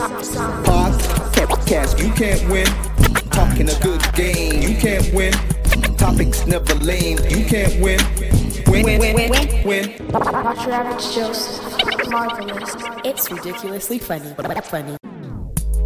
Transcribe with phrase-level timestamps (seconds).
[0.00, 2.64] Podcast, you can't win.
[3.32, 5.30] Talking a good game, you can't win.
[5.98, 8.00] Topics never lame, you can't win.
[8.66, 9.94] Win, win, win, win, win.
[10.08, 11.62] Watch your average Joseph.
[12.08, 12.74] Marvelous.
[13.04, 14.96] It's ridiculously funny, but funny.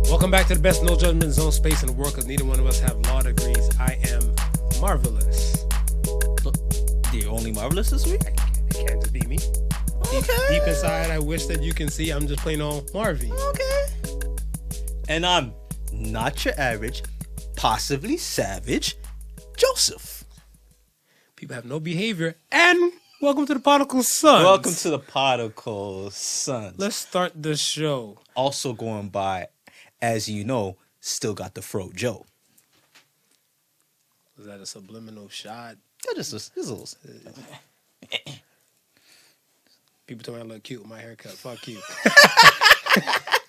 [0.04, 2.60] Welcome back to the best no judgment zone space in the world because neither one
[2.60, 3.68] of us have law degrees.
[3.80, 4.32] I am
[4.80, 5.64] marvelous.
[7.10, 8.20] The only marvelous this week.
[8.22, 8.36] It
[8.86, 9.38] can't just be me.
[9.38, 10.58] Deep, Okay.
[10.58, 13.30] deep inside, I wish that you can see I'm just plain on Marvy.
[13.32, 13.83] Okay.
[15.08, 15.52] And I'm
[15.92, 17.02] not your average,
[17.56, 18.96] possibly savage,
[19.56, 20.24] Joseph.
[21.36, 22.36] People have no behavior.
[22.50, 24.44] And welcome to the Particle Sons.
[24.44, 26.78] Welcome to the Particle Sons.
[26.78, 28.18] Let's start the show.
[28.34, 29.48] also going by,
[30.00, 32.24] as you know, still got the fro Joe.
[34.36, 35.76] Was that a subliminal shot?
[36.06, 36.88] Yeah, Just a, just a little.
[40.06, 41.32] People told me I look cute with my haircut.
[41.32, 41.80] Fuck you.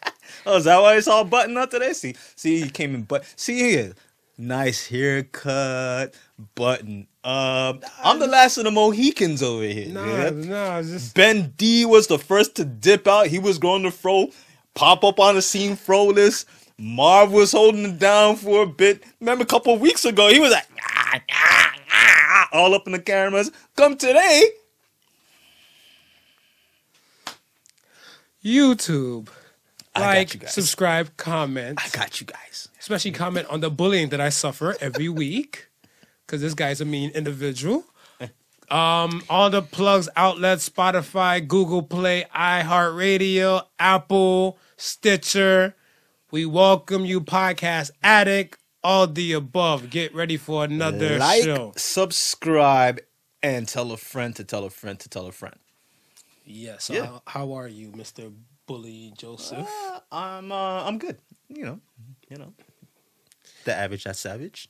[0.48, 1.94] Oh, is that why it's all buttoned up today?
[1.94, 3.94] See, see, he came in, but see here,
[4.38, 6.14] nice haircut,
[6.54, 7.84] button up.
[8.04, 9.90] I'm the last of the Mohicans over here.
[9.90, 10.30] Nah, yeah?
[10.32, 13.28] nah, just Ben D was the first to dip out.
[13.28, 14.30] He was going to fro,
[14.76, 16.46] pop up on the scene froless.
[16.78, 19.04] Marv was holding it down for a bit.
[19.22, 22.92] Remember a couple of weeks ago, he was like "Ah, ah, ah," all up in
[22.94, 23.50] the cameras.
[23.76, 24.44] Come today,
[28.44, 29.30] YouTube.
[29.98, 31.80] Like, subscribe, comment.
[31.84, 32.70] I got you guys.
[32.80, 35.70] especially comment on the bullying that I suffer every week,
[36.26, 37.86] because this guy's a mean individual.
[38.68, 45.76] Um, all the plugs, outlets, Spotify, Google Play, iHeartRadio, Apple, Stitcher.
[46.32, 48.58] We welcome you, podcast addict.
[48.84, 49.92] All the above.
[49.92, 51.74] Get ready for another like, show.
[51.76, 53.02] subscribe,
[53.44, 55.58] and tell a friend to tell a friend to tell a friend.
[56.44, 56.90] Yes.
[56.92, 57.06] Yeah.
[57.06, 58.32] how, how are you, Mister
[58.68, 59.68] Bully Joseph?
[59.70, 61.18] Uh, I'm uh, I'm good.
[61.50, 61.80] You know,
[62.30, 62.54] you know,
[63.66, 64.68] the average that's savage.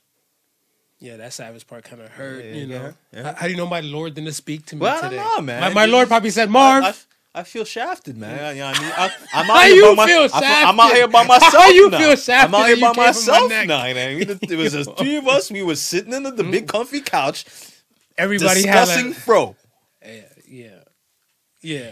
[0.98, 2.44] yeah, that savage part kind of hurt.
[2.44, 2.74] Yeah, you know.
[2.74, 3.22] yeah, yeah.
[3.22, 5.22] How, how do you know my Lord didn't speak to me Well, I don't today?
[5.22, 5.60] know, man.
[5.60, 6.84] My, my Lord probably said, Marv.
[6.84, 6.94] I, I,
[7.40, 8.56] I feel shafted, man.
[8.56, 10.28] You know what I mean, I, I'm How out here you by my, feel I
[10.28, 11.52] feel- I'm out here by myself.
[11.54, 11.98] How you now.
[11.98, 13.66] feel shafted I'm out here by you came from my myself neck?
[13.68, 13.84] now.
[13.84, 14.38] You know what I mean?
[14.50, 15.50] It was just three of us.
[15.50, 17.44] We were sitting in the, the big comfy couch
[18.18, 19.54] Everybody discussing had fro.
[20.02, 20.68] a, yeah,
[21.60, 21.90] yeah.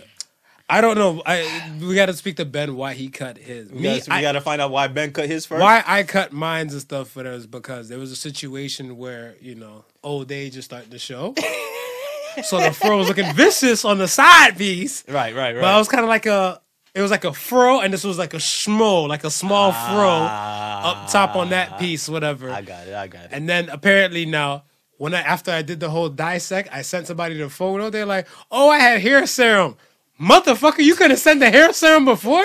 [0.69, 1.23] I don't know.
[1.27, 3.71] I we got to speak to Ben why he cut his.
[3.71, 5.61] We, we gotta find out why Ben cut his first.
[5.61, 9.55] why I cut mines and stuff for those because there was a situation where you
[9.55, 11.35] know old age is starting to show.
[12.45, 15.61] so the fro was looking vicious on the side piece, Right, right, right.
[15.61, 16.61] but I was kind of like a.
[16.95, 20.11] It was like a fro, and this was like a schmo, like a small fro
[20.11, 22.49] up top on that piece, whatever.
[22.51, 22.55] Ah.
[22.57, 22.95] I got it.
[22.95, 23.31] I got it.
[23.33, 24.63] And then apparently now,
[24.97, 27.91] when I after I did the whole dissect, I sent somebody the photo.
[27.91, 29.77] They're like, "Oh, I had hair serum."
[30.21, 32.45] Motherfucker, you could have sent the hair serum before.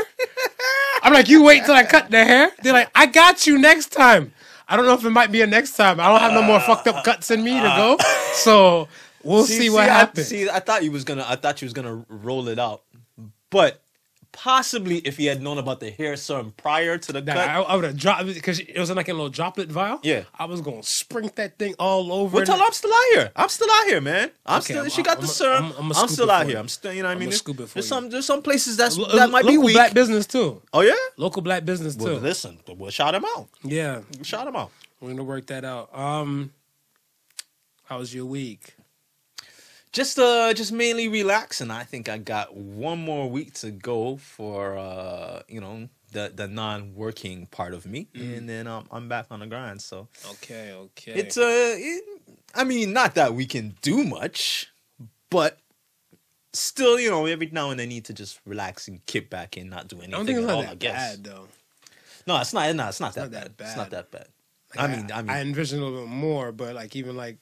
[1.03, 2.51] I'm like, you wait till I cut the hair.
[2.63, 4.33] They're like, I got you next time.
[4.67, 5.99] I don't know if it might be a next time.
[5.99, 7.77] I don't have no more fucked up uh, cuts in me to uh.
[7.77, 7.97] go.
[8.33, 8.87] So
[9.23, 10.27] we'll see, what I, happens.
[10.27, 11.25] see, I thought you was gonna.
[11.27, 12.83] I thought you was gonna roll it out,
[13.49, 13.81] but
[14.31, 17.37] possibly if he had known about the hair serum prior to the cut.
[17.37, 19.99] I, I would have dropped it because it was in like a little droplet vial.
[20.03, 20.23] Yeah.
[20.37, 22.37] I was gonna sprink that thing all over.
[22.37, 23.31] well, tell her I'm still out here.
[23.35, 24.31] I'm still out here, man.
[24.45, 24.77] I'm Okay, still.
[24.81, 25.63] I'm- she got I'm the serum.
[25.65, 26.53] I'm- I'm, I'm still out here.
[26.53, 26.59] you.
[26.59, 26.93] I'm still.
[26.93, 27.29] You know what I mean?
[27.29, 27.89] a scoop it for there's you.
[27.89, 28.09] some.
[28.09, 29.75] There's some places that's Lo- that might be local weak.
[29.75, 30.61] black business too.
[30.73, 30.93] oh yeah.
[31.17, 32.03] Local black business too.
[32.05, 32.59] Well, listen.
[32.67, 33.47] We'll shout him out.
[33.63, 34.71] Yeah, Shout him out.
[35.01, 35.89] we're gonna work that out.
[35.97, 36.51] Um,
[37.85, 38.75] how was your week?
[39.91, 41.71] Just uh, just mainly relaxing.
[41.71, 46.47] I think I got one more week to go for uh, you know, the the
[46.47, 49.81] non-working part of me, and then um, I'm back on the grind.
[49.81, 51.13] So Okay, okay.
[51.13, 51.43] it's uh,
[51.77, 52.03] it,
[52.53, 54.67] I mean, not that we can do much,
[55.31, 55.57] but
[56.53, 59.69] still, you know, every now and then need to just relax and kick back and
[59.71, 60.61] not do anything I don't think it's all.
[60.61, 61.15] that I guess.
[61.15, 61.47] bad though.
[62.27, 62.75] No, it's not.
[62.75, 63.67] No, it's not that not that bad.
[63.67, 64.27] It's not that bad.
[64.75, 67.37] Like, I mean, I mean, I envisioned a little bit more, but like even like,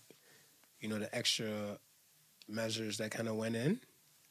[0.80, 1.78] you know, the extra
[2.48, 3.80] measures that kind of went in,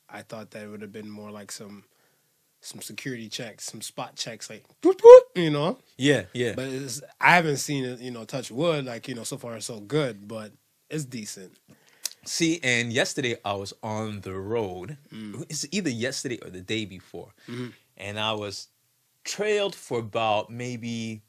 [0.08, 1.84] I thought that it would have been more like some
[2.62, 5.78] some security checks, some spot checks, like boop, boop, you know.
[5.98, 6.54] yeah, yeah.
[6.56, 9.60] But it's, I haven't seen it, you know, touch wood, like you know, so far
[9.60, 10.52] so good, but
[10.90, 11.52] it's decent.
[12.24, 14.96] See, and yesterday I was on the road.
[15.14, 15.44] Mm.
[15.48, 17.68] It's either yesterday or the day before, Mm-hmm.
[17.98, 18.68] and I was
[19.22, 21.22] trailed for about maybe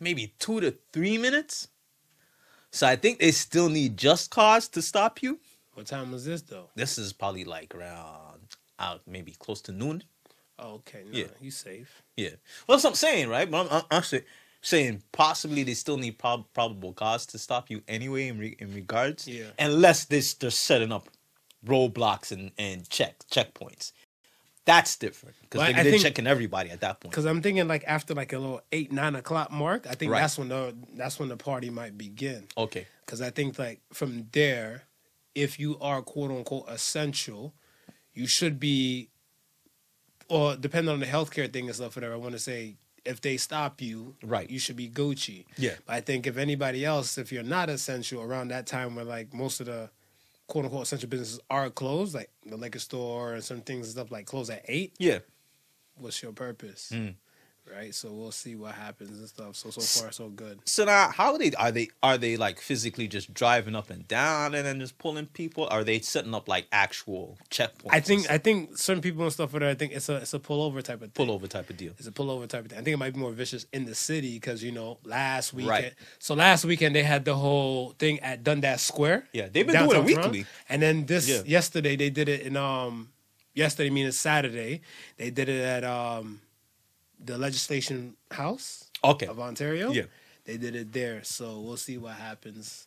[0.00, 1.68] maybe two to three minutes.
[2.78, 5.40] So I think they still need just cause to stop you.
[5.74, 6.68] What time was this though?
[6.76, 8.38] This is probably like around
[8.78, 10.04] out maybe close to noon.
[10.60, 11.24] Oh, okay, no, Yeah.
[11.40, 12.02] you safe.
[12.16, 12.30] Yeah,
[12.68, 13.50] well, that's what I'm saying, right?
[13.50, 14.24] But I'm, I'm, I'm say-
[14.62, 18.72] saying possibly they still need prob- probable cause to stop you anyway in, re- in
[18.72, 19.46] regards, Yeah.
[19.58, 21.08] unless they, they're setting up
[21.66, 23.90] roadblocks and, and check checkpoints.
[24.68, 27.10] That's different because I they're think- checking everybody at that point.
[27.10, 30.20] Because I'm thinking like after like a little eight nine o'clock mark, I think Right.
[30.20, 32.46] that's when the that's when the party might begin.
[32.56, 32.86] Okay.
[33.06, 34.82] Because I think like from there,
[35.34, 37.54] if you are quote unquote essential,
[38.12, 39.08] you should be,
[40.28, 42.12] or depending on the healthcare thing and stuff, whatever.
[42.12, 44.50] I want to say if they stop you, Right.
[44.50, 45.46] you should be Gucci.
[45.56, 45.76] Yeah.
[45.86, 49.32] But I think if anybody else, if you're not essential around that time where like
[49.32, 49.88] most of the
[50.48, 54.10] quote unquote essential businesses are closed, like the liquor store and some things and stuff
[54.10, 55.20] like close at eight, Yeah.
[55.96, 56.90] what's your purpose?
[56.92, 57.14] Mm.
[57.74, 57.94] Right.
[57.94, 59.56] So we'll see what happens and stuff.
[59.56, 60.60] So so far so good.
[60.64, 61.52] So now, how are they?
[61.52, 65.26] Are they are they like physically just driving up and down and then just pulling
[65.26, 65.68] people?
[65.70, 67.90] Are they setting up like actual checkpoints?
[67.90, 69.52] I think I think certain people and stuff.
[69.52, 69.70] Whatever.
[69.70, 71.26] I think it's a it's a pullover type of thing.
[71.26, 71.92] pullover type of deal.
[71.98, 72.78] It's a pullover type of thing.
[72.78, 75.70] I think it might be more vicious in the city because you know last weekend.
[75.70, 75.94] Right.
[76.18, 79.28] So last weekend they had the whole thing at Dundas Square.
[79.32, 80.30] Yeah, they've been doing it Toronto.
[80.30, 80.46] weekly.
[80.68, 81.42] And then this Yeah.
[81.44, 83.10] yesterday they did it in um
[83.54, 84.82] yesterday meaning Saturday
[85.16, 86.40] they did it at um
[87.24, 89.26] the Legislation House Okay.
[89.26, 89.90] of Ontario.
[89.92, 90.04] Yeah.
[90.44, 92.86] They did it there, so we'll see what happens.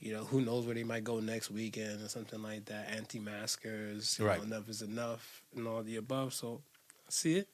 [0.00, 2.90] You know, who knows where they might go next weekend or something like that.
[2.90, 4.38] Anti-maskers, you Right.
[4.38, 6.34] know, enough is enough, and all the above.
[6.34, 6.62] So,
[7.06, 7.48] I see it.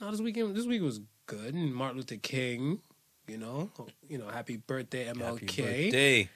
[0.00, 1.54] No, this weekend, this week was good.
[1.54, 2.82] And Martin Luther King,
[3.26, 3.70] you know,
[4.08, 5.40] you know, happy birthday MLK.
[5.40, 6.28] Happy birthday.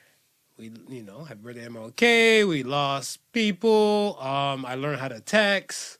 [0.57, 2.43] We, you know, happy birthday MLK.
[2.47, 4.17] We lost people.
[4.19, 5.97] Um, I learned how to text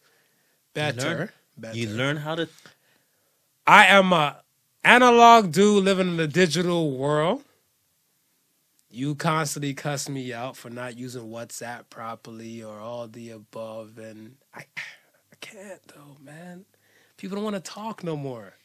[0.73, 1.01] better.
[1.01, 1.77] learn- better.
[1.77, 2.49] You learn how to.
[3.71, 4.35] I am a
[4.83, 7.41] analog dude living in the digital world.
[8.89, 14.35] You constantly cuss me out for not using WhatsApp properly or all the above, and
[14.53, 16.65] I, I can't though, man.
[17.15, 18.55] People don't want to talk no more.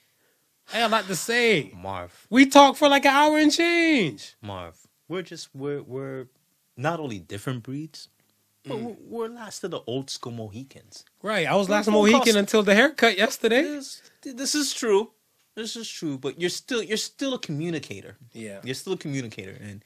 [0.74, 1.70] I got a lot to say.
[1.72, 4.34] Marv, We talk for like an hour and change.
[4.42, 6.26] Marv, we're just we're we're
[6.76, 8.08] not only different breeds,
[8.64, 8.84] but hmm.
[8.86, 11.04] we're, we're last of the old school Mohicans.
[11.22, 11.46] Right.
[11.46, 12.34] I was last Mohican calls.
[12.34, 13.62] until the haircut yesterday.
[13.62, 14.02] This,
[14.34, 15.10] this is true.
[15.54, 16.18] This is true.
[16.18, 18.16] But you're still you're still a communicator.
[18.32, 18.60] Yeah.
[18.62, 19.84] You're still a communicator, and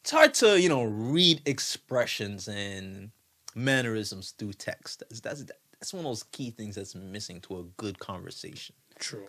[0.00, 3.10] it's hard to you know read expressions and
[3.54, 5.02] mannerisms through text.
[5.08, 5.44] That's that's
[5.78, 8.74] that's one of those key things that's missing to a good conversation.
[8.98, 9.28] True.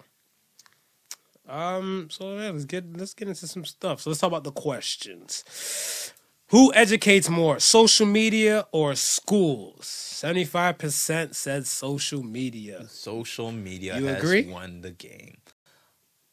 [1.48, 2.08] Um.
[2.10, 4.02] So yeah, let's get let's get into some stuff.
[4.02, 6.14] So let's talk about the questions.
[6.50, 9.88] Who educates more, social media or schools?
[9.88, 12.86] Seventy-five percent said social media.
[12.88, 14.46] Social media You has agree?
[14.52, 15.38] won the game.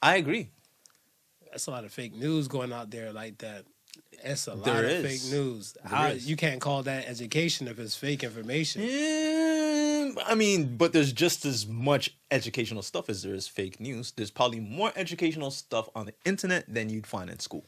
[0.03, 0.51] I agree.
[1.51, 3.65] That's a lot of fake news going out there like that.
[4.23, 5.23] It's a lot There of is.
[5.23, 5.77] fake news.
[5.85, 8.83] How, you can't call that education if it's fake information.
[8.83, 14.13] Mm, I mean, but there's just as much educational stuff as there is fake news.
[14.13, 17.65] There's probably more educational stuff on the internet than you'd find in school.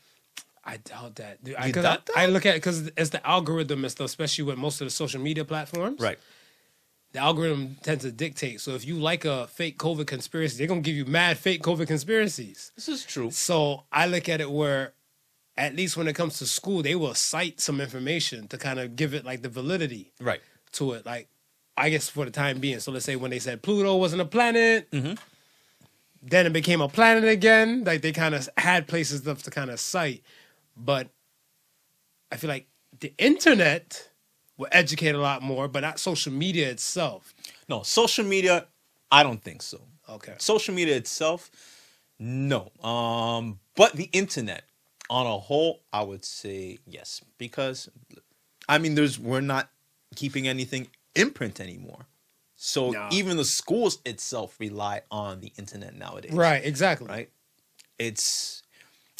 [0.64, 1.42] I doubt that.
[1.42, 4.44] Dude, I, doubt I, I look at it because it's the algorithm and stuff, especially
[4.44, 6.00] with most of the social media platforms.
[6.00, 6.18] Right.
[7.12, 8.60] the algorithm tends to dictate.
[8.60, 11.86] So if you like a fake COVID conspiracy, they're gonna give you mad fake COVID
[11.88, 12.72] conspiracies.
[12.76, 13.30] This is true.
[13.30, 14.92] So I look at it where,
[15.58, 18.96] at least when it comes to school, they will cite some information to kind of
[18.96, 20.40] give it like the validity Right.
[20.72, 21.04] to it.
[21.04, 21.28] Like,
[21.76, 22.78] I guess for the time being.
[22.80, 25.18] So let's say when they said Pluto wasn't a planet, Mhm.
[26.22, 27.84] then it became a planet again.
[27.84, 30.22] Like they kind of had places to kind of cite,
[30.76, 31.08] but
[32.30, 32.66] I feel like
[33.00, 34.08] the internet
[34.56, 37.34] will educate a lot more, but not social media itself.
[37.68, 38.66] No, social media,
[39.10, 39.80] I don't think so.
[40.08, 40.34] Okay.
[40.38, 41.50] Social media itself,
[42.18, 42.70] no.
[42.82, 44.64] Um, but the internet
[45.08, 47.20] on a whole, I would say yes.
[47.38, 47.88] Because
[48.68, 49.70] I mean there's we're not
[50.14, 52.06] keeping anything imprint anymore.
[52.56, 53.08] So No.
[53.10, 56.32] even the schools itself rely on the internet nowadays.
[56.32, 57.08] Right, exactly.
[57.08, 57.30] right?
[57.98, 58.61] It's.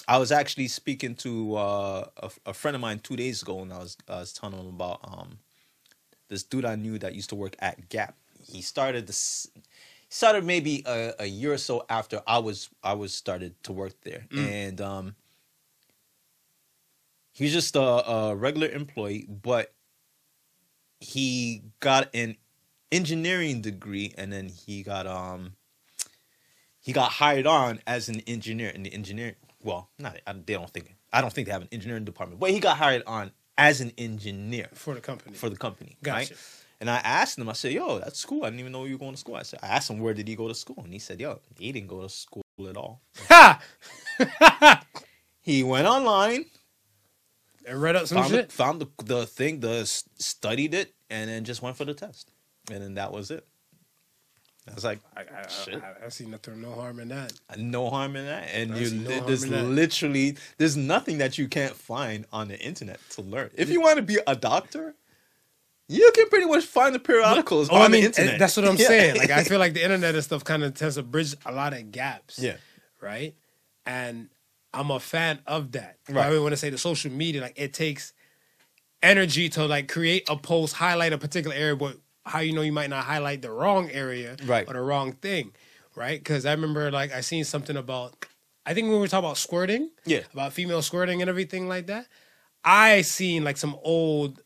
[0.09, 3.73] I was actually speaking to uh, a, a friend of mine two days ago, and
[3.73, 5.39] I was I was telling him about um,
[6.29, 8.17] this dude I knew that used to work at Gap.
[8.43, 9.49] He started this.
[10.09, 13.95] Started maybe a, a year or so after I was I was started to work
[14.03, 15.15] there, and um,
[17.33, 19.73] he was just a, a regular employee, but
[21.01, 22.37] he got an
[22.91, 25.55] engineering degree, and then he got um
[26.81, 29.37] he got hired on as an engineer in the engineering.
[29.62, 32.50] Well, not I, they don't think I don't think they have an engineering department, but
[32.50, 35.37] he got hired on as an engineer For the company.
[35.37, 35.97] for the company.
[36.02, 36.35] Gotcha.
[36.35, 36.38] Right?
[36.81, 38.42] And I asked him, I said, "Yo, that's cool.
[38.45, 40.14] I didn't even know you were going to school." I said, I asked him where
[40.14, 42.76] did he go to school, and he said, "Yo, he didn't go to school at
[42.76, 43.00] all.
[43.28, 43.61] ha!
[45.40, 46.45] He went online,
[47.66, 48.52] And read up some found the, shit.
[48.52, 52.31] found the the thing, the studied it, and then just went for the test,
[52.71, 53.47] and then that was it."
[54.71, 55.83] I was like, I, I, Shit.
[55.83, 57.33] I, I, see nothing, no harm in that.
[57.59, 62.26] no harm in that and you no there's literally there's nothing that you can't find
[62.33, 64.95] on the internet to learn if you want to be a doctor
[65.88, 68.38] You can pretty much find the periodicals Oh, on I mean, the internet.
[68.38, 68.87] that's what I'm Yeah.
[68.87, 69.16] saying.
[69.19, 71.73] Like, I feel like the internet and stuff kind of tends to bridge a lot
[71.75, 72.38] of gaps.
[72.38, 72.57] Yeah.
[73.00, 73.35] Right.
[73.85, 74.28] And
[74.73, 75.99] I'm a fan of that.
[76.09, 76.28] Right.
[76.28, 78.14] I mean, when I say the social media, like, it takes
[79.02, 82.73] energy to like create a post, highlight a particular area, but how you know you
[82.73, 84.67] might not highlight the wrong area Right.
[84.69, 85.52] or the wrong thing,
[85.97, 86.19] right?
[86.19, 88.26] Because I remember like I seen something about,
[88.64, 90.21] I think when we were talking about squirting, Yeah.
[90.33, 92.07] about female squirting and everything like that.
[92.64, 94.41] I seen like some old,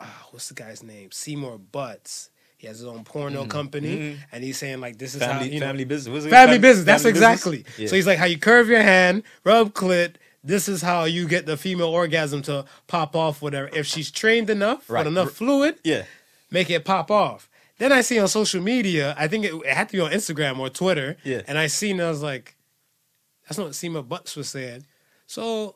[0.00, 1.10] ah, what's the guy's name?
[1.12, 2.30] Seymour Butts.
[2.56, 5.38] He has his own porno company, and he's saying like this is how Mm-hmm.
[5.40, 6.24] family you know, family business.
[6.26, 6.86] Family business.
[6.86, 7.32] That's family business?
[7.36, 7.64] exactly.
[7.76, 7.88] Yeah.
[7.88, 10.14] So he's like, how you curve your hand, rub clit.
[10.42, 13.42] This is how you get the female orgasm to pop off.
[13.42, 13.68] Whatever.
[13.74, 15.00] If she's trained enough Right.
[15.04, 16.04] with enough fluid, yeah.
[16.54, 17.50] Make it pop off.
[17.78, 20.58] Then I see on social media, I think it, it had to be on Instagram
[20.60, 21.16] or Twitter.
[21.24, 21.42] Yeah.
[21.48, 22.56] And I seen, I was like,
[23.46, 24.86] that's not what Seymour Butts was saying.
[25.26, 25.74] So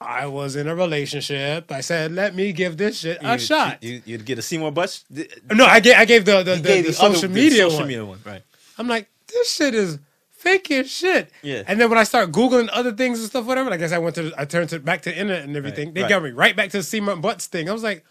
[0.00, 1.70] I was in a relationship.
[1.70, 3.82] I said, let me give this shit a You- shot.
[3.82, 5.04] You, you'd get a Seymour Butts.
[5.50, 7.62] No, I gave, I gave the, the, the, gave the the other- social the media
[7.62, 7.88] social one.
[7.88, 8.42] media one, right?
[8.76, 9.98] I'm like, this shit is
[10.30, 11.30] fake as shit.
[11.42, 11.62] Yeah.
[11.68, 13.98] And then when I start googling other things and stuff, whatever, like I guess I
[13.98, 15.86] went to, I turned to back to the internet and everything.
[15.88, 16.08] Right, they right.
[16.08, 17.70] got me right back to the Seymour Butts thing.
[17.70, 18.04] I was like,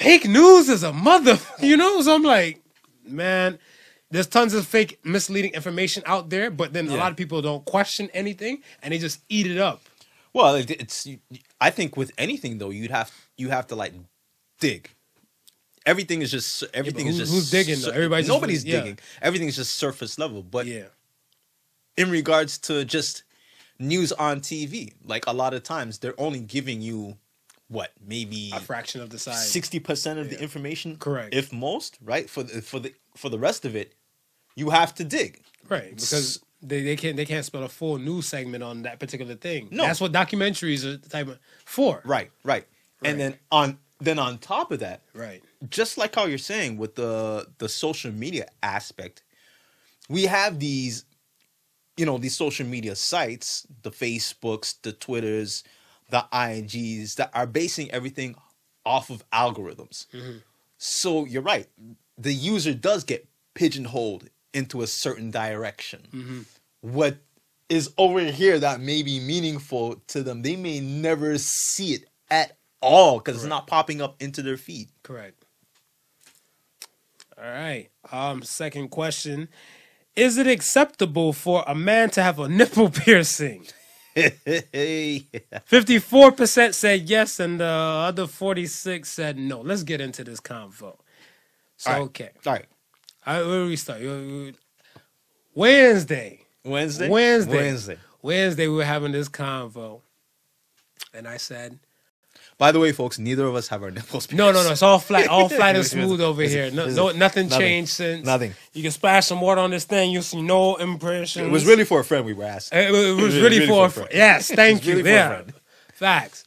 [0.00, 2.00] fake news is a mother, you know.
[2.02, 2.62] So I'm like,
[3.06, 3.58] man,
[4.10, 7.64] there's tons of fake, misleading information out there, but then a lot of people don't
[7.64, 9.82] question anything and they just eat it up.
[10.32, 11.08] Well, it's.
[11.60, 13.92] I think with anything though, you'd have you have to like
[14.60, 14.90] dig.
[15.86, 17.90] Everything is just everything who- is just who's digging, though?
[17.90, 18.80] Everybody's nobody's yeah.
[18.80, 18.98] digging.
[19.22, 20.42] Everything is just surface level.
[20.42, 20.86] But Yeah.
[21.96, 23.24] in regards to just
[23.78, 27.16] news on TV, like a lot of times they're only giving you
[27.70, 29.50] what maybe A fraction of the size.
[29.50, 31.34] sixty percent of the information, Correct.
[31.34, 32.28] if most, right?
[32.28, 33.94] For the for the for the rest of it,
[34.56, 35.40] you have to dig.
[35.68, 39.36] Right, because they, they can't they can't spell a full news segment on that particular
[39.36, 39.68] thing.
[39.70, 39.84] No.
[39.84, 42.02] that's what documentaries are the type of for.
[42.04, 42.66] Right, right,
[43.04, 46.96] and then on then on top of that, right, just like how you're saying with
[46.96, 49.22] the the social media aspect,
[50.08, 51.04] we have these,
[51.96, 55.62] you know, these social media sites, the Facebooks, the Twitters,
[56.10, 58.34] the IGs that are basing everything
[58.84, 60.06] off of algorithms.
[60.78, 61.66] So you're right.
[62.18, 66.46] The user does get pigeonholed into a certain direction.
[66.80, 67.18] What
[67.68, 72.56] is over here that may be meaningful to them, they may never see it at
[72.80, 74.88] all because it's not popping up into their feed.
[75.02, 75.44] correct.
[77.38, 77.88] All right.
[78.12, 79.48] Um, second question:
[80.16, 83.66] Is it acceptable for a man to have a nipple piercing?
[85.64, 89.60] Fifty-four percent said yes, and the other forty-six said no.
[89.60, 90.96] Let's get into this convo.
[91.76, 92.02] So All right.
[92.02, 92.66] okay, all right.
[93.24, 94.00] Where do we start?
[95.54, 96.40] Wednesday.
[96.64, 97.08] Wednesday.
[97.08, 97.56] Wednesday.
[97.56, 97.98] Wednesday.
[98.22, 100.02] Wednesday, we were having this convo,
[101.14, 101.78] and I said,
[102.58, 104.30] By the way, folks, neither of us have our nipples.
[104.32, 106.70] "No, no, no, it's all flat, all flat and smooth over here.
[106.70, 107.48] No, no nothing, nothing.
[107.48, 108.26] changed since.
[108.26, 108.52] Nothing.
[108.74, 110.10] You can splash some water on this thing.
[110.10, 111.46] You'll see no impressions.
[111.46, 112.78] It was really for a friend we were asking.
[112.78, 114.08] It, was- it was really- really, for, for a a friend.
[114.12, 114.96] yes, thank you.
[114.96, 115.42] really yeah,
[115.94, 116.44] facts.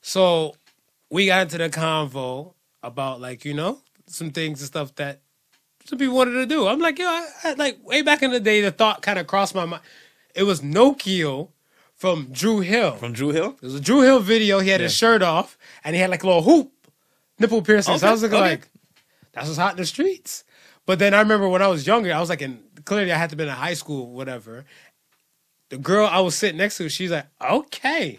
[0.00, 0.54] So
[1.10, 5.20] we got into the convo about like you know some things and stuff that
[5.84, 6.66] some people wanted to do.
[6.68, 9.26] I'm like, yo, I, I, like way back in the day, the thought kind of
[9.26, 9.82] crossed my mind.
[10.34, 11.48] It was Nokio
[12.02, 12.96] from Dru Hill.
[12.96, 13.54] From Dru Hill?
[13.62, 14.58] It was a Dru Hill video.
[14.58, 16.72] He had his shirt off and he had like a little hoop
[17.38, 17.96] nipple piercing.
[17.96, 18.50] so I was looking okay.
[18.50, 18.68] like,
[19.32, 20.42] that's what's hot in the streets.
[20.84, 23.30] But then I remember when I was younger, I was like in clearly I had
[23.30, 24.64] to be in high school, whatever.
[25.68, 28.18] The girl I was sitting next to, she's like, okay,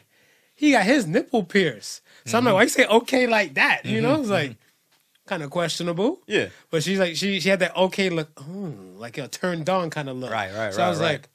[0.55, 2.01] he got his nipple pierced.
[2.25, 2.55] So I'm like, mm-hmm.
[2.55, 3.81] why you say okay like that?
[3.83, 5.27] You know, it's mm-hmm, like mm-hmm.
[5.27, 6.21] kind of questionable.
[6.25, 6.47] Yeah.
[6.69, 10.07] But she's like, she she had that okay look, oh, like a turned on kind
[10.07, 10.31] of look.
[10.31, 11.11] Right, right, So I was right.
[11.11, 11.29] like,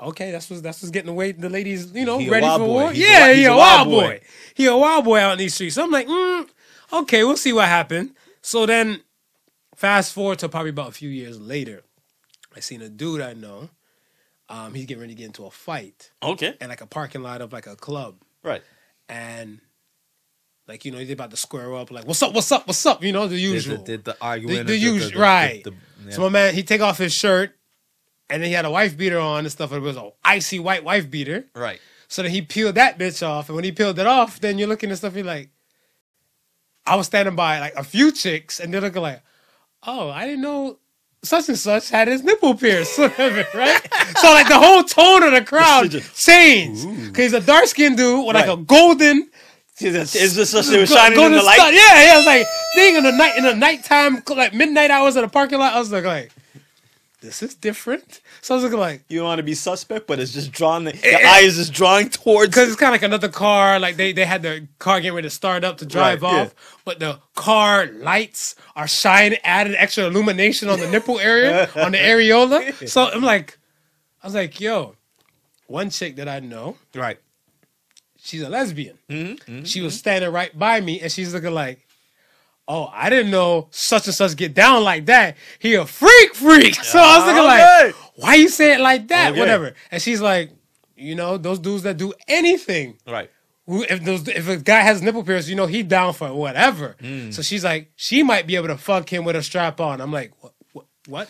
[0.00, 2.66] okay, that's what's that's what's getting away the ladies, you know, He ready for boy.
[2.66, 2.92] war.
[2.92, 4.08] He's yeah, wi- he he's a a wild wild boy.
[4.18, 4.20] boy.
[4.54, 5.74] He a wild boy out in these streets.
[5.74, 6.48] So I'm like, mm,
[6.92, 8.10] okay, we'll see what happened.
[8.42, 9.00] So then,
[9.76, 11.82] fast forward to probably about a few years later,
[12.56, 13.70] I seen a dude I know.
[14.48, 16.54] Um, he's getting ready to get into a fight Okay.
[16.58, 18.62] in like a parking lot of like a club, Right.
[19.06, 19.60] and
[20.66, 23.04] like you know they're about to square up, like what's up, what's up, what's up,
[23.04, 23.76] you know the usual.
[23.76, 24.66] the, did the The, argument.
[24.68, 25.62] the usual, right.
[25.64, 25.74] the-
[26.06, 26.12] yeah.
[26.12, 27.57] So my man, he take off his shirt,
[28.30, 29.72] and then he had a wife beater on and stuff.
[29.72, 31.46] And it was a icy white wife beater.
[31.54, 31.80] right.
[32.10, 34.66] So then he peeled that bitch off, and when he peeled it off, then you're
[34.68, 35.14] looking at stuff.
[35.14, 35.50] You're like,
[36.86, 39.20] I was standing by like a few chicks, and they're looking like,
[39.86, 40.78] oh, I didn't know
[41.22, 43.80] such and such had his nipple pierced, whatever, right?
[44.16, 48.26] so like the whole tone of the crowd changed because he's a dark skinned dude
[48.26, 49.28] with like a golden
[49.80, 51.56] It's just such it was shining go in the light.
[51.56, 52.12] start- Yeah, yeah.
[52.14, 55.28] I was like, thing in the night, in the nighttime, like midnight hours in the
[55.28, 55.74] parking lot.
[55.74, 56.32] I was like, like,
[57.20, 58.20] this is different.
[58.42, 60.84] So I was looking like, You don't want to be suspect, but it's just drawn.
[60.84, 61.28] The, eh, the eh.
[61.28, 62.50] eye is just drawing towards.
[62.50, 63.80] because it's kind of like another car.
[63.80, 66.40] Like they, they had the car getting ready to start up to drive Right, yeah.
[66.42, 71.92] off, but the car lights are shining, added extra illumination on the nipple area, on
[71.92, 72.88] the areola.
[72.88, 73.58] So I'm like,
[74.22, 74.94] I was like, yo,
[75.66, 77.18] one chick that I know, Right.
[78.20, 78.96] she's a lesbian.
[79.10, 79.64] Mm-hmm, mm-hmm.
[79.64, 81.86] She was standing right by me, and she's looking like,
[82.68, 85.36] "Oh, I didn't know such and such get down like that.
[85.58, 87.86] He a freak, freak." So I was looking Okay.
[87.86, 89.40] like, "Why you say it like that?" Okay.
[89.40, 89.74] Whatever.
[89.90, 90.50] And she's like,
[90.96, 93.30] "You know, those dudes that do anything, Right.
[93.66, 96.96] who if those if a guy has nipple piercing, you know he down for whatever."
[97.02, 97.32] Mm.
[97.34, 100.00] So she's like, she might be able to fuck him with a strap on.
[100.00, 100.52] I'm like, what?
[101.06, 101.28] What?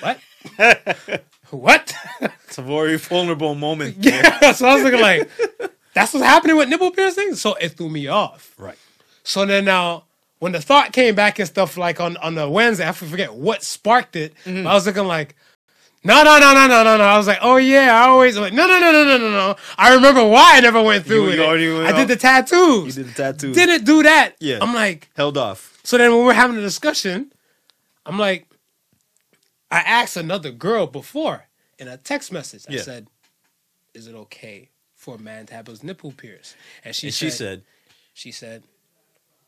[0.00, 0.18] What?
[0.80, 1.28] What?
[1.50, 1.94] what?
[2.48, 3.96] It's a very vulnerable moment.
[4.00, 4.52] yeah.
[4.52, 5.30] So I was looking like,
[5.94, 7.42] that's what's happening with nipple piercings.
[7.42, 8.54] So it threw me off.
[8.56, 8.78] Right.
[9.22, 10.04] So then now,
[10.42, 13.62] when the thought came back and stuff like on, on the Wednesday, I forget what
[13.62, 14.34] sparked it.
[14.44, 14.64] Mm-hmm.
[14.64, 15.36] but I was looking like,
[16.02, 17.04] no, no, no, no, no, no, no.
[17.04, 19.30] I was like, oh yeah, I always I'm like, no, no, no, no, no, no,
[19.30, 19.56] no.
[19.78, 21.46] I remember why I never went through You- with you it.
[21.46, 22.96] already went I did the tattoos.
[22.96, 23.54] You did the tattoo.
[23.54, 24.32] Didn't do that.
[24.40, 24.58] Yeah.
[24.60, 25.78] I'm like, Held off.
[25.84, 27.32] so then when we're having a discussion,
[28.04, 28.48] I'm like,
[29.70, 31.46] I asked another girl before
[31.78, 32.64] in a text message.
[32.68, 32.82] I Yeah.
[32.82, 33.06] said,
[33.94, 36.56] is it okay for a man to have his nipple pierced?
[36.84, 37.62] And she And said, she said,
[38.14, 38.62] she said,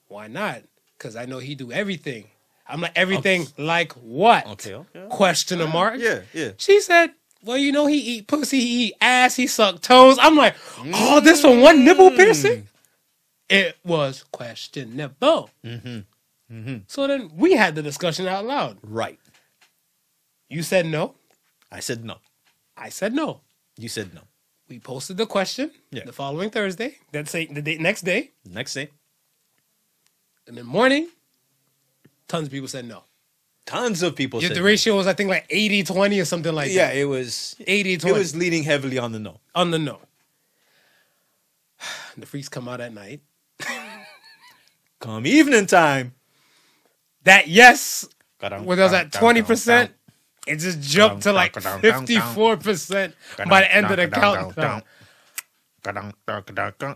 [0.06, 0.62] "Why not?
[1.04, 2.24] Because I know he do everything."
[2.66, 5.06] I'm like, "Everything like what?" Okay, okay.
[5.10, 6.00] Question a mark.
[6.00, 6.52] Yeah, yeah.
[6.56, 7.12] She said,
[7.44, 10.56] "Well, you know, he eat pussy, he eat ass, he suck toes." I'm like,
[10.94, 12.16] "Oh, this from one nipple Mm.
[12.16, 12.68] piercing?"
[13.50, 15.50] It was questionable.
[15.62, 16.76] Mm-hmm.
[16.86, 18.78] So then we had the discussion out loud.
[18.82, 19.18] right.
[20.48, 21.14] You said no.
[21.70, 22.18] I said no.
[22.76, 23.40] I said no.
[23.76, 24.20] You said no.
[24.68, 26.04] We posted the question Yeah.
[26.04, 26.98] the following Thursday.
[27.12, 27.46] That's the
[27.80, 28.30] next day.
[28.48, 28.90] Next day,
[30.46, 31.08] In the morning,
[32.28, 33.04] tons of people said no.
[33.66, 34.66] tons of people Yeah, said the no.
[34.66, 36.74] ratio was I think like 80-20 or something like that.
[36.74, 36.96] Yeah, that.
[36.96, 37.56] it was.
[37.66, 38.14] 80 20.
[38.14, 39.40] It was leaning heavily on the no.
[39.54, 40.00] on the no.
[42.16, 43.20] The freaks come out at night.
[45.00, 46.14] Come evening time.
[47.24, 48.06] That yes,
[48.40, 49.90] when I was at 20%,
[50.46, 53.14] it just jumped to like 54%
[53.48, 54.82] by the end of the countdown.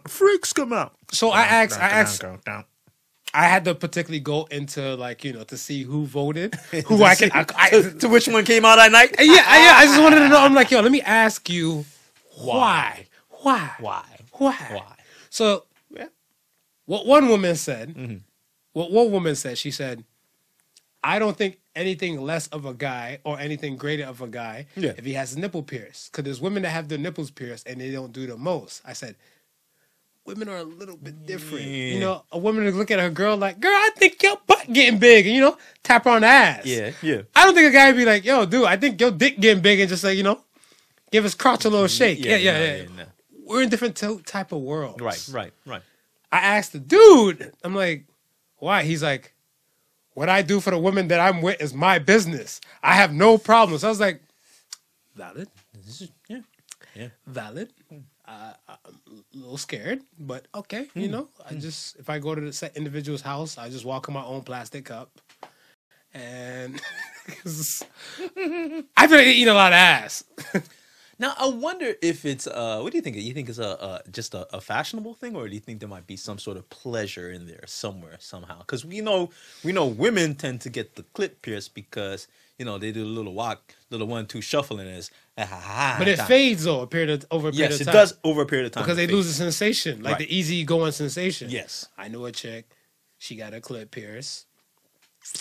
[0.07, 0.95] Freaks come out.
[1.13, 2.25] So I asked, I asked,
[3.39, 6.55] I had to particularly go into like, you know, to see who voted,
[6.87, 7.71] who I can, I, I,
[8.01, 9.15] to which one came out at night?
[9.19, 10.41] yeah, I, yeah, I just wanted to know.
[10.41, 11.85] I'm like, yo, let me ask you
[12.37, 13.07] why?
[13.43, 13.71] Why?
[13.79, 14.05] Why?
[14.33, 14.57] Why?
[14.71, 14.97] Why?
[15.31, 16.07] So, Yeah.
[16.87, 18.17] what one woman said, Mm-hmm.
[18.73, 20.05] what one woman said, she said,
[21.05, 24.95] I don't think anything less of a guy or anything greater of a guy Yeah.
[24.97, 26.11] if he has his nipple pierced.
[26.11, 28.83] Because there's women that have their nipples pierced and they don't do the most.
[28.85, 29.15] I said,
[30.29, 31.65] women are a little bit different.
[31.65, 34.71] You know, a woman would look at her girl like, girl, I think your butt
[34.71, 35.27] getting big.
[35.27, 36.67] And, you know, tap her on the ass.
[36.67, 37.23] Yeah, yeah.
[37.35, 39.63] I don't think a guy would be like, yo, dude, I think your dick getting
[39.63, 40.41] big and just like, you know,
[41.11, 42.23] give his crotch a little shake.
[42.23, 42.83] Yeah, yeah, no, yeah.
[42.99, 43.05] no.
[43.47, 45.01] We're in different to- type of worlds.
[45.01, 45.83] Right, right, right.
[46.31, 48.05] I asked the dude, I'm like,
[48.59, 48.83] why?
[48.83, 49.33] He's like,
[50.13, 52.61] what I do for the women that I'm with is my business.
[52.83, 53.83] I have no problems.
[53.83, 54.21] I was like,
[55.17, 55.49] valid,
[55.87, 56.41] This is, yeah,
[56.95, 57.09] yeah.
[57.27, 57.71] valid.
[57.89, 58.01] Hmm.
[58.29, 58.77] Uh, I'm
[59.35, 62.77] a little scared, but okay, you know, I just, if I go to the set
[62.77, 65.11] individual's house, I just walk in my own plastic cup.
[66.13, 66.81] And
[68.97, 70.25] I've been eating a lot of ass.
[71.21, 73.17] Now I wonder if it's uh what do you think?
[73.17, 75.89] You think it's a uh, just a, a fashionable thing, or do you think there
[75.89, 78.59] might be some sort of pleasure in there somewhere somehow?
[78.61, 79.31] Because we know
[79.65, 83.07] we know women tend to get the clip pierced because you know they do a
[83.19, 87.49] little walk, little one two shuffling is, But it fades though, a period of, over
[87.49, 87.95] a period Yes, of it time.
[87.95, 88.83] does over a period of time.
[88.85, 90.29] because it they lose the sensation, like Right.
[90.29, 91.51] the easy going sensation.
[91.51, 91.87] Yes.
[91.97, 92.71] I know a chick.
[93.19, 94.45] She got a clip pierce.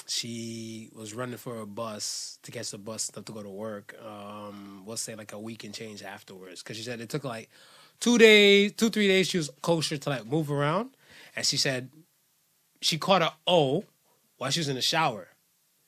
[0.08, 3.96] She was running for a bus to catch the bus stuff to go to work.
[4.06, 7.50] Um, we'll say like a week and change afterwards, because she said it took like
[8.00, 9.28] two days, two three days.
[9.30, 10.90] She was kosher to like move around,
[11.36, 11.90] and she said
[12.82, 13.86] she caught a O
[14.38, 15.30] while she was in the shower.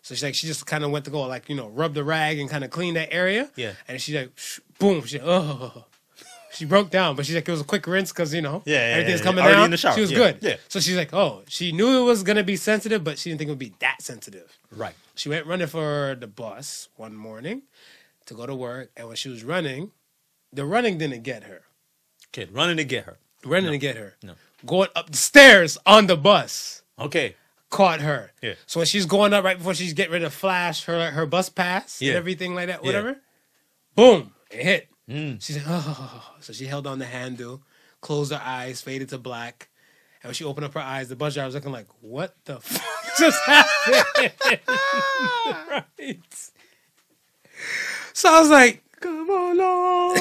[0.10, 2.04] So she's like, she just kind of went to go like you know rub the
[2.04, 3.52] rag and kind of clean that area.
[3.56, 3.74] Yeah.
[3.88, 4.32] And she like,
[4.80, 5.04] boom.
[5.06, 5.86] She oh.
[6.52, 8.74] She broke down, but she's like, it was a quick rinse because you know Yeah,
[8.80, 9.66] yeah, everything's yeah, coming already down.
[9.66, 10.38] in the shower, She was yeah, good.
[10.42, 10.56] yeah.
[10.68, 13.50] So she's like, oh, she knew it was gonna be sensitive, but she didn't think
[13.50, 14.58] it would be that sensitive.
[14.76, 14.96] right.
[15.14, 17.62] She went running for the bus one morning
[18.26, 19.92] to go to work, and when she was running,
[20.52, 21.62] the running didn't get her.
[22.32, 23.20] Kid running to get her.
[23.46, 24.16] Running didn't get her.
[24.24, 24.34] No.
[24.66, 27.36] Going up the stairs on the bus Okay.
[27.70, 28.32] Caught her.
[28.42, 28.54] Yeah.
[28.66, 31.50] So when she's going up right before she's getting ready to flash her her bus
[31.50, 32.10] pass Yeah.
[32.10, 32.88] and everything like that, Yeah.
[32.88, 33.18] whatever,
[33.96, 34.88] boom, it hit.
[35.10, 35.42] Mm.
[35.44, 36.36] She said, oh.
[36.42, 37.62] So she held on the handle,
[38.02, 39.70] closed her eyes, faded to black.
[40.22, 42.60] And when she opened up her eyes, the bus driver was looking like, what the
[42.62, 44.34] fuck just happened?
[46.00, 46.52] right.
[48.14, 50.16] So I was like, Come along,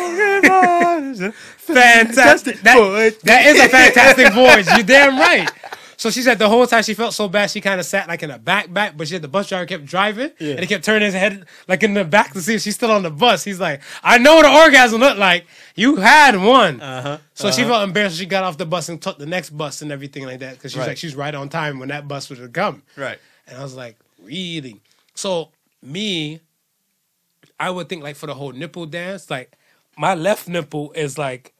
[1.56, 2.60] fantastic.
[2.60, 4.68] That, that is a fantastic voice.
[4.76, 5.50] You're damn right.
[5.98, 8.22] So she said the whole time she felt so bad, she kind of sat like
[8.22, 10.84] in a back back, but she had the bus driver kept driving and he kept
[10.84, 13.42] turning his head like in the back to see if she's still on the bus.
[13.42, 15.44] He's like, I know what an orgasm looked like.
[15.74, 16.80] You had one.
[16.80, 17.18] Uh-huh.
[17.34, 18.16] So she felt embarrassed.
[18.16, 20.70] She got off the bus and took the next bus and everything like that because
[20.70, 20.88] she's Right.
[20.88, 22.82] like, she's right on time when that bus would have come.
[22.96, 23.18] Right.
[23.48, 24.80] And I was like, really?
[25.16, 25.50] So
[25.82, 26.38] me,
[27.58, 29.52] I would think like for the whole nipple dance, like
[29.96, 31.54] my left nipple is like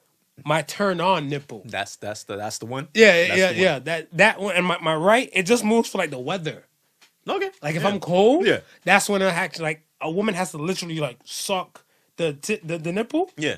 [0.45, 1.63] my turn on nipple.
[1.65, 2.89] That's that's the that's the one.
[2.95, 3.57] Yeah, That's yeah, one.
[3.57, 3.79] yeah.
[3.81, 6.65] That that one and my, my right, it just moves for like the weather.
[7.29, 7.51] Okay.
[7.63, 7.89] Like if Yeah.
[7.89, 8.61] I'm cold, Yeah.
[8.85, 11.85] that's when I actually like a woman has to literally like suck
[12.17, 13.31] the ti- the, the nipple.
[13.37, 13.57] Yeah.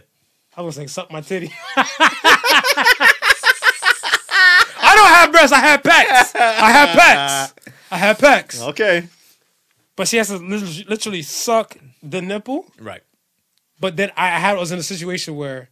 [0.56, 1.52] I was like suck my titty.
[4.82, 5.52] I don't have breasts.
[5.52, 6.34] I have pecs.
[6.40, 7.72] I have pecs.
[7.90, 8.60] I have pecs.
[8.70, 9.08] Okay.
[9.96, 12.66] But she has to literally, literally suck the nipple.
[12.80, 13.02] Right.
[13.78, 15.69] But then I had was in a situation where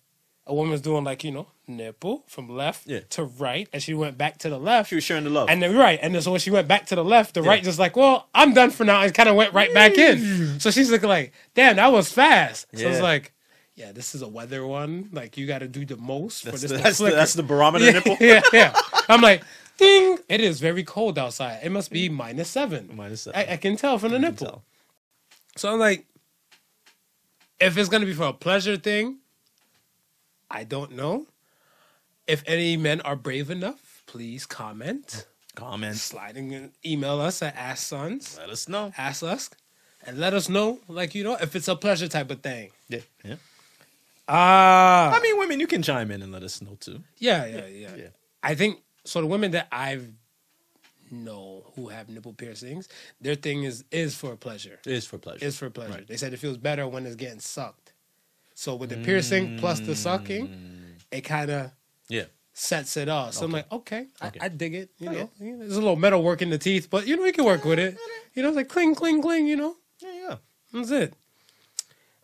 [0.48, 3.00] a woman was doing like you know nipple from left Yeah.
[3.10, 4.88] to right, and she went back to the left.
[4.88, 5.48] She was sharing the love.
[5.50, 7.62] And then right, and then so when she went back to the left, the right
[7.62, 10.58] just like, well, I'm done for now, and kind of went right back in.
[10.58, 12.66] So she's looking like, damn, that was fast.
[12.74, 13.32] So it's like,
[13.74, 15.10] yeah, this is a weather one.
[15.12, 16.78] Like you got to do the most that's, for the, this.
[16.78, 18.16] to that's, the, that's the barometer yeah, nipple.
[18.20, 18.74] yeah, yeah.
[19.08, 19.44] I'm like,
[19.76, 20.18] ding.
[20.28, 21.60] It is very cold outside.
[21.62, 22.90] It must be minus seven.
[22.94, 23.38] Minus seven.
[23.38, 24.64] I, I can tell from the nipple.
[25.56, 26.06] So I'm like,
[27.60, 29.18] if it's gonna be for a pleasure thing,
[30.50, 31.26] I don't know.
[32.26, 35.26] If any men are brave enough, please comment.
[35.54, 35.96] Comment.
[35.96, 38.92] Sliding and email us at Ask Sons, Let us know.
[38.96, 39.50] Ask Us,
[40.06, 42.70] and let us know, like you know, if it's a pleasure type of thing.
[42.88, 43.00] Yeah.
[43.24, 43.36] Yeah.
[44.28, 47.02] Ah, I mean, women, you can chime in and let us know too.
[47.16, 48.08] yeah, yeah, yeah, Yeah.
[48.42, 49.20] I think so.
[49.22, 50.06] The women that I've
[51.10, 52.88] know who have nipple piercings,
[53.20, 54.78] their thing is is for pleasure.
[54.86, 55.44] It is for pleasure.
[55.44, 55.92] is for pleasure.
[55.94, 56.06] Right.
[56.06, 57.87] They said it feels better when it's getting sucked.
[58.58, 61.00] So with the piercing plus the sucking, Mm.
[61.12, 61.70] it kind of
[62.08, 62.24] yeah.
[62.52, 63.34] sets it off.
[63.34, 64.40] So I'm like, okay, Okay.
[64.40, 64.90] I, I dig it.
[64.98, 65.18] You Okay.
[65.20, 67.44] know, know, there's a little metal work in the teeth, but you know, you can
[67.44, 67.96] work with it.
[68.34, 69.46] You know, it's like cling, cling, cling.
[69.46, 70.10] You know, Yeah.
[70.12, 70.36] Yeah.
[70.72, 71.14] that's it.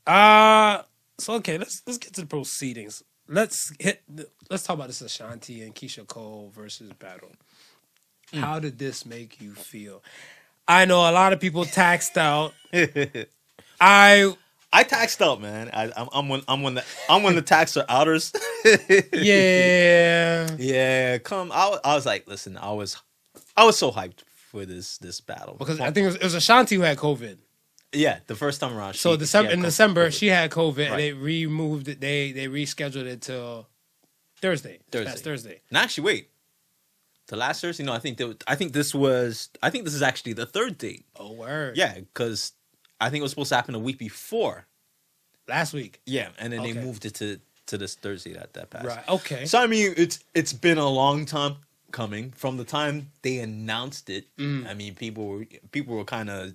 [0.05, 0.83] Uh
[1.19, 3.05] so okay, let's let's get to the proceedings.
[3.29, 4.03] Let's hit.
[4.13, 7.31] The, let's talk about this Ashanti and Keyshia Cole versus battle.
[8.33, 8.41] Mm.
[8.41, 10.03] How did this make you feel?
[10.67, 12.55] I know a lot of people taxed out.
[13.81, 14.35] I
[14.77, 15.71] I taxed out, man.
[15.73, 16.43] I, I'm, I'm one.
[16.49, 18.33] I'm one the I'm of the taxer outers.
[19.13, 20.49] yeah.
[20.59, 21.53] yeah, come.
[21.53, 23.01] I, I was like, listen, I was,
[23.57, 26.35] I was so hyped for this this battle Because I think it was, it was
[26.35, 27.39] Ashanti who had COVID.
[27.93, 28.95] yeah, the first time around.
[28.95, 30.19] So she- December she in December COVID.
[30.19, 32.01] she had COVID and they removed it.
[32.01, 33.69] They they rescheduled it till
[34.41, 34.81] Thursday.
[34.91, 35.21] Thursday.
[35.21, 35.61] Thursday.
[35.71, 36.31] No, actually, wait.
[37.29, 37.85] The last Thursday?
[37.85, 39.49] No, I think that, I think this was.
[39.63, 41.07] I think this is actually the third date.
[41.17, 41.77] Oh word.
[41.77, 42.53] Yeah, because
[43.05, 44.67] I think it was supposed to happen a week before.
[45.47, 46.01] Last week.
[46.07, 48.87] Yeah, and then they moved it to to this Thursday that that passed.
[48.87, 49.09] Right.
[49.09, 49.45] Okay.
[49.45, 51.57] So I mean, it's it's been a long time
[51.91, 54.25] coming from the time they announced it.
[54.39, 54.67] Mm.
[54.67, 56.55] I mean, people were people were kind of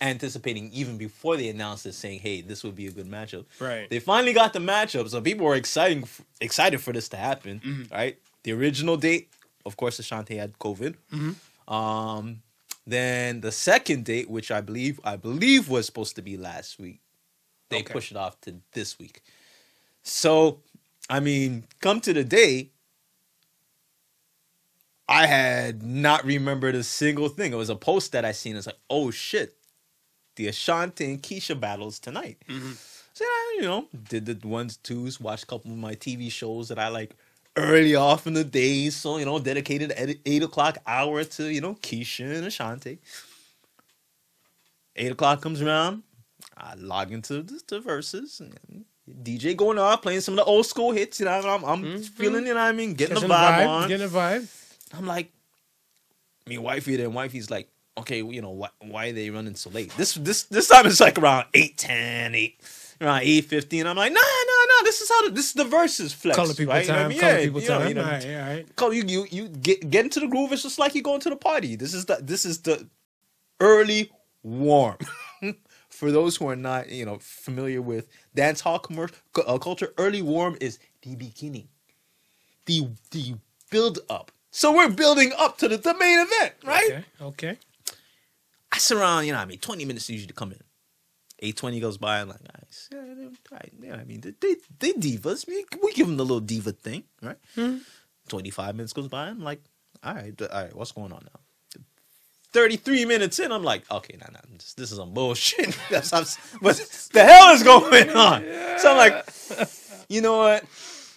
[0.00, 3.88] anticipating even before they announced it, saying, "Hey, this would be a good matchup." Right.
[3.90, 6.08] They finally got the matchup, so people were exciting
[6.40, 7.60] excited for this to happen.
[7.64, 7.94] Mm-hmm.
[7.94, 8.18] Right.
[8.42, 9.28] The original date,
[9.66, 10.96] of course, Ashanti had COVID.
[11.12, 11.72] Mm-hmm.
[11.72, 12.42] Um,
[12.86, 17.00] then the second date, which I believe I believe was supposed to be last week,
[17.68, 17.92] they Okay.
[17.92, 19.22] pushed it off to this week.
[20.02, 20.60] So,
[21.08, 22.70] I mean, come to the day,
[25.08, 27.52] I had not remembered a single thing.
[27.52, 28.56] It was a post that I seen.
[28.56, 29.56] It's like, oh shit,
[30.36, 32.38] the Ashanti and Keyshia battles tonight.
[32.48, 32.72] Mm-hmm.
[33.14, 36.68] So I, you know, did the ones twos, watched a couple of my TV shows
[36.68, 37.14] that I like
[37.56, 41.60] early off in the day, So you know, dedicated at eight o'clock hour to you
[41.60, 42.98] know Keyshia and Ashanti.
[44.94, 46.02] Eight o'clock comes around,
[46.56, 48.40] I log into the, the Verzuz.
[48.40, 48.84] And
[49.22, 51.18] DJ going off playing some of the old school hits.
[51.18, 52.02] You know, I'm, I'm mm-hmm.
[52.02, 52.46] feeling.
[52.46, 53.88] You know, I mean, getting Catching the vibe, on.
[53.88, 54.48] Getting a vibe.
[54.94, 55.32] I'm like,
[56.46, 59.54] me wifey there, and wifey's like, okay, well, you know, why, why are they running
[59.54, 59.92] so late?
[59.96, 62.60] This this this time it's like around 8, 10, 8,
[63.00, 63.86] around 8, 15.
[63.86, 66.36] I'm like, no, no, no, this is how, the, this is the Verzuz flex.
[66.36, 66.86] Color people right?
[66.86, 67.20] You know I mean?
[67.20, 67.88] Color Yeah, people you know, time.
[67.88, 68.26] you know, all right.
[68.26, 68.76] All right.
[68.76, 70.52] Cole, you, you, you get, get into the groove.
[70.52, 71.76] It's just like you going to the party.
[71.76, 72.88] This is the, this is the
[73.60, 74.10] early
[74.42, 74.98] warm.
[75.88, 80.22] For those who are not, you know, familiar with dance hall commercial uh, culture, early
[80.22, 81.68] warm is the beginning,
[82.66, 83.34] the the
[83.70, 84.32] build up.
[84.50, 86.84] So we're building up to the, the main event, right?
[86.90, 87.04] Okay.
[87.20, 87.58] Okay.
[88.72, 90.60] I surround, you know, what I mean, twenty minutes usually to come in.
[91.42, 92.20] Eight twenty goes by.
[92.20, 92.88] I'm like, nice.
[92.92, 95.46] Yeah, they- right, yeah, I mean, they, they divas.
[95.46, 97.36] We, we give them the little diva thing, right?
[97.54, 97.78] Hmm.
[98.28, 99.26] Twenty five minutes goes by.
[99.26, 99.60] I'm like,
[100.04, 101.40] all right, all right, what's going on now?
[102.52, 105.76] 33 minutes in, I'm like, okay, nah, nah, this, this is some bullshit.
[105.90, 106.76] That's, what
[107.12, 108.42] the hell is going on?
[108.78, 109.26] So I'm like,
[110.08, 110.64] you know what?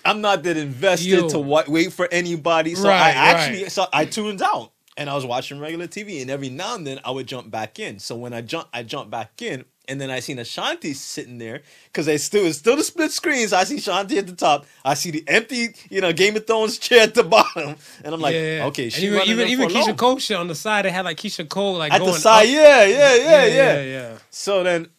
[0.05, 1.29] I'm not that invested Yo.
[1.29, 2.75] to wa- wait for anybody.
[2.75, 3.71] So I actually, right.
[3.71, 7.01] so I tuned out and I was watching regular TV, and every now and then
[7.03, 7.99] I would jump back in.
[7.99, 11.61] So when I jump, I jump back in, and then I seen Ashanti sitting there
[11.85, 13.53] because they still it's still the split screens.
[13.53, 14.65] I see Shanti at the top.
[14.83, 18.19] I see the empty, you know, Game of Thrones chair at the bottom, and I'm
[18.21, 19.97] like, yeah, okay, she even even, even Keyshia long.
[19.97, 20.85] Cole shit on the side.
[20.85, 24.17] They had like Keyshia Cole like at the side, yeah, yeah, yeah, yeah, yeah, yeah.
[24.29, 24.89] So then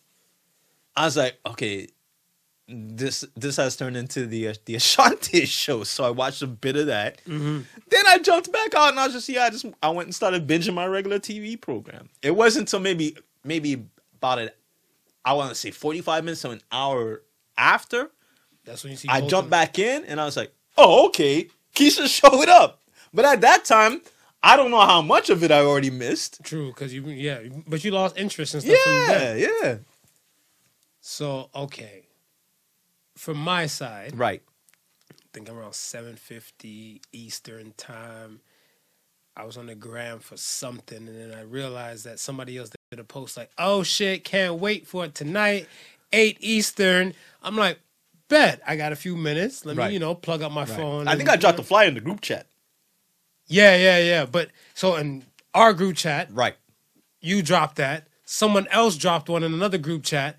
[0.97, 1.89] I was like, okay,
[2.69, 5.85] this this has turned into the uh, the Ashanti show.
[5.85, 7.19] So I watched a bit of that.
[7.25, 7.61] Mm-hmm.
[7.91, 10.15] Then I jumped back out and I was just yeah, I just I went and
[10.15, 12.09] started binging my regular TV program.
[12.23, 13.85] It wasn't until maybe maybe
[14.17, 14.51] about an
[15.27, 17.23] I want to say forty five minutes to an hour
[17.59, 18.11] after
[18.65, 19.09] That's when you see.
[19.11, 22.81] I both jumped back in and I was like, oh okay, Keyshia showed up.
[23.13, 24.03] But at that time,
[24.43, 26.43] I don't know how much of it I already missed.
[26.45, 29.77] True, because you yeah, but you lost interest and stuff Yeah, yeah,
[31.01, 32.07] So okay,
[33.17, 34.43] from my side, right.
[35.11, 38.41] I think I'm around seven fifty Eastern time.
[39.37, 43.03] I was on the gram for something, and then I realized that somebody else did
[43.03, 45.69] a post like, "Oh shit, can't wait for it tonight,
[46.13, 47.79] eight Eastern." I'm like,
[48.29, 49.65] "Bet I got a few minutes.
[49.65, 49.89] Let Right.
[49.89, 50.69] me, you know, plug up my Right.
[50.77, 52.47] phone." I and- think I dropped the flyer in the group chat.
[53.47, 54.25] Yeah, yeah, yeah.
[54.27, 56.57] But so in our group chat, Right.
[57.21, 58.09] you dropped that.
[58.25, 60.37] Someone else dropped one in another group chat.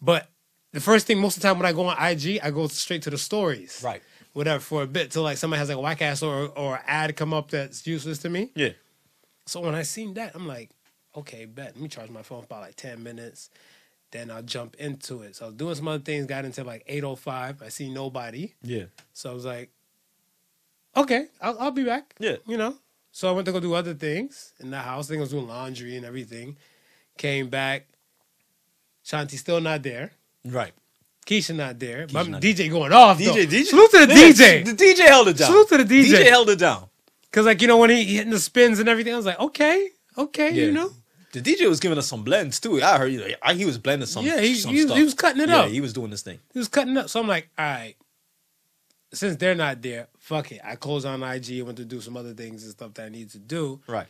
[0.00, 0.28] But
[0.72, 3.02] the first thing, most of the time when I go on IG, I go straight
[3.02, 3.80] to the stories.
[3.82, 4.02] Right.
[4.32, 7.16] Whatever for a bit till like somebody has like a whack ass or or ad
[7.16, 8.50] come up that's useless to me.
[8.54, 8.70] Yeah.
[9.46, 10.70] So when I seen that, I'm like,
[11.16, 11.74] okay, bet.
[11.74, 13.50] Let me charge my phone for about like 10 minutes.
[14.10, 15.36] Then I'll jump into it.
[15.36, 17.62] So I was doing some other things, got into like 805.
[17.62, 18.54] I see nobody.
[18.62, 18.84] Yeah.
[19.12, 19.70] So I was like,
[20.96, 22.14] okay, I'll, I'll be back.
[22.18, 22.36] Yeah.
[22.46, 22.74] You know?
[23.12, 25.08] So I went to go do other things in the house.
[25.08, 26.56] I think I was doing laundry and everything.
[27.18, 27.88] Came back.
[29.04, 30.12] Shanti's still not there.
[30.44, 30.72] Right.
[31.26, 32.06] Keyshia not there.
[32.10, 33.18] But not DJ going off.
[33.18, 33.34] DJ, though.
[33.34, 33.64] DJ.
[33.64, 34.64] Salute to the Yeah, DJ.
[34.64, 35.50] The DJ held it down.
[35.50, 36.04] Salute to the DJ.
[36.04, 36.28] DJ.
[36.28, 36.88] held it down.
[37.22, 39.90] Because, like, you know, when he hitting the spins and everything, I was like, okay,
[40.18, 40.90] okay, you know?
[41.32, 42.82] The DJ was giving us some blends too.
[42.82, 44.24] I heard you know, I- he was blending some.
[44.24, 45.56] Yeah, he- some he was- he was cutting it up.
[45.56, 45.70] yeah, up.
[45.70, 46.38] he was doing this thing.
[46.52, 47.08] He was cutting up.
[47.10, 47.94] So I'm like, all right,
[49.12, 50.60] since they're not there, fuck it.
[50.64, 53.08] I closed on IG, and went to do some other things and stuff that I
[53.08, 53.80] need to do.
[53.86, 54.06] Right.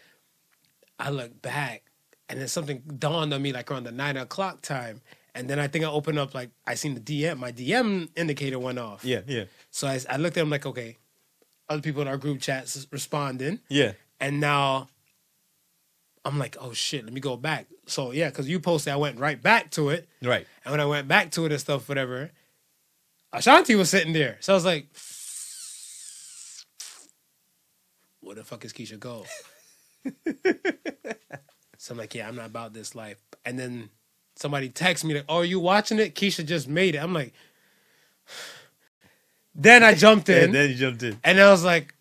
[0.98, 1.84] I look back
[2.28, 5.00] and then something dawned on me like around the nine o'clock time.
[5.34, 7.38] And then I think I opened up like I seen the DM.
[7.38, 9.04] My DM indicator went off.
[9.04, 9.20] Yeah.
[9.26, 9.44] Yeah.
[9.70, 10.96] So I, I looked at him like, okay,
[11.68, 13.60] other people in our group chats responding.
[13.68, 13.92] Yeah.
[14.18, 14.88] And now
[16.24, 17.66] I'm like, oh shit, let me go back.
[17.86, 20.08] So yeah, because you posted, I went right back to it.
[20.22, 20.46] Right.
[20.64, 22.30] And when I went back to it and stuff, whatever,
[23.32, 24.36] Ashanti was sitting there.
[24.40, 24.88] So I was like,
[28.20, 29.24] where the fuck is Keyshia go?
[31.78, 33.18] so I'm like, yeah, I'm not about this life.
[33.44, 33.90] And then
[34.36, 36.14] somebody texts me like, oh, are you watching it?
[36.14, 36.98] Keyshia just made it.
[36.98, 37.32] I'm like,
[39.54, 41.18] then I jumped in And then you jumped in.
[41.24, 41.94] and I was like,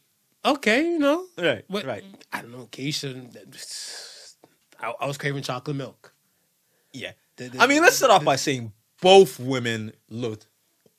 [0.43, 1.63] okay, you know, Right.
[1.67, 2.03] what, Right.
[2.31, 4.35] I don't know, Keyshia.
[4.79, 6.13] I, I was craving chocolate milk.
[6.93, 7.11] Yeah.
[7.37, 10.47] The- the- I mean, let's start off by saying both women looked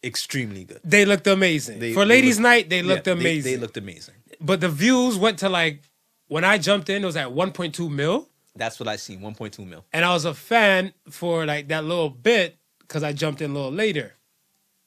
[0.02, 0.80] extremely good.
[0.84, 1.78] They looked amazing.
[1.80, 3.52] They- For they ladies' looked- night, they Yeah, looked amazing.
[3.52, 4.14] They, looked amazing.
[4.40, 5.82] but the views went to like
[6.28, 9.20] when I jumped in, it was at 1.2 mil, That's what I seen.
[9.20, 9.84] 1.2 mil.
[9.92, 13.54] and I was a fan for like that little bit because I jumped in a
[13.54, 14.14] little later.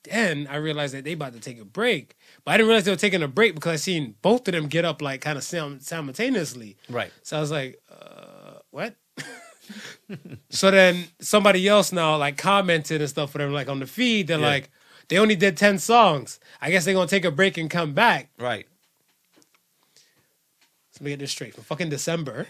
[0.03, 2.91] Then I realized that they about to take a break, but I didn't realize they
[2.91, 5.43] were taking a break because I seen both of them get up like kind of
[5.43, 6.75] sim- simultaneously.
[6.89, 7.11] Right.
[7.21, 8.95] So I was like, uh, what?
[10.49, 14.27] so then somebody else now like commented and stuff for them like on the feed.
[14.27, 14.45] They're Yeah.
[14.47, 14.71] like,
[15.07, 16.39] they only did 10 songs.
[16.61, 18.31] I guess they're gonna take a break and come back.
[18.39, 18.65] Right.
[20.95, 21.53] Let me get this straight.
[21.55, 22.47] From fucking December,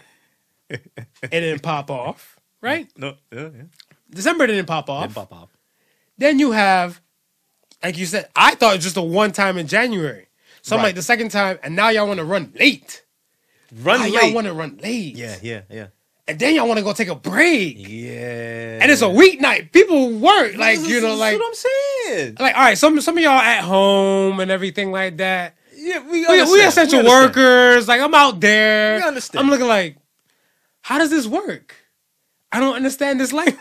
[0.68, 0.82] it
[1.30, 2.86] didn't pop off, right?
[2.96, 3.14] No.
[3.32, 3.48] Yeah.
[3.54, 3.62] yeah.
[4.10, 5.02] December didn't pop off.
[5.06, 5.48] Then pop off.
[6.18, 7.00] Then you have,
[7.82, 10.26] like you said, I thought it was just a one time in January.
[10.62, 13.04] So I'm like the second time, and now y'all want to run late.
[13.82, 14.22] Run Now late.
[14.22, 15.16] y'all want to run late.
[15.16, 15.36] yeah.
[15.42, 15.62] Yeah.
[15.68, 15.86] Yeah.
[16.28, 17.76] And then y'all want to go take a break.
[17.78, 18.78] Yeah.
[18.80, 19.72] And it's a weeknight.
[19.72, 22.36] People work like you know, That's like what I'm saying.
[22.38, 22.78] like all right.
[22.78, 25.56] Some some of y'all at home and everything like that.
[25.74, 26.52] Yeah, we We, understand.
[26.52, 27.24] we essential understand.
[27.34, 27.88] workers.
[27.88, 28.98] Like I'm out there.
[28.98, 29.42] We understand.
[29.44, 29.96] I'm looking like,
[30.82, 31.74] how does this work?
[32.52, 33.58] I don't understand this language.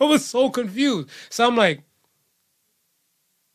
[0.00, 1.10] I was so confused.
[1.28, 1.82] So I'm like,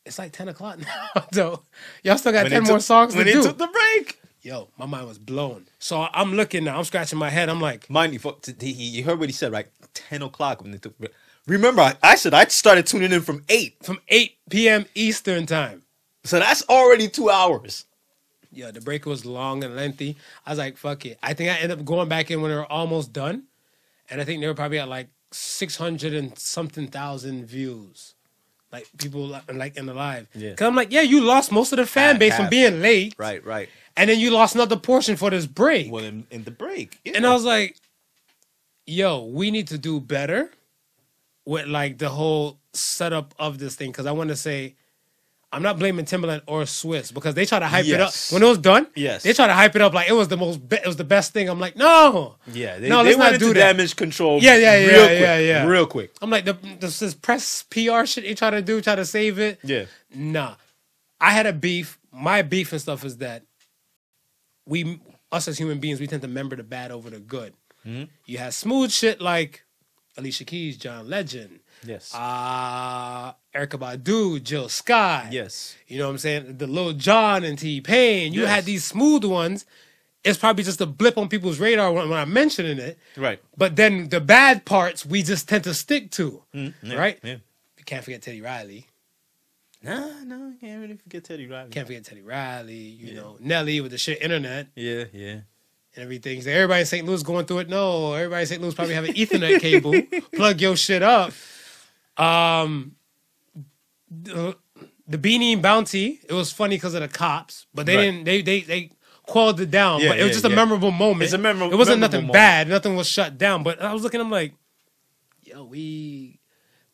[0.08, 0.80] it's like 10 o'clock
[1.16, 1.26] now.
[1.32, 1.62] though.
[2.04, 3.44] y'all still got When 10 they more took- songs to when they do.
[3.44, 4.20] took the break.
[4.42, 5.66] Yo, my mind was blown.
[5.80, 6.78] So I'm looking now.
[6.78, 7.50] I'm scratching my head.
[7.50, 9.68] I'm like, Mind you, for- t- he- you heard what he said, right?
[9.94, 10.98] Ten o'clock when they took.
[10.98, 11.12] break.
[11.48, 14.86] Remember, I, I said I started tuning in from eight, from 8 p.m.
[14.96, 15.84] Eastern time.
[16.24, 17.86] so that's already two hours.
[18.52, 20.18] Yeah, the break was long and lengthy.
[20.46, 21.18] I was like, fuck it.
[21.22, 23.44] I think I ended up going back in when they were almost done.
[24.10, 28.14] And I think they were probably at like 600 and something thousand views.
[28.72, 30.28] Like people li- like in the live.
[30.36, 30.54] Yeah.
[30.56, 32.52] Cause I'm like, yeah, you lost most of the fan Half- base from half.
[32.52, 33.16] being late.
[33.18, 33.70] Right, right.
[33.96, 35.92] And then you lost another portion for this break.
[35.92, 37.78] Well, in, in the break, And I was like,
[38.86, 40.52] yo, we need to do better
[41.46, 43.92] with like the whole setup of this thing.
[43.94, 44.76] Cause I want to say,
[45.52, 48.14] I'm not blaming Timbaland or Swizz because they try to hype it up.
[48.32, 49.24] When it was done, Yes.
[49.24, 51.06] they try to hype it up like it was the most, be- it was the
[51.06, 51.48] best thing.
[51.48, 53.74] I'm like, no, yeah, they, no, they let's not do that.
[53.74, 54.42] damage control.
[54.44, 55.66] Yeah, yeah, yeah, real quick, yeah, yeah.
[55.66, 56.12] real quick.
[56.22, 59.40] I'm like, the, this, this press PR shit you try to do, try to save
[59.40, 59.60] it.
[59.64, 60.56] Yeah, Nah,
[61.22, 61.98] I had a beef.
[62.12, 63.44] My beef and stuff is that
[64.66, 65.00] we,
[65.32, 67.54] us as human beings, we tend to remember the bad over the good.
[67.86, 68.04] Mm-hmm.
[68.26, 69.64] You had smooth shit like
[70.18, 75.32] Alicia Keys, John Legend, yes, uh, Erykah Badu, Jill Scott.
[75.32, 76.58] yes, You know what I'm saying?
[76.58, 78.34] The Lil Jon and T Pain.
[78.34, 78.50] You Yes.
[78.50, 79.66] had these smooth ones.
[80.24, 82.98] It's probably just a blip on people's radar when, when I'm mentioning it.
[83.16, 83.40] right.
[83.56, 87.20] But then the bad parts we just tend to stick to, Yeah, right?
[87.24, 87.38] Yeah.
[87.78, 88.88] You can't forget Teddy Riley.
[89.82, 91.70] Nah, no, can't really forget Teddy Riley.
[91.70, 92.74] Can't forget Teddy Riley.
[92.76, 93.14] You Yeah.
[93.22, 95.30] know Nelly with the shit internet Yeah, yeah.
[95.32, 95.44] and
[95.96, 96.40] everything.
[96.46, 97.06] Everybody in St.
[97.08, 97.70] Louis going through it.
[97.70, 98.62] No, everybody in St.
[98.62, 99.94] Louis probably have an Ethernet cable.
[100.36, 101.32] Plug your shit up.
[102.18, 102.96] Um,
[104.10, 104.56] the,
[105.08, 106.20] the Beenie and Bounty.
[106.28, 108.02] It was funny because of the cops, but they Right.
[108.04, 108.24] didn't.
[108.26, 108.92] They they they
[109.24, 110.02] quelled it down.
[110.02, 110.56] Yeah, but it was yeah, just a yeah.
[110.56, 111.24] memorable moment.
[111.24, 112.34] It's a memorable- It wasn't nothing moment.
[112.34, 112.68] bad.
[112.70, 113.64] Nothing was shut down.
[113.64, 114.22] But I was looking.
[114.22, 114.54] I'm like,
[115.44, 116.40] yo, we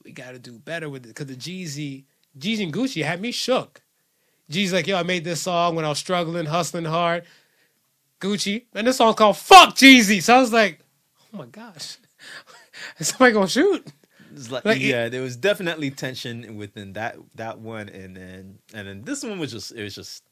[0.03, 2.05] we got to do better with it because the Jeezy,
[2.37, 3.81] Jeezy and Gucci had me shook.
[4.51, 7.23] Jeezy's like, yo, I made this song when I was struggling, hustling hard.
[8.19, 10.79] Gucci, and this song's called "Fuck Jeezy." So I was like,
[11.33, 11.97] oh my gosh,
[12.99, 13.85] is somebody gonna shoot?
[14.33, 18.59] It's like, Like, it- yeah, there was definitely tension within that that one, and then
[18.73, 20.23] and then this one was just it was just.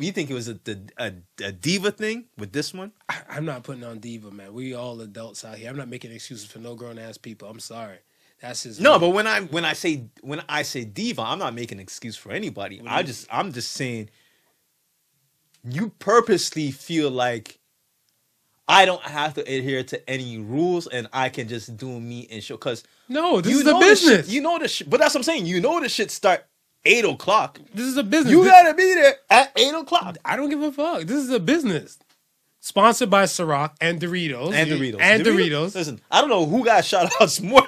[0.00, 0.56] You think it was a
[0.98, 2.92] a, a diva thing with this one?
[3.08, 4.52] I- I'm not putting on diva, man.
[4.52, 5.68] We all adults out here.
[5.68, 7.48] I'm not making excuses for no grown ass people.
[7.48, 7.98] I'm sorry.
[8.40, 11.52] That's just No, but when I when I say when I say diva, I'm not
[11.54, 12.80] making an excuse for anybody.
[12.86, 14.10] I just I'm just saying
[15.68, 17.58] you purposely feel like
[18.68, 22.42] I don't have to adhere to any rules and I can just do me and
[22.44, 24.28] show because no, this you is a know the shit- business.
[24.28, 25.46] you know the shit, but that's what I'm saying.
[25.46, 26.44] You know the shit start
[26.84, 27.58] eight o'clock.
[27.74, 28.30] this is a business.
[28.32, 30.16] You gotta be there at eight o'clock.
[30.24, 31.02] I don't give a fuck.
[31.02, 31.98] This is a business.
[32.60, 34.52] Sponsored by Ciroc and Doritos.
[34.52, 35.00] And Doritos.
[35.00, 35.74] And Doritos.
[35.74, 37.66] Listen, I don't know who got shout outs more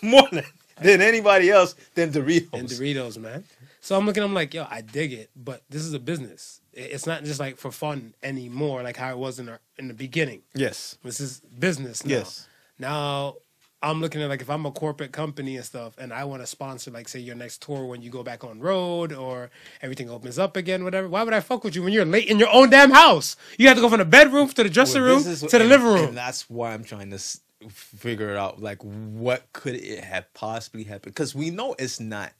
[0.00, 0.44] more than,
[0.80, 2.48] than anybody else than Doritos.
[2.52, 3.44] and Doritos, man.
[3.80, 6.60] So I'm looking, I'm like, yo, I dig it, but this is a business.
[6.72, 9.88] It- It's not just like for fun anymore, like how it was in the in
[9.88, 10.42] the beginning.
[10.54, 10.96] yes.
[11.04, 12.10] This is business now.
[12.16, 12.46] Yes.
[12.78, 13.36] Now
[13.84, 16.46] I'm looking at like if I'm a corporate company and stuff, and I want to
[16.46, 19.50] sponsor like say your next tour when you go back on road or
[19.82, 21.08] everything opens up again, whatever.
[21.08, 23.34] Why would I fuck with you when you're late in your own damn house?
[23.58, 25.60] You have to go from the bedroom to the dressing Well, room is- to the
[25.60, 26.08] and- living room.
[26.08, 28.62] And that's why I'm trying to s- figure it out.
[28.62, 31.14] Like, what could it have possibly happened?
[31.14, 32.32] Because we know it's not.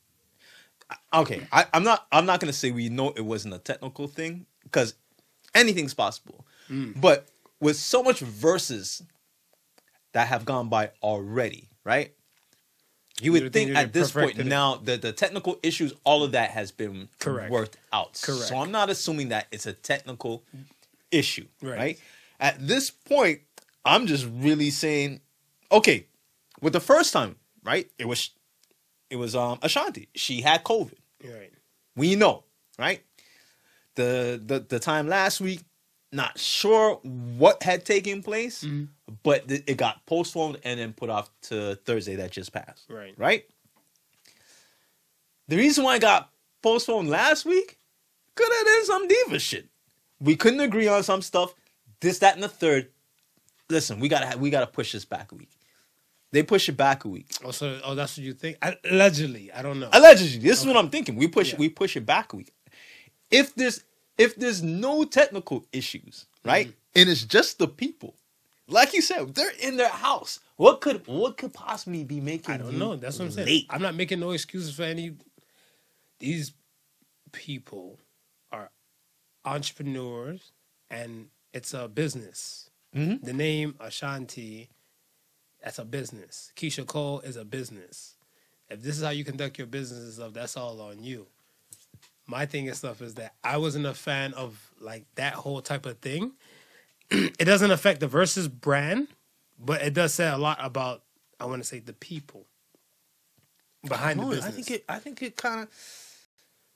[1.12, 2.06] Okay, I, I'm not.
[2.12, 4.94] I'm not gonna say we know it wasn't a technical thing because
[5.54, 6.46] anything's possible.
[6.70, 7.00] Mm.
[7.00, 7.28] But
[7.60, 9.02] with so much Verzuz
[10.12, 12.12] that have gone by already, right?
[13.20, 14.46] You would think think at this point it.
[14.46, 17.50] now the the technical issues, all of that has been Correct.
[17.50, 18.18] worked out.
[18.22, 18.44] Correct.
[18.48, 20.44] So I'm not assuming that it's a technical
[21.10, 21.78] issue, Right.
[21.78, 22.00] right?
[22.40, 23.40] At this point,
[23.84, 25.20] I'm just really saying,
[25.70, 26.06] okay,
[26.60, 27.88] with the first time, right?
[27.98, 28.30] It was,
[29.12, 30.08] it was um Ashanti.
[30.14, 30.98] She had COVID.
[31.24, 31.52] Right.
[31.94, 32.44] We know,
[32.78, 33.00] right?
[33.94, 35.60] The the the time last week,
[36.10, 38.84] not sure what had taken place, Mm-hmm.
[39.22, 42.86] but th- it got postponed and then put off to Thursday that just passed.
[42.88, 43.14] Right.
[43.18, 43.44] Right.
[45.48, 46.30] The reason why it got
[46.62, 47.78] postponed last week
[48.34, 49.68] could have been some diva shit.
[50.20, 51.54] We couldn't agree on some stuff.
[52.00, 52.88] This, that, and the third.
[53.68, 55.50] Listen, we gotta we gotta push this back a week.
[56.32, 57.26] They push it back a week.
[57.44, 58.56] Oh, so oh, that's what you think?
[58.90, 59.90] Allegedly, I don't know.
[59.92, 61.16] Allegedly, this is what I'm thinking.
[61.16, 61.58] We push Yeah.
[61.58, 62.52] we push it back a week.
[63.30, 63.84] If there's
[64.18, 67.00] if there's no technical issues, right, Mm-hmm.
[67.00, 68.14] and it's just the people,
[68.68, 70.40] like you said, they're in their house.
[70.56, 72.54] What could what could possibly be making?
[72.54, 72.96] I don't know.
[72.96, 73.46] That's what I'm saying.
[73.48, 73.66] late?
[73.70, 75.14] I'm not making no excuses for any.
[76.20, 76.52] These
[77.32, 77.98] people
[78.52, 78.70] are
[79.44, 80.52] entrepreneurs,
[80.90, 82.70] and it's a business.
[82.96, 83.22] Mhm.
[83.24, 84.68] The name Ashanti,
[85.62, 86.52] that's a business.
[86.56, 88.16] Keyshia Cole is a business.
[88.70, 91.26] If this is how you conduct your business and stuff, that's all on you.
[92.26, 95.86] My thing and stuff is that I wasn't a fan of like that whole type
[95.86, 96.32] of thing.
[97.10, 99.08] it doesn't affect the Verzuz brand,
[99.58, 101.02] but it does say a lot about
[101.40, 102.46] I want to say the people
[103.88, 104.46] behind the No, business.
[104.48, 104.84] I think it.
[104.88, 105.68] I think it kind of.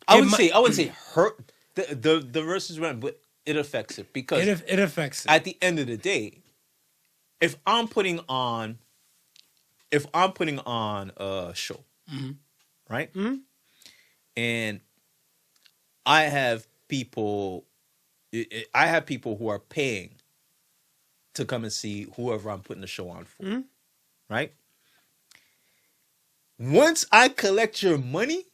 [0.09, 0.51] I would mi- say.
[0.51, 1.41] I would say hurt.
[1.77, 5.35] the the, the Verzuz run, but it affects it because It, it affects it.
[5.35, 6.41] at the end of the day,
[7.41, 8.79] if I'm putting on,
[9.91, 12.33] if I'm putting on a show, mm-hmm.
[12.89, 13.37] right, mm-hmm.
[14.37, 14.81] and
[16.05, 17.65] I have people,
[18.75, 20.11] I- have people who are paying
[21.35, 23.61] to come and see whoever I'm putting the show on for, mm-hmm.
[24.31, 24.53] right?
[26.59, 28.45] Once I collect your money,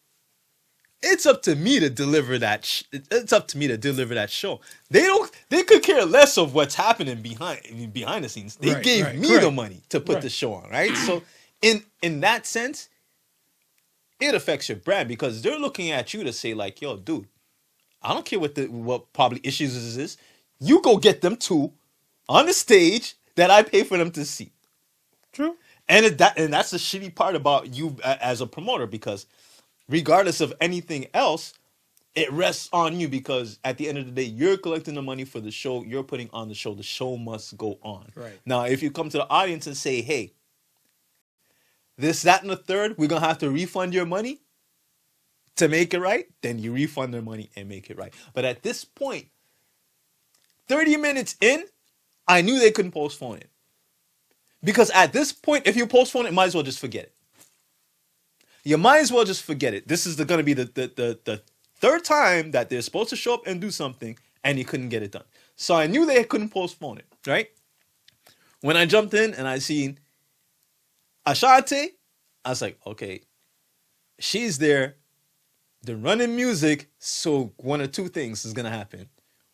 [1.03, 2.65] it's up to me to deliver that.
[2.67, 4.61] Sh- it's up to me to deliver that show.
[4.91, 5.31] They don't.
[5.51, 8.57] They could care less of what's happening behind behind the scenes.
[8.57, 10.97] They Right, gave right, me the money to put the show on, right?
[10.97, 11.25] so,
[11.63, 12.91] in in that sense,
[14.21, 17.29] it affects your brand because they're looking at you to say like, "Yo, dude,
[18.03, 20.19] I don't care what the what probably issues this is.
[20.61, 21.73] You go get them too
[22.29, 24.53] on the stage that I pay for them to see."
[25.33, 25.57] True.
[25.89, 29.27] And it, that and that's the shitty part about you as a promoter because
[29.89, 31.55] regardless of anything else,
[32.15, 35.25] it rests on you because at the end of the day, you're collecting the money
[35.25, 35.83] for the show.
[35.83, 36.75] You're putting on the show.
[36.75, 38.13] The show must go on.
[38.15, 38.39] Right.
[38.45, 40.35] Now, if you come to the audience and say, "Hey,
[41.97, 44.43] this, that, and the third, we're gonna have to refund your money
[45.57, 48.13] to make it right," then you refund their money and make it right.
[48.35, 49.29] But at this point,
[50.69, 51.65] thirty minutes in,
[52.29, 53.51] I knew they couldn't postpone it.
[54.63, 57.15] Because at this point, if you postpone it, might as well just forget it.
[58.65, 59.89] You might as well just forget it.
[59.89, 61.43] This is gonna be the, the the the
[61.77, 65.03] third time that they're supposed to show up and do something, and you couldn't get
[65.03, 65.25] it done.
[65.57, 67.49] So I knew they couldn't postpone it, right?
[68.61, 69.99] When I jumped in and I seen
[71.27, 71.91] Ashanti,
[72.45, 73.23] I was like, okay,
[74.19, 74.97] she's there.
[75.83, 79.09] They're running music, so one or two things is gonna happen.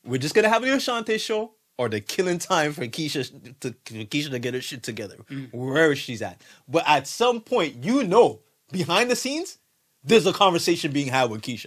[0.05, 3.95] We're just gonna have an Ashanti show, or they're killing time for Keyshia to for
[3.95, 5.53] Keyshia to get her shit together, mm.
[5.55, 6.43] wherever she's at.
[6.69, 8.41] But at some point, you know,
[8.71, 9.59] behind the scenes,
[10.05, 11.67] there's a conversation being had with Keyshia.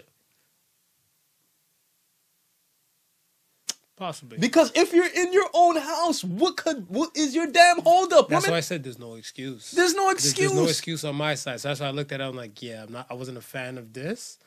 [3.95, 4.39] Possibly.
[4.39, 8.45] Because if you're in your own house, what could what is your damn holdup, That's
[8.45, 8.52] woman?
[8.54, 9.70] why I said there's no excuse.
[9.72, 10.70] There's no There's- There's no excuse.
[10.72, 11.60] excuse on my side.
[11.62, 12.24] So that's why I looked at it.
[12.24, 13.06] I'm like, yeah, I'm not.
[13.12, 14.39] I wasn't a fan of this.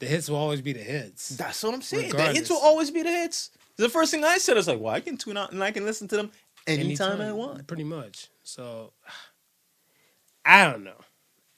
[0.00, 1.28] The hits will always be the hits.
[1.30, 2.10] That's what I'm saying.
[2.10, 3.50] The hits will always be the hits.
[3.76, 5.84] The first thing I said is like, well, I can tune out and I can
[5.84, 6.32] listen to them
[6.66, 7.64] anytime, I want.
[7.68, 8.26] Pretty much.
[8.42, 8.92] So
[10.44, 10.98] I don't know.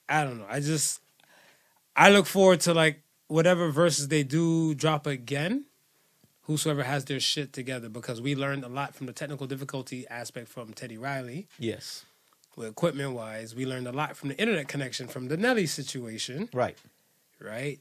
[0.09, 0.47] I don't know.
[0.49, 1.01] I just
[1.97, 5.65] I look forward to like whatever Verzuz they do drop again.
[6.43, 10.47] Whosoever has their shit together, because we learned a lot from the technical difficulty aspect
[10.47, 12.05] from Teddy Riley, Yes.
[12.55, 13.53] with equipment wise.
[13.53, 16.49] We learned a lot from the internet connection from the Nelly situation.
[16.53, 16.79] Right.
[17.41, 17.81] right?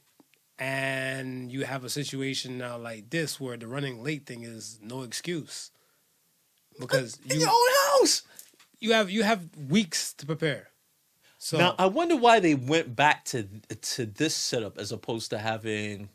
[0.57, 5.03] And you have a situation now like this where the running late thing is no
[5.03, 5.69] excuse
[6.80, 8.23] because In you your own house.
[8.80, 10.69] you have you have weeks to prepare.
[11.45, 13.47] So Now I wonder why they went back to
[13.93, 16.09] to this setup as opposed to having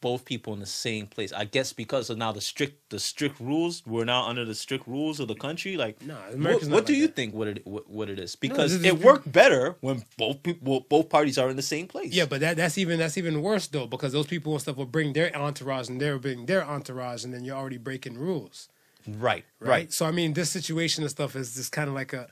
[0.00, 1.32] both people in the same place.
[1.32, 3.82] I guess because of now the strict the strict rules.
[3.84, 5.76] We're now under the strict rules of the country.
[5.76, 7.16] Like, Nah, what, what do like you that.
[7.16, 7.34] think?
[7.34, 8.36] What it what, what it is?
[8.36, 11.88] Because this is- it worked better when both people both parties are in the same
[11.88, 12.12] place.
[12.12, 14.86] yeah, but that that's even that's even worse though because those people and stuff will
[14.98, 18.68] bring their entourage and they're bringing their entourage and then you're already breaking rules.
[19.08, 19.68] right, right?
[19.68, 22.28] right, So I mean, this situation and stuff is just kind of like a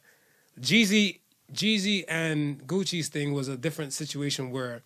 [0.61, 1.19] Jeezy,
[1.53, 4.83] Jeezy and Gucci's thing was a different situation where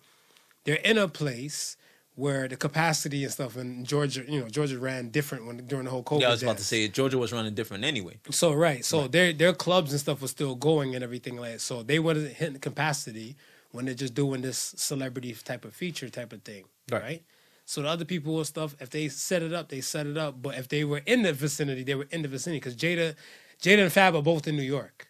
[0.63, 1.77] they're in a place
[2.15, 5.91] where the capacity and stuff in Georgia, you know, Georgia ran different when during the
[5.91, 6.21] whole COVID.
[6.21, 8.19] Yeah, I was about to say Georgia was running different anyway.
[8.29, 11.61] So right, so their their clubs and stuff was still going and everything like that.
[11.61, 13.37] So they wasn't hitting capacity
[13.71, 17.01] when they're just doing this celebrity type of feature type of thing, Right.
[17.01, 17.23] right?
[17.65, 20.41] So the other people and stuff, if they set it up, they set it up.
[20.41, 23.15] But if they were in the vicinity, they were in the vicinity because Jada,
[23.61, 25.07] Jada and Fab are both in New York.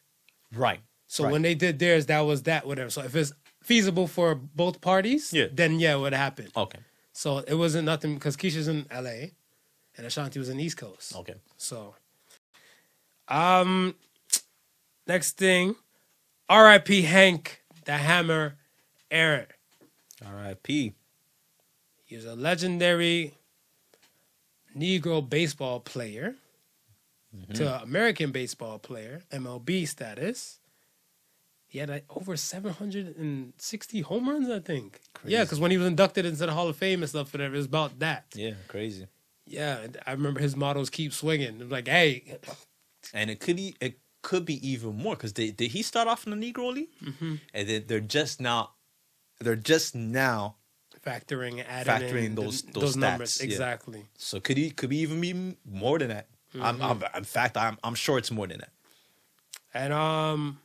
[0.54, 0.82] Right.
[1.12, 1.34] So right.
[1.34, 2.90] when they did theirs, that was that whatever.
[2.90, 5.48] So if it's feasible for both parties, Yeah.
[5.52, 6.48] then yeah, it would happen.
[6.56, 6.80] okay,
[7.12, 9.34] So it wasn't nothing because Keyshia's in L.A.
[9.98, 11.14] and Ashanti was in the East Coast.
[11.18, 11.96] okay, So,
[13.28, 13.94] um,
[15.06, 15.76] next thing,
[16.48, 17.02] R.I.P.
[17.02, 18.56] Hank the Hammer
[19.12, 19.48] Aaron.
[20.26, 20.94] R.I.P.
[22.06, 23.34] He was a legendary
[24.78, 26.36] Negro baseball player
[27.54, 30.60] to American baseball player, MLB status.
[31.72, 35.00] He had like over 760 home runs, I think.
[35.26, 37.58] Yeah, because when he was inducted into the Hall of Fame and stuff, whatever, it
[37.58, 38.26] was about that.
[38.36, 39.08] Yeah, crazy.
[39.46, 41.70] Yeah, and I remember his mottos keep swinging.
[41.70, 42.38] Like, hey,
[43.14, 46.28] and it could e- it could be even more because they did he start off
[46.28, 47.36] in the Negro League, Mm-hmm.
[47.54, 48.72] and then they're just now,
[49.40, 50.58] they're just now.
[51.06, 53.38] factoring, adding Factoring in those- the- those numbers.
[53.38, 53.46] stats, yeah.
[53.46, 54.06] Exactly.
[54.18, 56.28] So could he could be even be more than that.
[56.54, 56.84] I'm, Mm-hmm.
[56.84, 58.72] I'm in fact I'm I'm sure it's more than that.
[59.74, 60.60] And um,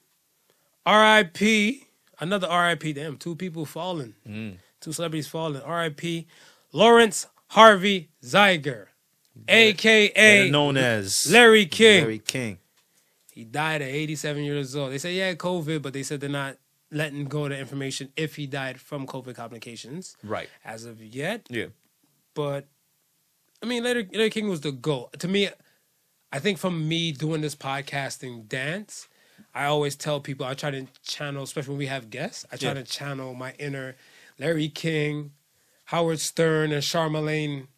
[0.87, 1.83] R.I.P.
[2.21, 2.93] Another R.I.P.
[2.95, 4.15] Damn, two people falling.
[4.27, 4.57] Mm.
[4.81, 5.61] Two celebrities falling.
[5.63, 6.27] R.I.P.
[6.73, 8.87] Lawrence Harvey Zeiger,
[9.49, 12.03] aka known as Larry King.
[12.03, 12.59] Larry King.
[13.33, 14.93] He died at 87 years old.
[14.93, 16.57] They said he had COVID, but they said they're not
[16.91, 20.49] letting go of the information if he died from COVID complications Right.
[20.65, 21.47] as of yet.
[21.51, 21.67] Yeah.
[22.35, 22.67] But
[23.63, 25.11] I mean, Larry, Larry King was the goal.
[25.19, 25.49] To me,
[26.33, 29.09] I think from me doing this podcasting dance,
[29.57, 32.69] I always tell people I try to channel, especially when we have guests, I try
[32.69, 32.75] Yeah.
[32.75, 33.97] to channel my inner
[34.39, 35.33] Larry King,
[35.87, 37.69] Howard Stern, and Charlemagne.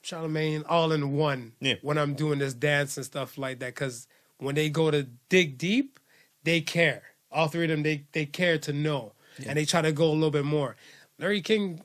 [0.00, 1.74] Charlemagne all in one Yeah.
[1.82, 3.74] when I'm doing this dance and stuff like that.
[3.74, 4.06] Because
[4.38, 6.00] when they go to dig deep,
[6.44, 7.02] they care.
[7.30, 9.12] All three of them, they they care to know,
[9.46, 10.76] and they try to go a little bit more.
[11.18, 11.82] Larry King,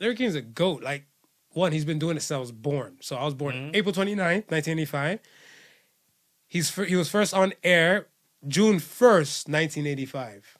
[0.00, 0.82] Larry King's a goat.
[0.82, 1.04] Like
[1.50, 2.96] one, he's been doing it since I was born.
[3.00, 3.74] So I was born mm-hmm.
[3.74, 5.20] April 29th, 1985.
[6.48, 8.06] He's he was first on air
[8.46, 10.58] June 1st, 1985.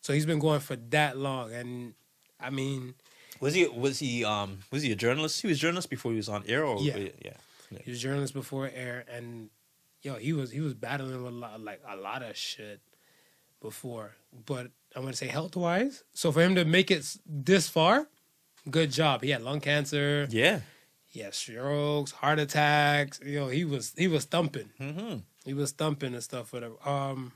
[0.00, 1.94] So he's been going for that long, and
[2.40, 2.94] I mean,
[3.40, 5.42] Was he was he um was he a journalist?
[5.42, 6.96] He was a journalist before he was on air or Yeah.
[7.24, 7.32] yeah.
[7.84, 9.50] he was a journalist before air, and
[10.02, 12.80] yo, he was he was battling with a lot, like a lot of shit
[13.60, 14.14] before.
[14.46, 18.06] But I'm gonna say health wise, so for him to make it this far,
[18.70, 19.22] good job.
[19.22, 20.26] He had lung cancer.
[20.30, 20.60] Yeah.
[21.10, 23.18] He had strokes, heart attacks.
[23.24, 24.70] You know, he was he was thumping.
[24.80, 25.18] Mm-hmm.
[25.48, 26.52] He was thumping and stuff.
[26.52, 26.76] Whatever.
[26.86, 27.32] Um,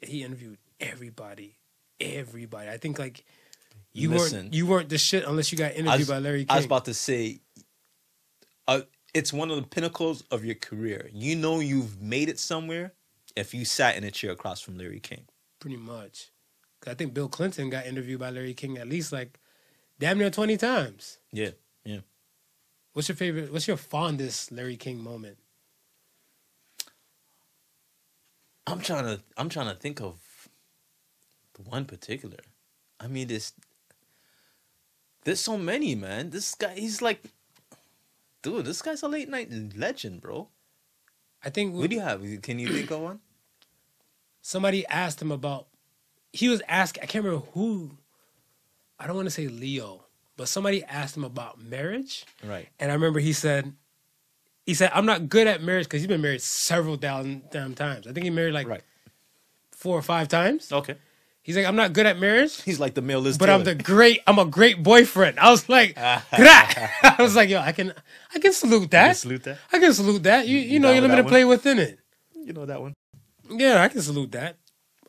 [0.00, 1.56] he interviewed everybody,
[2.00, 2.68] everybody.
[2.68, 3.24] I think like
[3.92, 4.44] you Listen.
[4.44, 6.50] weren't you weren't the shit unless you got interviewed was, by Larry King.
[6.50, 7.40] I was about to say
[8.66, 8.80] uh,
[9.12, 11.10] it's one of the pinnacles of your career.
[11.12, 12.94] You know you've made it somewhere
[13.36, 15.26] if you sat in a chair across from Larry King.
[15.60, 16.30] pretty much.
[16.86, 19.38] I think Bill Clinton got interviewed by Larry King at least like
[19.98, 21.18] damn near twenty times.
[21.32, 21.50] Yeah.
[21.84, 22.00] Yeah.
[22.92, 23.52] What's your favorite?
[23.52, 25.38] What's your fondest Larry King moment?
[28.66, 30.18] I'm trying to I'm trying to think of
[31.54, 32.38] the one particular.
[33.00, 33.52] I mean this
[35.24, 36.30] there's so many, man.
[36.30, 37.22] This guy he's like
[38.42, 40.48] dude, this guy's a late night legend, bro.
[41.44, 42.22] I think What do you have?
[42.42, 43.20] Can you think of one?
[44.42, 45.66] somebody asked him about.
[46.32, 46.98] He was asked.
[47.02, 47.92] I can't remember who.
[48.98, 50.04] I don't want to say Leo,
[50.36, 52.68] but somebody asked him about marriage, Right.
[52.78, 53.72] and I remember he said,
[54.66, 58.06] he said, "I'm not good at marriage because he's been married several damn, damn times.
[58.06, 58.82] I think he married like Right.
[59.72, 60.72] four or five times.
[60.72, 60.96] Okay.
[61.42, 63.74] He's like, I'm not good at marriage, He's like the male Liz but I'm the
[63.74, 64.20] great.
[64.26, 65.38] I'm a great boyfriend.
[65.38, 66.24] I was like, ah.
[66.34, 67.92] "Grah." I was like, yo, I can,
[68.34, 69.08] I can salute that.
[69.08, 69.58] can salute that?
[69.70, 70.48] I can salute that.
[70.48, 71.30] You, you know, you're limited one?
[71.30, 71.98] play within it.
[72.34, 72.94] You know that one.
[73.50, 74.56] Yeah, I can salute that.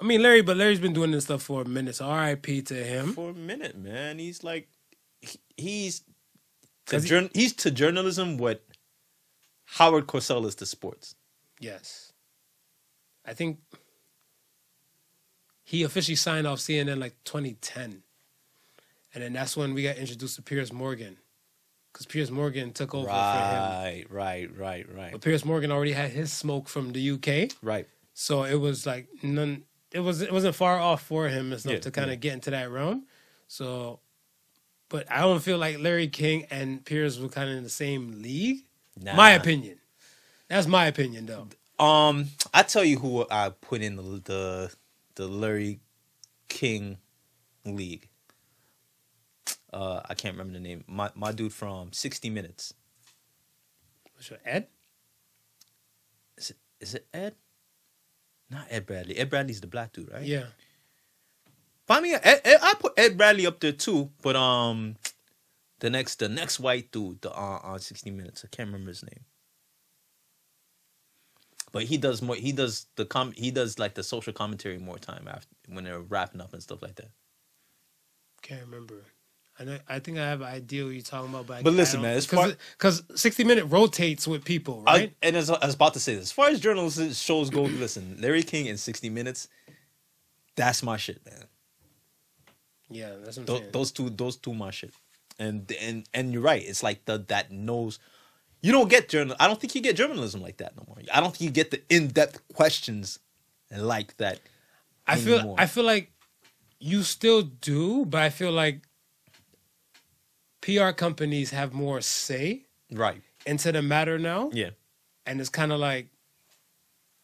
[0.02, 1.96] I mean, Larry, but Larry's been doing this stuff for a minute.
[1.96, 2.64] So R.I.P.
[2.64, 3.14] to him.
[3.14, 4.20] For a minute, man.
[4.20, 4.68] He's like
[5.22, 6.02] he- he's
[6.88, 8.62] to he- he's to journalism what
[9.66, 11.16] Howard Cosell is to sports.
[11.60, 12.14] Yes,
[13.26, 13.60] I think
[15.64, 18.04] he officially signed off CNN like 2010,
[19.14, 21.18] and then that's when we got introduced to Piers Morgan,
[21.92, 23.18] because Piers Morgan took over for him.
[23.18, 25.12] Right, right, right, right.
[25.12, 27.88] But Piers Morgan already had his smoke from the UK, Right.
[28.14, 29.64] so it was like none.
[29.92, 32.20] It was it wasn't far off for him enough Yeah, to kind of yeah.
[32.22, 33.06] get into that realm.
[33.48, 34.00] So,
[34.90, 38.22] but I don't feel like Larry King and Piers were kind of in the same
[38.22, 38.66] league.
[39.04, 39.78] My opinion.
[40.48, 41.48] That's my opinion, though.
[41.84, 44.76] Um, I tell you who I put in the the,
[45.16, 45.80] the Larry
[46.48, 46.98] King
[47.66, 48.08] league.
[49.74, 50.84] Uh, I can't remember the name.
[50.88, 52.74] My my dude from 60 Minutes.
[54.14, 54.68] What's your Ed?
[56.38, 57.36] Is it is it Ed?
[58.50, 59.18] Not Ed Bradley.
[59.18, 60.24] Ed Bradley's the black dude, right?
[60.24, 60.46] Yeah.
[61.88, 62.14] Find me.
[62.14, 64.96] Ed, Ed, I put Ed Bradley up there too, but um,
[65.80, 68.44] the next the next white dude, the uh, on 60 Minutes.
[68.46, 69.26] I can't remember his name.
[71.72, 72.36] But he does more.
[72.36, 73.34] He does the com.
[73.36, 76.82] He does like the social commentary more time after when they're wrapping up and stuff
[76.82, 77.10] like that.
[78.42, 79.04] Can't remember.
[79.60, 79.78] I know.
[79.88, 82.12] I think I have an idea what you're talking about, but, But I listen, don't-
[82.14, 85.16] man, far- because 60 minute rotates with people, I- right?
[85.22, 88.18] and as I was about to say, this, as far as journalism shows go, listen,
[88.20, 89.48] Larry King in 60 Minutes,
[90.58, 91.46] that's my shit, man.
[92.90, 93.70] yeah, that's what I'm saying.
[93.72, 94.94] those two, those two, my shit.
[95.38, 96.64] And and and you're right.
[96.64, 98.00] It's like the that knows.
[98.62, 99.36] You don't get journal.
[99.40, 100.98] I don't think you get journalism like that no more.
[101.14, 103.20] I don't think you get the in depth questions
[103.76, 104.40] like that.
[105.06, 105.56] I feel.
[105.58, 106.12] I feel like
[106.80, 108.82] you still do, but I feel like
[110.62, 113.22] PR companies have more say Right.
[113.46, 114.72] into the matter now, Yeah.
[115.26, 116.08] and it's kind of like,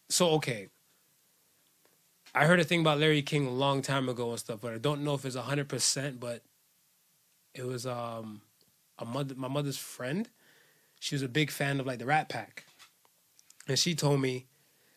[0.10, 0.70] so okay.
[2.34, 4.78] I heard a thing about Larry King a long time ago and stuff, but I
[4.78, 6.20] don't know if it's hundred percent.
[6.20, 6.44] But
[7.54, 8.42] it was um
[9.00, 10.30] a mother, my mother's friend.
[11.00, 12.66] She was a big fan of like the Rat Pack,
[13.68, 14.46] and she told me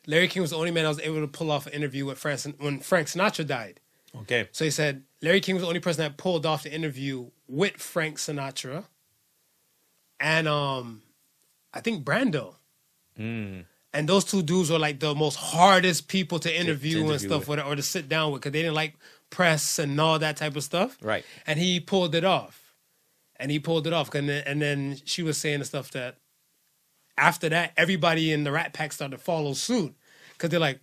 [0.06, 2.18] Larry King was the only man I was able to pull off an interview with
[2.18, 3.80] Frank when Frank Sinatra died.
[4.22, 4.48] Okay.
[4.52, 7.76] So he said Larry King was the only person that pulled off the interview with
[7.76, 8.84] Frank Sinatra,
[10.20, 11.02] and um,
[11.72, 12.54] I think Brando.
[13.18, 13.64] Mm.
[13.92, 17.48] And those two dudes were like the most hardest people to interview, and interview stuff
[17.48, 17.58] with.
[17.58, 18.94] with, or to sit down with, because they didn't like
[19.34, 20.96] press and all that type of stuff.
[21.02, 21.24] Right.
[21.46, 22.74] And he pulled it off,
[23.36, 26.16] and he pulled it off, and then, and then she was saying the stuff that
[27.18, 29.94] after that, everybody in the Rat Pack started to follow suit,
[30.32, 30.80] because they're like,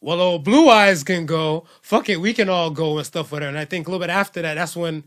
[0.00, 1.66] well, old Blue Eyes can go.
[1.82, 3.48] Fuck it, we can all go and stuff with her.
[3.48, 5.04] And I think a little bit after that, that's when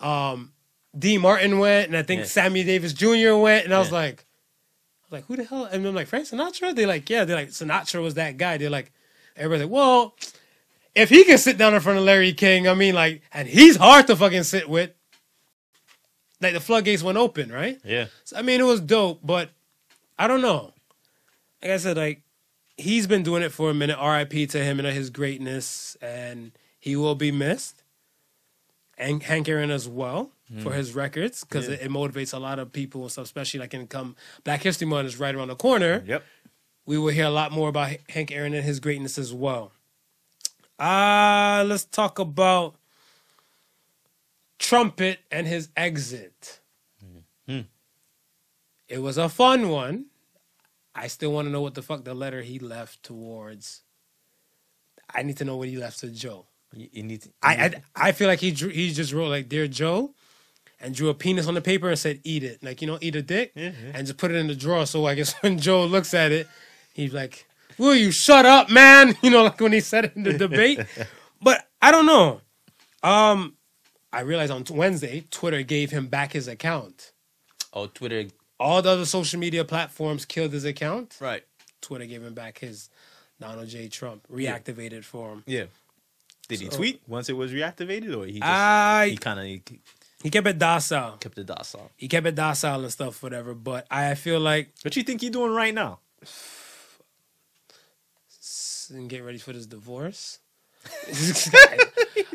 [0.00, 0.52] um,
[0.98, 1.16] D.
[1.18, 2.26] Martin went, and I think Yeah.
[2.26, 3.34] Sammy Davis Jr.
[3.34, 4.26] went, and I was like,
[5.02, 5.64] I was like, who the hell?
[5.64, 6.74] And I'm like, Frank Sinatra?
[6.74, 7.24] They're like, yeah.
[7.24, 8.58] They're like, Sinatra was that guy.
[8.58, 8.92] They're like,
[9.36, 10.14] everybody's like, well,
[10.94, 13.76] if he can sit down in front of Larry King, I mean, like, and he's
[13.76, 14.90] hard to fucking sit with.
[16.40, 17.78] Like the floodgates went open, right?
[17.84, 18.06] Yeah.
[18.24, 19.50] So, I mean, it was dope, but
[20.18, 20.72] I don't know.
[21.62, 22.22] Like I said, like
[22.76, 23.96] he's been doing it for a minute.
[23.98, 24.46] R.I.P.
[24.48, 27.82] to him and his greatness, and he will be missed.
[28.96, 30.60] And Hank Aaron as well hmm.
[30.60, 31.74] for his records because Yeah.
[31.74, 34.14] it, it motivates a lot of people and stuff, especially like in come
[34.44, 36.02] Black History Month is right around the corner.
[36.06, 36.22] Yep.
[36.84, 39.72] We will hear a lot more about Hank Aaron and his greatness as well.
[40.80, 42.76] Uh let's talk about
[44.58, 46.60] Trumpet and his exit.
[47.46, 47.60] Hmm.
[48.88, 50.06] It was a fun one.
[50.94, 53.82] I still want to know what the fuck the letter he left towards.
[55.14, 56.46] I need to know what he left to Joe.
[56.74, 57.30] You, you need to.
[57.42, 60.14] I, I I feel like he drew he just wrote like dear Joe,
[60.80, 63.16] and drew a penis on the paper and said eat it like you know eat
[63.16, 63.72] a dick yeah.
[63.94, 64.86] and just put it in the drawer.
[64.86, 66.48] So I guess when Joe looks at it,
[66.92, 67.46] he's like,
[67.80, 70.80] "Will you shut up, man?" You know, like when he said it in the debate.
[71.42, 72.42] But I don't know.
[73.02, 73.56] Um,
[74.12, 77.12] I realized on Wednesday Twitter gave him back his account.
[77.72, 78.24] oh, Twitter.
[78.58, 81.16] All the other social media platforms killed his account.
[81.18, 81.42] Right.
[81.80, 82.90] Twitter gave him back his
[83.40, 83.88] Donald J.
[83.88, 85.44] Trump reactivated for him.
[85.46, 85.64] Yeah.
[86.48, 89.62] Did he tweet once it was reactivated, or he just I he kind of he
[90.22, 91.16] he kept it docile.
[91.16, 91.90] kept it docile?
[91.96, 93.54] he kept it docile and stuff, whatever.
[93.54, 96.00] But I feel like What you think he doing right now?
[98.90, 100.38] And get ready for this divorce.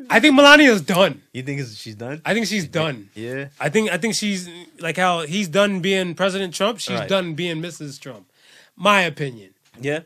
[0.09, 1.21] I think Melania's done.
[1.33, 2.21] You think she's done?
[2.25, 3.09] I think she's done.
[3.15, 3.47] yeah.
[3.59, 4.47] I think I think she's
[4.79, 6.79] like how he's done being President Trump.
[6.79, 7.09] She's Right.
[7.09, 7.99] done being Mrs.
[7.99, 8.29] Trump.
[8.75, 9.53] My opinion.
[9.81, 10.01] Yeah.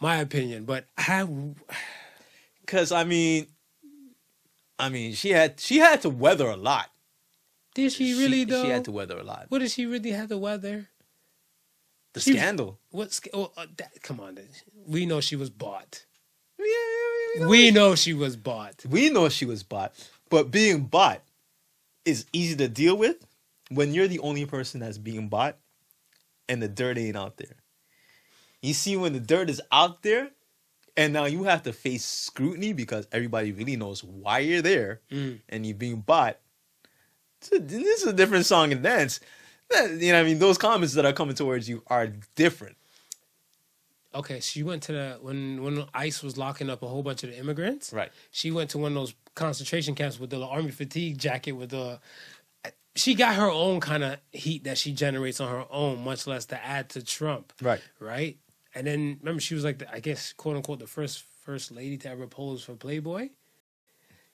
[0.00, 0.64] My opinion.
[0.64, 1.26] But I
[2.66, 3.46] Cause I mean,
[4.78, 6.90] I mean, she had she had to weather a lot.
[7.74, 8.64] did she really she, though?
[8.64, 9.46] She had to weather a lot.
[9.50, 10.88] what did she really have to weather?
[12.14, 12.78] The scandal.
[12.90, 14.38] What's oh, uh, that, come on?
[14.86, 16.04] We know she was bought.
[16.58, 18.84] Yeah, yeah, yeah, We know she was bought.
[18.88, 19.92] we know she was bought,
[20.30, 21.22] but being bought
[22.04, 23.16] is easy to deal with
[23.70, 25.58] when you're the only person that's being bought
[26.48, 27.56] and the dirt ain't out there.
[28.62, 30.30] You see, when the dirt is out there,
[30.96, 35.40] and now you have to face scrutiny because everybody really knows why you're there Mm.
[35.48, 36.38] and you're being bought.
[37.52, 39.18] A- this is a different song and dance.
[39.72, 42.76] You know, I mean, those comments that are coming towards you are different.
[44.14, 47.30] Okay, she went to the when when ICE was locking up a whole bunch of
[47.30, 47.92] the immigrants.
[47.92, 48.12] Right.
[48.30, 51.98] She went to one of those concentration camps with the army fatigue jacket with the.
[52.96, 56.44] She got her own kind of heat that she generates on her own, much less
[56.46, 57.52] to add to Trump.
[57.60, 57.80] Right.
[57.98, 58.38] Right.
[58.72, 61.96] And then remember, she was like, the, I guess, quote unquote, the first first lady
[61.98, 63.30] to ever pose for Playboy.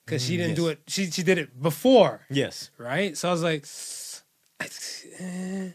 [0.05, 0.81] Because she Mm, didn't do it.
[0.89, 2.21] She she did it before.
[2.29, 2.71] Yes.
[2.77, 3.17] right?
[3.17, 3.65] So I was like,
[5.19, 5.71] eh.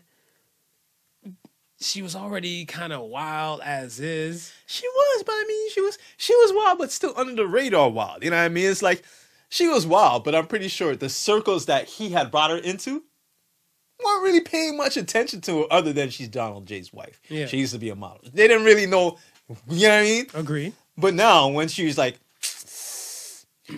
[1.80, 4.54] she was already kind of wild as is.
[4.66, 7.90] She was, but I mean, she was she was wild, but still under the radar
[7.90, 8.24] wild.
[8.24, 8.70] You know what I mean?
[8.70, 9.04] It's like
[9.50, 13.04] she was wild, but I'm pretty sure the circles that he had brought her into
[14.04, 17.22] weren't really paying much attention to her, other than she's Donald J's wife.
[17.30, 17.46] Yeah.
[17.46, 18.22] She used to be a model.
[18.34, 19.18] They didn't really know.
[19.70, 20.26] You know what I mean?
[20.34, 20.74] Agree.
[20.98, 22.20] But now, when she's like,
[23.72, 23.76] oh,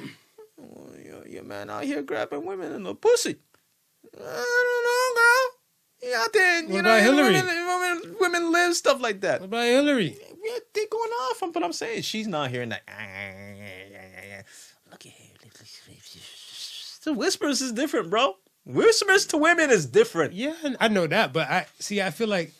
[1.03, 3.37] your, your man out here grabbing women in the pussy.
[4.19, 6.21] I don't know, girl.
[6.21, 7.33] Out there, you What know, Hillary?
[7.33, 9.41] Women, women, women live stuff like that.
[9.41, 10.17] What about Hillary?
[10.43, 12.83] Yeah, they going off, on, but I'm saying she's not hearing that.
[14.89, 15.27] Look at here.
[17.03, 18.35] The whispers is different, bro.
[18.65, 20.33] Whispers to women is different.
[20.33, 22.01] Yeah, I know that, but I see.
[22.01, 22.51] I feel like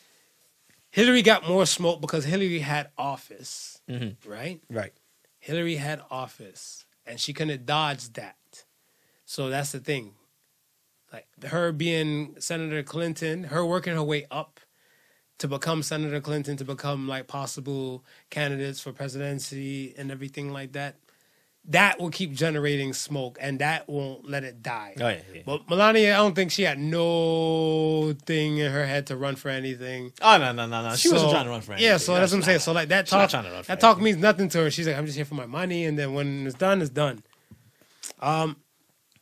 [0.90, 4.26] Hillary got more smoke because Hillary had office, mm-hmm.
[4.26, 4.58] right?
[4.70, 4.94] Right.
[5.38, 8.36] Hillary had office, and she couldn't dodge that.
[9.26, 10.14] So that's the thing.
[11.12, 14.60] Like her being Senator Clinton, her working her way up
[15.38, 20.96] to become Senator Clinton, to become like possible candidates for presidency and everything like that.
[21.70, 24.94] That will keep generating smoke, and that won't let it die.
[24.98, 25.42] Oh, yeah, yeah.
[25.44, 29.50] But Melania, I don't think she had no thing in her head to run for
[29.50, 30.12] anything.
[30.22, 30.96] Oh no no no no!
[30.96, 31.90] She wasn't trying to run for anything.
[31.90, 32.60] Yeah, so that's what I'm saying.
[32.60, 34.70] So like that talk, trying to run that talk means nothing to her.
[34.70, 37.22] She's like, I'm just here for my money, and then when it's done, it's done.
[38.20, 38.56] Um,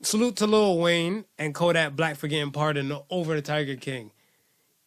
[0.03, 4.11] Salute to Lil Wayne and Kodak Black for getting pardoned over the Tiger King.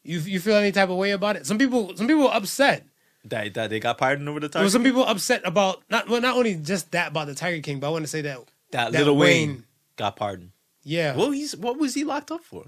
[0.04, 1.46] You you feel any type of way about it?
[1.46, 2.86] Some people some people upset.
[3.26, 4.70] That, that they got pardoned over the There time.
[4.70, 7.88] some people upset about not well, not only just that about the Tiger King, but
[7.88, 8.38] I want to say that
[8.72, 9.64] that, that Lil Wayne, Wayne-
[9.98, 10.52] got pardoned.
[10.84, 12.66] yeah, Well, he's what was he locked up for?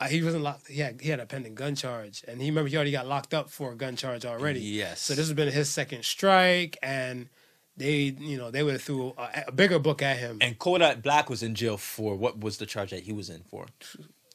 [0.00, 0.68] uh, he wasn't locked.
[0.68, 3.34] He had he had a pending gun charge, and he remember he already got locked
[3.34, 4.60] up for a gun charge already.
[4.60, 5.00] Yes.
[5.02, 7.28] So this has been his second strike, and
[7.76, 10.38] they you know they would have threw a, a bigger book at him.
[10.40, 13.42] And Kodak Black was in jail for what was the charge that he was in
[13.42, 13.66] for?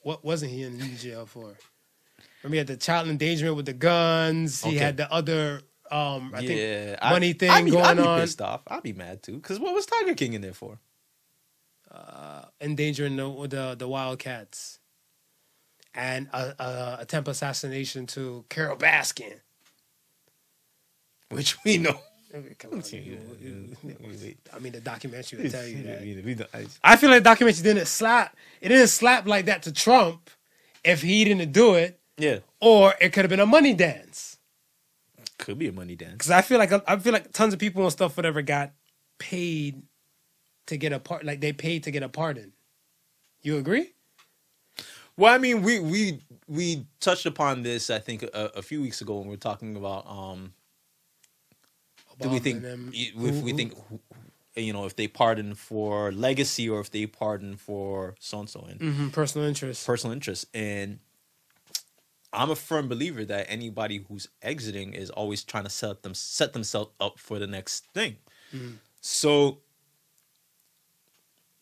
[0.03, 1.55] what wasn't he in jail for?
[2.43, 4.63] Remember he had the child endangerment with the guns.
[4.63, 5.61] He had the other
[5.91, 8.61] um I think money I, thing I'd be, going I'd be on, Pissed off.
[8.67, 9.33] I'd be mad too.
[9.33, 10.79] Because what was Tiger King in there for?
[12.61, 14.79] endangering the the, the wildcats,
[15.93, 19.39] and a, a attempt assassination to Carole Baskin.
[21.29, 21.99] Which we know.
[22.59, 26.49] Come on, you- you- I mean, the documentary will tell you that.
[26.53, 28.35] I- I feel like the documentary didn't slap.
[28.61, 30.29] It didn't slap like that to Trump
[30.83, 34.37] if he didn't do it, Yeah, or it could have been a money dance.
[35.37, 36.13] could be a money dance.
[36.13, 38.71] Because I feel like I feel like tons of people and stuff whatever got
[39.19, 39.83] paid
[40.65, 42.53] to get a part, like they paid to get a pardon.
[43.41, 43.93] You agree?
[45.15, 47.89] Well, I mean, we we we touched upon this.
[47.89, 50.53] I think a, a few weeks ago when we were talking about um,
[52.19, 53.73] do we think them- if who- we who- think
[54.55, 58.61] you know if they pardon for legacy or if they pardon for so and so
[58.61, 59.85] and Mhm, personal interest.
[59.85, 60.45] personal interest.
[60.53, 60.99] And
[62.33, 66.53] i'm a firm believer that anybody who's exiting is always trying to set them set
[66.53, 68.17] themselves up for the next thing.
[69.01, 69.61] So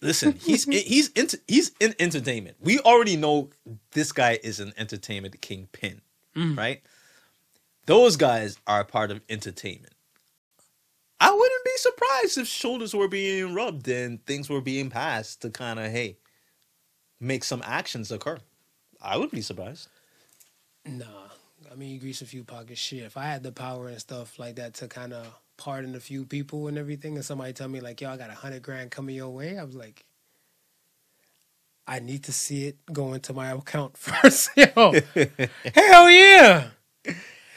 [0.02, 2.58] listen he's he's into he's in entertainment.
[2.60, 3.50] We already know
[3.92, 6.02] this guy is an entertainment kingpin
[6.36, 6.82] right?
[7.86, 9.94] Those guys are a part of entertainment
[11.26, 15.50] I wouldn't be surprised if shoulders were being rubbed and things were being passed to
[15.50, 16.18] kind of hey
[17.20, 18.38] make some actions occur.
[19.02, 19.88] I would be surprised.
[20.86, 21.30] Nah,
[21.72, 22.80] I mean, you grease a few pockets.
[22.80, 25.26] Shit, if I had the power and stuff like that to kind of
[25.58, 28.36] pardon a few people and everything, and somebody tell me like, "Yo, I got a
[28.36, 30.06] hundred grand coming your way," I was like,
[31.88, 34.52] I need to see it go into my account first.
[34.56, 34.94] Yo,
[35.74, 36.68] hell yeah,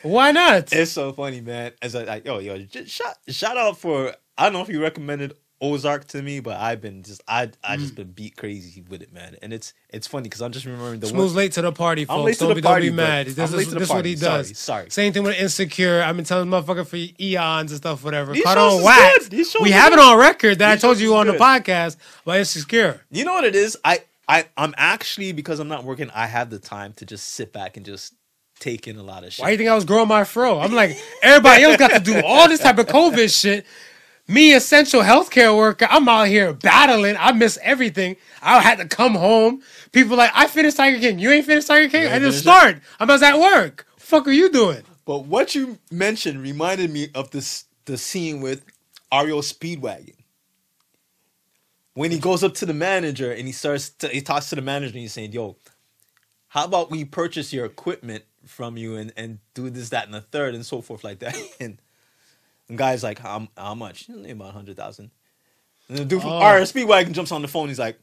[0.03, 0.73] why not?
[0.73, 1.73] It's so funny, man.
[1.83, 4.81] As I like, yo, yo, just shout shout out for I don't know if you
[4.81, 7.97] recommended Ozark to me, but I've been just I I just mm.
[7.97, 9.37] been beat crazy with it, man.
[9.43, 11.39] And it's it's funny because I'm just remembering the Smooth's one.
[11.39, 12.17] late to the party, folks.
[12.17, 13.27] I'm late to don't the be, party, don't be but mad.
[13.27, 14.17] I'm This late is to the this what he party.
[14.17, 14.59] Sorry, does.
[14.59, 14.91] sorry.
[14.91, 16.03] Same thing with Insecure.
[16.03, 18.33] I've been telling motherfucker for eons and stuff, whatever.
[18.35, 19.19] These Caught shows on is wax.
[19.25, 19.31] good.
[19.33, 20.05] These shows We have it good.
[20.05, 21.41] on record that I told shows you is on the good.
[21.41, 23.01] podcast about Insecure.
[23.11, 23.77] You know what it is?
[23.85, 27.53] I I I'm actually because I'm not working, I have the time to just sit
[27.53, 28.15] back and just
[28.59, 29.43] take in a lot of shit.
[29.43, 30.61] Why do you think I was growing my fro?
[30.61, 33.67] I'm like, everybody else got to do all this type of COVID shit.
[34.27, 37.17] Me, essential healthcare worker, I'm out here battling.
[37.19, 38.17] I miss everything.
[38.43, 39.63] I had to come home.
[39.93, 41.19] People like, I finished Tiger King.
[41.19, 42.03] You ain't finished Tiger King?
[42.03, 42.43] You I ain't didn't finished it?
[42.43, 42.77] start.
[43.01, 43.87] I was at work.
[43.97, 44.83] Fuck are you doing?
[45.07, 48.65] But what you mentioned reminded me of this the scene with
[49.11, 50.13] Ariel Speedwagon.
[51.95, 54.63] When he goes up to the manager and he starts to, he talks to the
[54.63, 55.57] manager and he's saying, "Yo,
[56.49, 60.21] how about we purchase your equipment from you and and do this, that, and the
[60.21, 61.81] third and so forth like that." And
[62.69, 65.11] the guy's like, "How how much?" About hundred thousand.
[65.89, 66.41] And the dude from Oh.
[66.41, 67.69] Ariel Speedwagon jumps on the phone.
[67.69, 67.99] He's like.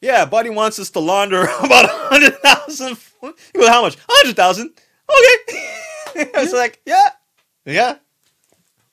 [0.00, 2.98] Yeah, buddy wants us to launder about hundred thousand.
[3.20, 3.96] He goes, how much?
[4.08, 4.70] Hundred thousand.
[5.10, 5.60] Okay.
[6.40, 7.08] it's like, yeah,
[7.64, 7.96] yeah.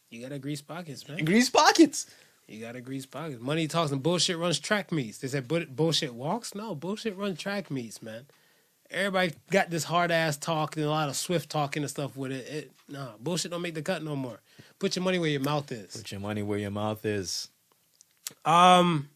[0.09, 1.23] You gotta grease pockets, man.
[1.23, 2.07] Grease pockets.
[2.47, 3.39] You gotta grease pockets.
[3.39, 5.19] Money talks and bullshit runs track meets.
[5.19, 6.55] They said bullshit walks.
[6.55, 8.25] No, bullshit runs track meets, man.
[8.91, 12.31] Everybody got this hard ass talk and a lot of swift talking and stuff with
[12.31, 12.47] it.
[12.47, 12.71] it.
[12.87, 14.39] Nah, bullshit don't make the cut no more.
[14.79, 15.95] Put your money where your mouth is.
[15.97, 17.49] Put your money where your mouth is.
[18.43, 19.09] Um,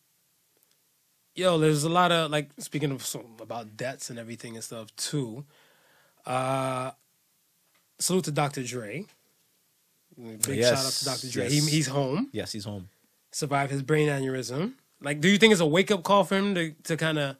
[1.35, 4.95] yo, there's a lot of like speaking of some, about debts and everything and stuff
[4.95, 5.45] too.
[6.25, 6.91] Uh,
[7.99, 8.63] salute to Dr.
[8.63, 9.05] Dre.
[10.17, 11.31] Big Yes, shout out to Dr.
[11.31, 11.43] Dre.
[11.49, 11.65] yes.
[11.65, 12.29] He, he's home.
[12.33, 12.89] Yes, he's home.
[13.31, 14.73] Survived his brain aneurysm.
[15.01, 17.37] Like, do you think it's a wake up call for him to to kind of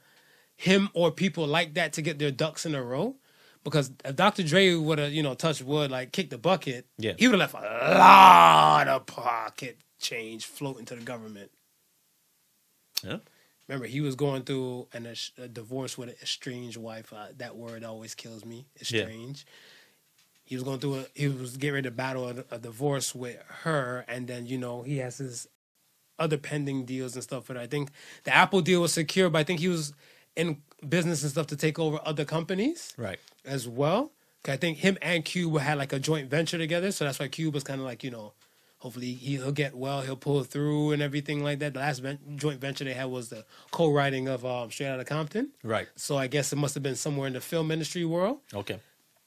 [0.60, 3.16] him or people like that to get their ducks in a row?
[3.64, 4.44] Because if Dr.
[4.44, 7.14] Dre would have, you know, touched wood, like kicked the bucket, Yeah.
[7.18, 11.52] he would have left a lot of pocket change floating to the government.
[13.04, 13.18] Yeah.
[13.70, 15.08] Remember, he was going through an,
[15.38, 17.14] a, divorce with an estranged wife.
[17.14, 18.66] Uh, that word always kills me.
[18.82, 19.46] Estranged.
[20.44, 23.38] He was going through a, he was getting ready to battle a, a divorce with
[23.64, 25.48] her, and then you know he has his
[26.18, 27.46] other pending deals and stuff.
[27.48, 27.92] But I think
[28.24, 29.94] the Apple deal was secure, but I think he was
[30.40, 33.20] in business and stuff to take over other companies Right.
[33.46, 34.12] as well.
[34.48, 37.54] I think him and Cube had like a joint venture together, so that's why Cube
[37.54, 38.34] was kind of like you know
[38.82, 40.00] Hopefully he- he'll get well.
[40.04, 41.74] He'll pull through and everything like that.
[41.74, 45.52] The last ven- joint venture they had was the co-writing of um, Straight Outta Compton.
[45.66, 45.90] Right.
[45.98, 48.38] So I guess it must have been somewhere in the film industry world.
[48.54, 48.80] Okay.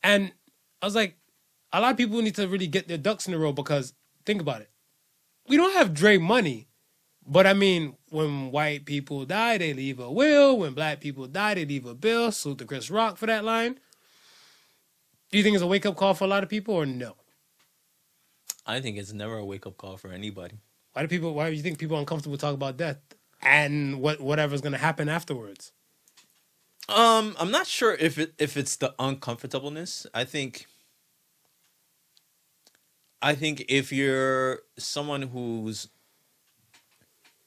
[0.02, 0.32] And
[0.80, 1.18] I was like,
[1.70, 3.92] a lot of people need to really get their ducks in a row because
[4.24, 4.70] think about it.
[5.46, 6.68] We don't have Dre money,
[7.26, 10.58] but I mean, when white people die, they leave a will.
[10.58, 12.32] When black people die, they leave a bill.
[12.32, 13.78] Salute to Chris Rock for that line.
[15.30, 17.14] Do you think it's a wake up call for a lot of people or no?
[18.66, 20.58] I think it's never a wake up call for anybody.
[20.92, 21.34] Why do people?
[21.34, 22.98] Why do you think people are uncomfortable talk about death
[23.40, 25.72] and what whatever's going to happen afterwards?
[26.88, 30.06] Um, I'm not sure if it if it's the uncomfortableness.
[30.12, 30.66] I think
[33.22, 35.88] I think if you're someone who's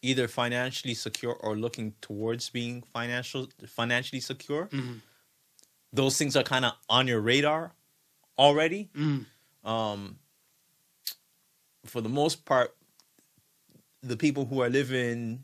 [0.01, 4.69] either financially secure or looking towards being financial financially secure,
[5.93, 7.73] those things are kind of on your radar
[8.37, 8.89] already.
[9.63, 10.19] Um,
[11.85, 12.75] for the most part,
[14.03, 15.43] the people who are living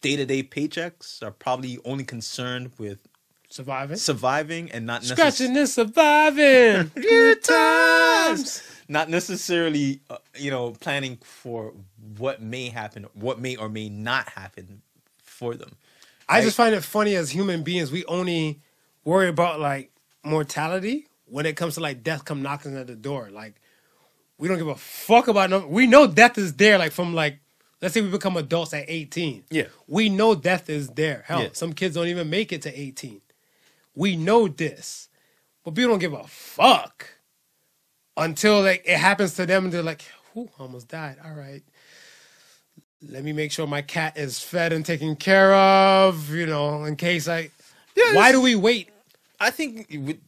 [0.00, 3.06] day to day paychecks are probably only concerned with
[3.54, 6.90] Surviving, surviving and not necessarily scratching and surviving.
[7.00, 8.62] Good times.
[8.88, 11.72] not necessarily uh, you know planning for
[12.18, 14.82] what may happen what may or may not happen
[15.22, 15.76] for them
[16.28, 18.60] I just find it funny as human beings, we only
[19.04, 19.90] worry about like
[20.24, 23.28] mortality when it comes to like death come knocking at the door.
[23.30, 23.54] Like
[24.38, 25.66] we don't give a fuck about no.
[25.66, 26.78] We know death is there.
[26.78, 27.38] Like from like
[27.82, 29.44] let's say we become adults at eighteen.
[29.50, 29.66] Yeah.
[29.86, 31.24] we know death is there.
[31.26, 31.48] Hell, Yeah.
[31.52, 33.20] some kids don't even make it to eighteen.
[33.94, 35.08] We know this,
[35.64, 37.06] but people don't give a fuck
[38.16, 41.62] until like it happens to them and they're like, "Who almost died." All right
[43.06, 46.96] let me make sure my cat is fed and taken care of, you know, in
[46.96, 47.50] case I.
[47.94, 48.88] Yeah, Why do we wait?
[49.40, 50.20] i think would-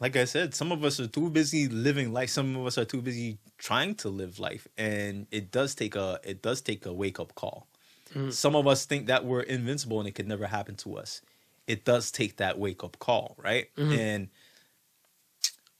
[0.00, 2.84] like i said some of us are too busy living life some of us are
[2.84, 6.92] too busy trying to live life and it does take a it does take a
[6.92, 7.66] wake up call
[8.14, 8.32] mm.
[8.32, 11.22] some of us think that we're invincible and it could never happen to us
[11.68, 13.92] it does take that wake up call right mm-hmm.
[13.92, 14.28] and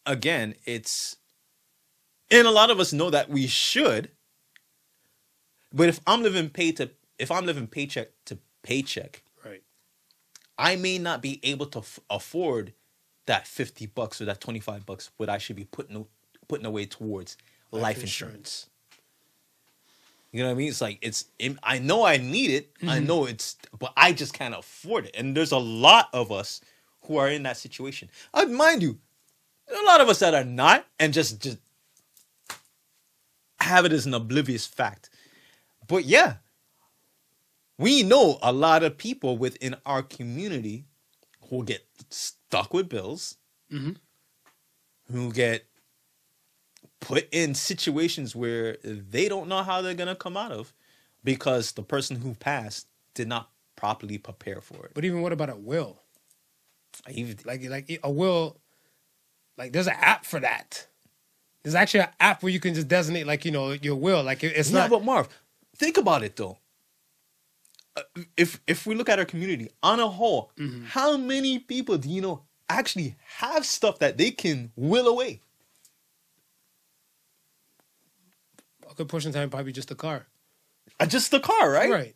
[0.07, 1.17] again it's
[2.31, 4.11] and a lot of us know that we should
[5.73, 9.63] but if i'm living pay to if i'm living paycheck to paycheck Right.
[10.57, 12.75] I may not be able to f- afford
[13.27, 16.07] that 50 bucks or that 25 bucks what I should be putting
[16.49, 17.37] putting away towards
[17.71, 18.69] life, insurance.
[20.33, 20.69] You know what I mean?
[20.69, 22.71] It's like it's im- I know I need it.
[22.83, 23.07] I mm-hmm.
[23.07, 25.15] know it's but I just can't afford it.
[25.17, 26.61] And there's a lot of us
[27.03, 28.11] who are in that situation.
[28.35, 28.99] I mind you,
[29.69, 31.59] a lot of us that are not and just just
[33.61, 35.11] have it as an oblivious fact.
[35.87, 36.35] But yeah,
[37.79, 40.85] we know a lot of people within our community
[41.49, 43.37] who get stuck with bills,
[43.73, 43.93] mm-hmm.
[45.11, 45.65] who get
[47.01, 50.73] put in situations where they don't know how they're gonna come out of
[51.25, 54.93] because the person who passed did not properly prepare for it.
[54.95, 56.01] But even what about a will?
[57.09, 58.61] Even- Like, like a will,
[59.57, 60.87] like there's an app for that.
[61.63, 64.23] There's actually an app where you can just designate, like you know, your will.
[64.23, 64.91] Like it- it's yeah, not.
[64.91, 65.29] but Marv,
[65.77, 66.59] think about it though.
[67.97, 68.03] Uh,
[68.37, 70.85] If if we look at our community on a whole, Mm-hmm.
[70.87, 75.41] how many people do you know actually have stuff that they can will away?
[78.91, 80.27] A good portion of time, probably just a car.
[81.01, 81.91] Uh, Just the car, right?
[81.91, 82.15] Right.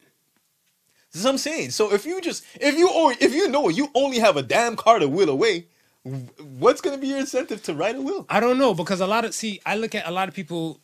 [1.13, 1.71] That's what I'm saying.
[1.71, 4.77] So if you just if you or if you know you only have a damn
[4.77, 5.67] car to will away,
[6.05, 8.25] what's gonna be your incentive to write a will?
[8.31, 10.81] I don't know because a lot of see, I look at a lot of people.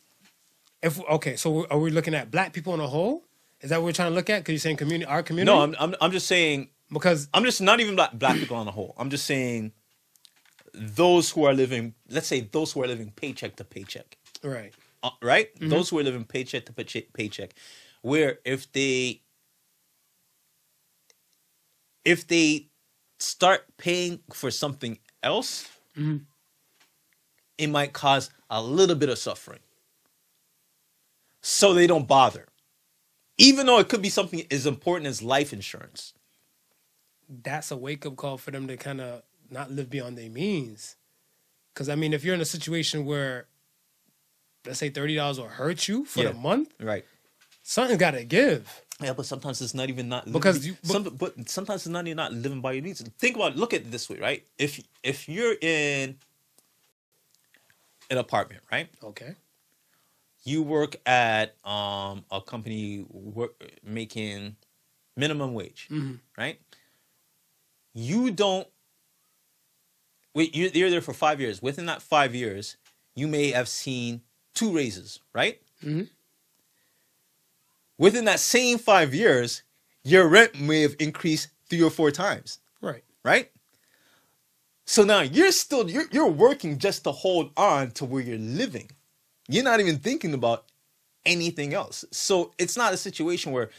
[0.83, 3.23] If okay, so are we looking at black people on a whole?
[3.61, 4.41] Is that what we're trying to look at?
[4.41, 5.53] Because you're saying community, our community.
[5.53, 8.67] No, I'm, I'm I'm just saying because I'm just not even black black people on
[8.67, 8.93] the whole.
[8.97, 9.73] I'm just saying
[10.73, 14.73] those who are living, let's say those who are living paycheck to paycheck, right.
[15.03, 15.49] Uh, right?
[15.69, 17.53] Those who are living paycheck to paycheck, paycheck,
[18.01, 19.21] where if they
[22.05, 22.67] if they
[23.19, 25.67] start paying for something else,
[27.57, 29.59] it might cause a little bit of suffering.
[31.41, 32.47] So they don't bother.
[33.37, 36.13] Even though it could be something as important as life insurance.
[37.43, 40.95] that's a wake up call for them to kind of not live beyond their means.
[41.73, 43.47] Because I mean, if you're in a situation where,
[44.65, 46.29] let's say thirty dollars will hurt you for Yeah.
[46.29, 47.05] the month, Right.
[47.63, 48.69] something's got to give.
[49.01, 52.17] Yeah, but sometimes it's not even not Because you- some, but sometimes it's not even
[52.17, 53.01] not living by your needs.
[53.17, 54.45] Think about it, look at it this way, right?
[54.57, 56.17] If if you're in
[58.11, 58.89] an apartment, right?
[59.03, 59.35] Okay.
[60.43, 63.51] You work at um a company work,
[63.83, 64.55] making
[65.15, 65.87] minimum wage,
[66.37, 66.59] right?
[67.93, 68.67] You don't
[70.33, 70.55] wait.
[70.55, 71.61] You're, you're there for five years.
[71.61, 72.77] Within that five years,
[73.15, 74.21] you may have seen
[74.59, 75.59] two raises, right?
[75.83, 76.03] Mm-hmm.
[77.97, 79.63] within that same five years,
[80.03, 83.03] your rent may have increased three or four times, Right.
[83.23, 83.49] right?
[84.85, 88.89] So now you're still you're you're working just to hold on to where you're living.
[89.47, 90.65] You're not even thinking about
[91.25, 92.03] anything else.
[92.11, 93.69] So it's not a situation where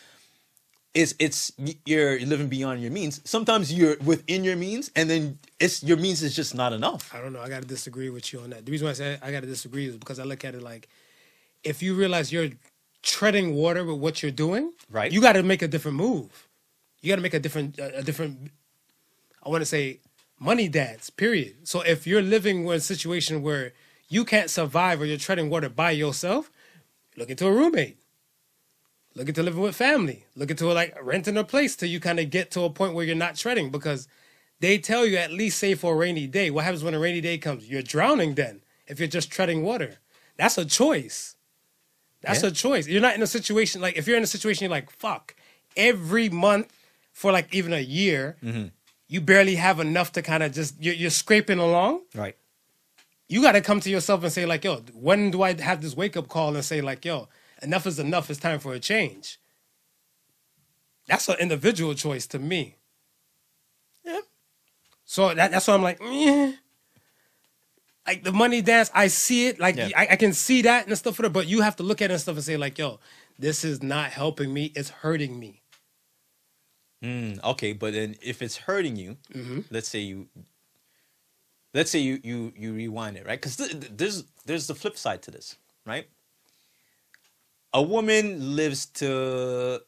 [0.95, 1.53] it's it's
[1.86, 3.20] you're living beyond your means.
[3.24, 7.14] Sometimes you're within your means, and then it's your means is just not enough.
[7.14, 7.41] I don't know.
[7.41, 8.66] I got to disagree with you on that.
[8.66, 10.62] The reason why I say I got to disagree is because I look at it
[10.62, 10.88] like
[11.64, 12.51] if you realize you're
[13.03, 15.12] treading water with what you're doing, Right.
[15.12, 16.49] You got to make a different move.
[17.03, 18.51] You got to make a different, a a different.
[19.45, 20.01] I want to say
[20.41, 21.11] money dance.
[21.11, 21.68] Period.
[21.68, 23.72] So if you're living in a situation where
[24.09, 26.51] you can't survive or you're treading water by yourself,
[27.16, 27.99] look into a roommate.
[29.16, 30.24] Look to living with family.
[30.36, 33.04] looking to like renting a place till you kind of get to a point where
[33.04, 34.06] you're not treading because
[34.61, 36.50] they tell you at least save for a rainy day.
[36.50, 37.68] What happens when a rainy day comes?
[37.68, 39.98] You're drowning then if you're just treading water.
[40.36, 41.36] That's a choice.
[42.22, 42.50] That's Yeah.
[42.50, 42.86] a choice.
[42.86, 45.34] You're not in a situation like if you're in a situation you're like, fuck,
[45.76, 46.72] every month
[47.12, 48.66] for like even a year, mm-hmm.
[49.08, 52.02] you barely have enough to kind of just you're, you're scraping along.
[52.14, 52.36] Right.
[53.28, 55.96] You got to come to yourself and say like, yo, when do I have this
[55.96, 57.28] wake up call and say like, yo,
[57.62, 58.30] enough is enough.
[58.30, 59.38] It's time for a change.
[61.06, 62.76] That's an individual choice to me.
[64.04, 64.20] Yeah.
[65.04, 66.00] So that, that's why I'm like,
[68.06, 69.90] like the money dance, I see it, like Yeah.
[69.96, 72.11] I, I can see that and stuff for it, but you have to look at
[72.11, 73.00] it and stuff and say like, yo,
[73.38, 74.72] this is not helping me.
[74.76, 75.62] It's hurting me.
[77.02, 79.16] Mm, okay, but then if it's hurting you,
[79.70, 80.28] let's say you,
[81.72, 83.40] let's say you you you rewind it, right?
[83.40, 85.56] Because th- th- there's there's the flip side to this,
[85.86, 86.08] right?
[87.72, 89.80] A woman lives to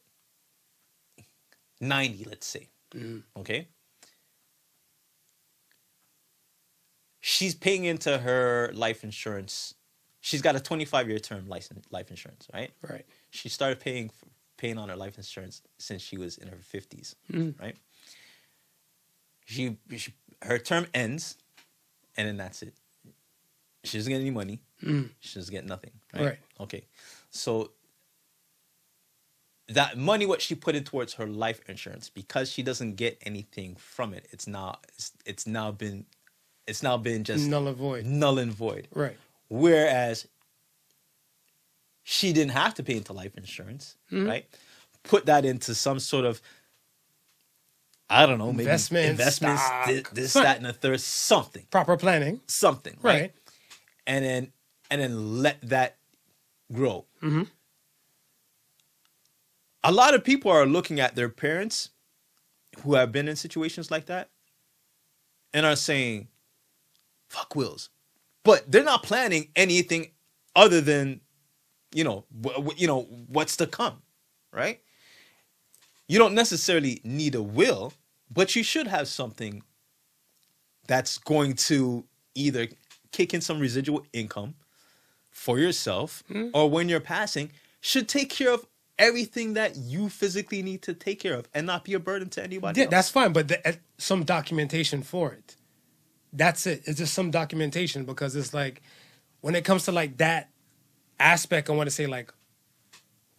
[1.80, 3.22] ninety, let's say, mm.
[3.36, 3.68] okay.
[7.20, 9.74] She's paying into her life insurance.
[10.20, 12.70] She's got a twenty-five year term license life insurance, right?
[12.88, 13.04] Right.
[13.30, 14.10] she started paying
[14.62, 17.60] paying on her life insurance since she was in her 50s mm.
[17.60, 17.74] right
[19.44, 21.36] she, she her term ends
[22.16, 22.72] and then that's it
[23.82, 25.10] she doesn't get any money mm.
[25.18, 26.24] she doesn't get nothing right?
[26.24, 26.38] Right.
[26.60, 26.84] okay
[27.32, 27.72] so
[29.68, 33.74] that money what she put in towards her life insurance because she doesn't get anything
[33.76, 36.06] from it it's now it's, it's now been
[36.66, 38.04] it's now been just Null and void.
[38.06, 39.16] null and void Right.
[39.48, 40.28] Whereas
[42.04, 44.26] she didn't have to pay into life insurance, mm-hmm.
[44.26, 44.46] right?
[45.04, 46.40] Put that into some sort of
[48.08, 49.62] I don't know, maybe Investment, investments,
[50.12, 52.40] this, that, and the third, something, Proper planning.
[52.46, 53.20] something, right?
[53.20, 53.34] Right.
[54.06, 54.52] And then
[54.90, 55.96] and then let that
[56.72, 57.06] grow.
[57.22, 57.42] Mm-hmm.
[59.84, 61.90] A lot of people are looking at their parents
[62.82, 64.30] who have been in situations like that
[65.52, 66.28] and are saying,
[67.28, 67.90] "Fuck wills,"
[68.44, 70.12] but they're not planning anything
[70.54, 71.20] other than,
[71.92, 74.02] you know, wh- you know what's to come,
[74.52, 74.80] right?
[76.08, 77.92] You don't necessarily need a will,
[78.30, 79.62] but you should have something
[80.86, 82.04] that's going to
[82.34, 82.68] either
[83.12, 84.54] kick in some residual income
[85.32, 86.22] for yourself
[86.54, 88.64] or when you're passing should take care of
[88.98, 92.42] everything that you physically need to take care of and not be a burden to
[92.42, 92.90] anybody Yeah, else.
[92.92, 95.56] that's fine, but the, uh, some documentation for it.
[96.32, 96.82] That's it.
[96.86, 98.82] It's just some documentation because it's like
[99.40, 100.50] when it comes to like that
[101.18, 102.32] aspect, I want to say like,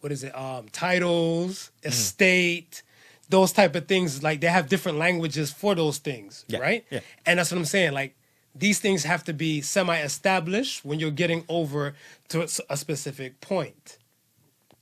[0.00, 0.36] what is it?
[0.36, 1.88] Um, titles, Mm.
[1.88, 2.82] estate,
[3.30, 4.22] those type of things.
[4.22, 6.84] Like they have different languages for those things, Yeah, right?
[6.90, 7.00] yeah.
[7.24, 7.92] And that's what I'm saying.
[7.92, 8.16] Like
[8.54, 11.94] these things have to be semi-established when you're getting over
[12.28, 13.98] to a specific point.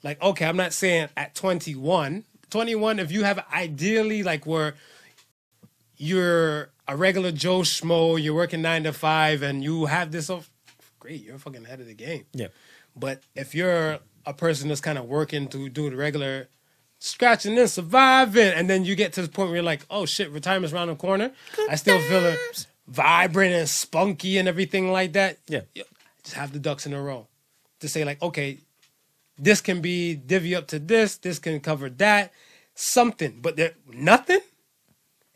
[0.02, 4.74] Like okay i'm not saying at 21 21 if you have ideally like where
[5.96, 10.50] you're a regular joe schmo you're working nine to five and you have this off
[11.02, 12.24] great you're fucking ahead of the game.
[12.32, 12.48] Yeah.
[12.94, 16.48] But if you're a person that's kind of working to do the regular
[17.00, 20.30] scratching and surviving, and then you get to the point where you're like, oh shit,
[20.30, 21.32] retirement's around the corner.
[21.68, 25.38] I still feel it vibrant and spunky and everything like that.
[25.48, 25.62] Yeah.
[26.24, 27.26] Just have the ducks in a row.
[27.80, 28.58] To say, like, okay,
[29.38, 32.32] this can be divvy up to this, this can cover that,
[32.74, 34.40] something, but there nothing.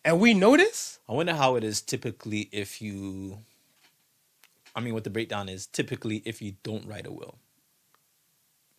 [0.05, 1.01] And we know this.
[1.09, 3.39] i wonder how it is typically if you
[4.77, 7.39] i mean what the breakdown is typically if you don't write a will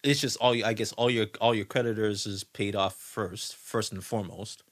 [0.04, 3.56] it's just all you i guess all your all your creditors is paid off first
[3.56, 4.64] first and foremost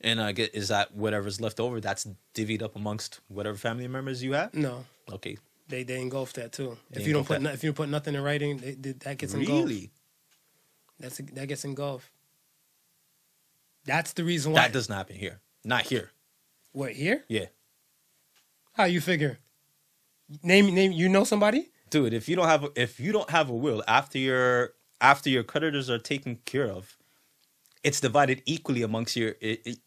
[0.00, 4.22] and i get is that whatever's left over that's divvied up amongst whatever family members
[4.22, 5.36] you have No, okay
[5.68, 6.78] they they engulf that too.
[6.90, 9.18] They if you don't put no, if you put nothing in writing, they, they, that
[9.18, 9.68] gets engulfed.
[9.68, 9.90] really
[10.98, 12.10] That's that gets engulfed.
[13.84, 14.62] That's the reason why.
[14.62, 16.10] that doesn't happen here not here
[16.72, 17.24] what here?
[17.28, 17.46] yeah
[18.72, 19.38] How you figure?
[20.42, 20.92] Name name.
[20.92, 21.70] You know somebody?
[21.90, 25.42] dude if you don't have if you don't have a will after your after your
[25.42, 26.97] creditors are taken care of,
[27.84, 29.34] it's divided equally amongst your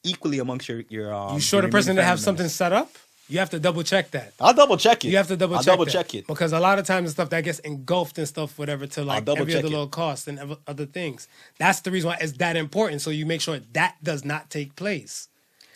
[0.04, 1.14] equally amongst your your.
[1.14, 2.92] Um, You sure the person remaining to have family something set up?
[3.30, 4.34] You have to double check that.
[4.42, 5.10] I'll double check it.
[5.10, 5.92] You have to double I'll check double that.
[5.92, 6.28] check it.
[6.28, 9.24] because a lot of times the stuff that gets engulfed and stuff, whatever, to like
[9.24, 9.72] double every check other it.
[9.72, 11.30] little cost and other things.
[11.58, 13.02] That's the reason why it's that important.
[13.02, 15.30] So you make sure that does not take place.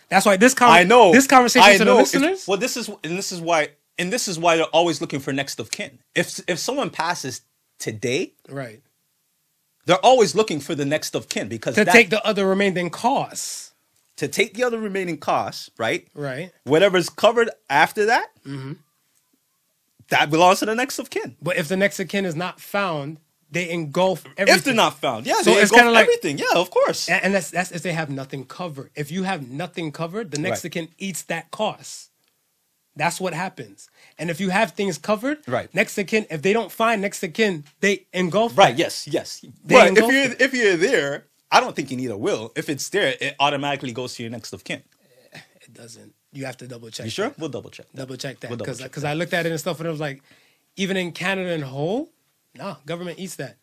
[0.10, 1.96] That's why this con- I know this conversation I to know.
[1.96, 2.48] the If- listeners.
[2.48, 5.32] well, this is and this is why and this is why they're always looking for
[5.32, 6.00] next of kin.
[6.14, 7.42] If if someone passes
[7.80, 8.82] today, right.
[9.86, 12.90] They're always looking for the next of kin because To that- take the other remaining
[12.90, 13.74] costs.
[14.18, 16.08] to take the other remaining costs, right?
[16.14, 16.52] Right.
[16.64, 18.74] Whatever's covered after that, Mm-hmm.
[20.10, 21.36] that belongs to the next of kin.
[21.42, 23.18] But if the next of kin is not found,
[23.52, 24.58] they engulf everything.
[24.58, 26.38] If they're not found, yeah, So they it's engulf kinda like- everything.
[26.38, 27.10] Yeah, of course.
[27.10, 28.92] And, and that's that's if they have nothing covered.
[28.96, 30.66] If you have nothing covered, the next Right.
[30.66, 32.10] of kin eats that cost.
[32.96, 33.90] That's what happens.
[34.18, 35.74] And if you have things covered, Right.
[35.74, 38.58] next of kin, if they don't find next of kin, they engulf.
[38.58, 38.72] Right.
[38.76, 38.80] that.
[38.80, 39.08] Yes.
[39.08, 39.42] Yes.
[39.42, 40.42] They But if you're it.
[40.42, 42.52] if you're there, I don't think you need a will.
[42.56, 44.82] If it's there, it automatically goes to your next of kin.
[45.34, 46.14] It doesn't.
[46.32, 47.06] You have to double check.
[47.06, 47.30] You sure?
[47.30, 47.40] that.
[47.40, 47.86] We'll double check.
[47.92, 47.98] that.
[47.98, 50.00] Double check that We'll double because I looked at it and stuff and it was
[50.02, 50.22] like,
[50.76, 52.10] even in Canada and whole,
[52.56, 53.58] no, government eats that.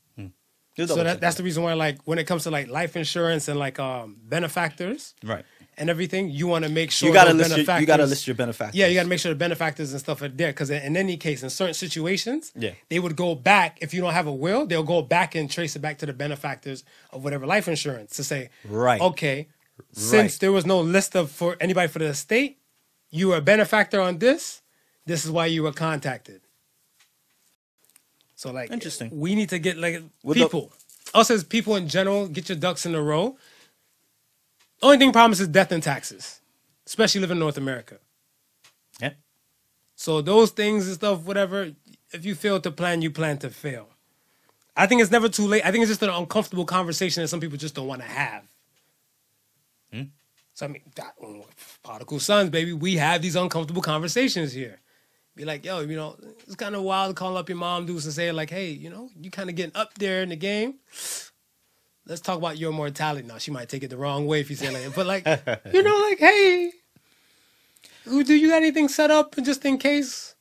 [0.78, 3.46] We'll So that, that's the reason why, like, when it comes to like life insurance
[3.48, 5.44] and like um benefactors right.
[5.82, 8.26] And everything, you want to make sure You gotta list your, you gotta benefactors- list
[8.28, 8.76] your benefactors.
[8.78, 11.16] Yeah, you got to make sure the benefactors and stuff are there because in any
[11.16, 12.74] case, in certain situations, Yeah.
[12.88, 14.64] they would go back if you don't have a will.
[14.64, 18.22] They'll go back and trace it back to the benefactors of whatever life insurance to
[18.22, 19.00] say, Right.
[19.00, 19.48] okay,
[19.92, 20.40] since Right.
[20.40, 22.58] there was no list of for anybody for the estate,
[23.10, 24.62] you were a benefactor on this.
[25.04, 26.42] This is why you were contacted.
[28.36, 29.10] So like, Interesting.
[29.12, 30.72] We need to get like With the- people.
[31.12, 33.36] Us as people in general, get your ducks in a row.
[34.82, 36.40] Only thing problem is death and taxes,
[36.86, 37.98] especially living in North America.
[39.00, 39.12] Yeah.
[39.94, 41.72] So those things and stuff, whatever.
[42.12, 43.88] If you fail to plan, you plan to fail.
[44.76, 45.64] I think it's never too late.
[45.64, 48.44] I think it's just an uncomfortable conversation that some people just don't want to have.
[49.92, 50.02] Hmm?
[50.54, 51.44] So I mean, that, mm,
[51.82, 54.80] prodigal sons, baby, we have these uncomfortable conversations here.
[55.34, 56.16] Be like, yo, you know,
[56.46, 58.90] it's kind of wild to call up your mom dudes and say like, hey, you
[58.90, 60.74] know, you kind of getting up there in the game.
[62.06, 63.26] Let's talk about your mortality.
[63.26, 64.94] Now she might take it the wrong way if you say like, that.
[64.94, 66.72] but like, you know, like, hey,
[68.04, 70.34] do you got anything set up just in case?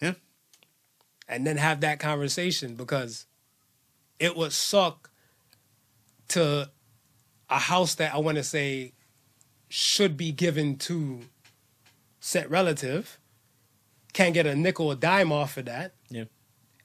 [0.00, 0.12] Yeah.
[1.28, 3.26] and then have that conversation because
[4.18, 5.10] it would suck
[6.28, 6.70] to
[7.48, 8.92] a house that I want to say
[9.68, 11.20] should be given to
[12.20, 13.18] set relative
[14.12, 16.24] can't get a nickel or dime off of that Yeah.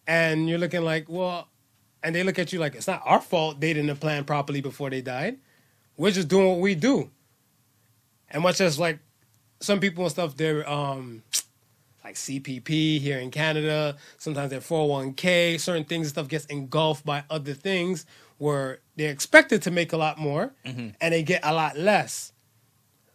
[0.07, 1.49] and you're looking like well
[2.06, 4.89] and they look at you like it's not our fault they didn't plan properly before
[4.89, 5.38] they died
[5.97, 7.10] we're just doing what we do
[8.30, 8.99] and much as like
[9.60, 11.24] some people and stuff they're um
[12.06, 13.97] like CPP here in Canada.
[14.20, 18.06] Sometimes their 401k, certain things and stuff gets engulfed by other things
[18.38, 22.32] where they're expected to make a lot more and they get a lot less.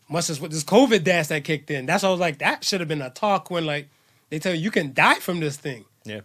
[0.09, 1.87] Much as with this COVID dance that kicked in.
[1.87, 3.89] That's why I was like, that should have been a talk when like
[4.29, 5.85] they tell you you can die from this thing.
[6.05, 6.23] Yeah.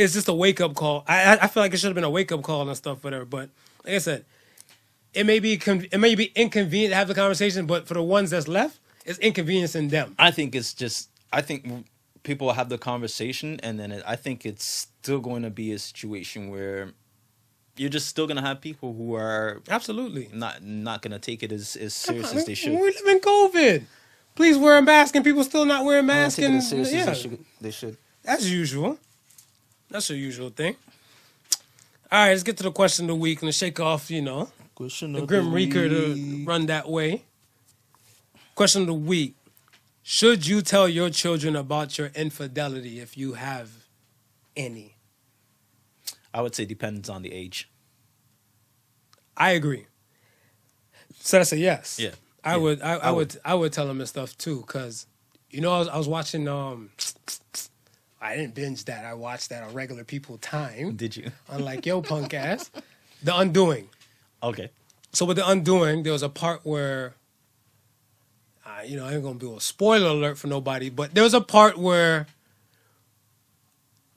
[0.00, 1.04] It's just a wake up call.
[1.06, 3.24] I I- feel like it should have been a wake up call and stuff, whatever.
[3.24, 3.50] But
[3.84, 4.24] like I said,
[5.14, 8.02] it may be con- it may be inconvenient to have the conversation, but for the
[8.02, 10.14] ones that's left, it's inconveniencing them.
[10.18, 11.08] I think it's just.
[11.32, 11.86] I think
[12.22, 15.78] people have the conversation, and then it, I think it's still going to be a
[15.78, 16.92] situation where
[17.76, 20.28] you're just still going to have people who are Absolutely.
[20.32, 22.72] not not going to take it as as serious as they should.
[22.72, 23.84] We live in COVID.
[24.34, 26.36] Please wear a mask, and people still not wearing masks.
[26.36, 27.96] Take it And as serious as yeah, they should.
[28.24, 28.98] As usual.
[29.90, 30.76] That's a usual thing.
[32.12, 34.22] All right, let's get to the question of the week and let's shake off, you
[34.22, 37.24] know, Question the Grim Reaper to run that way.
[38.54, 39.34] Question of the week:
[40.02, 43.70] Should you tell your children about your infidelity if you have
[44.56, 44.96] any?
[46.32, 47.68] I would say depends on the age.
[49.36, 49.86] I agree.
[51.20, 51.98] So that's a yes.
[51.98, 52.10] Yeah.
[52.44, 52.56] I Yeah.
[52.56, 52.82] would.
[52.82, 53.16] I, I, I would.
[53.34, 53.40] would.
[53.44, 55.06] I would tell them this stuff too, because
[55.50, 56.48] you know I was, I was watching.
[56.48, 56.90] Um,
[58.20, 59.04] I didn't binge that.
[59.04, 61.30] I watched that on regular people time, Did you?
[61.48, 62.70] unlike yo punk ass.
[63.22, 63.88] The Undoing.
[64.42, 64.70] Okay.
[65.12, 67.14] So with the Undoing, there was a part where,
[68.66, 71.34] uh, you know, I ain't gonna do a spoiler alert for nobody, but there was
[71.34, 72.26] a part where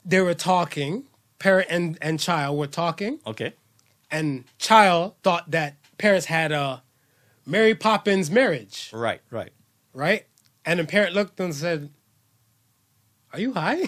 [0.05, 1.05] they were talking,
[1.39, 3.53] parent and, and child were talking, Okay.
[4.11, 6.83] and child thought that parents had a
[7.45, 9.21] Mary Poppins marriage, Right.
[9.29, 9.51] Right.
[9.93, 10.25] right?
[10.65, 11.89] And the parent looked and said,
[13.33, 13.83] "Are you high?"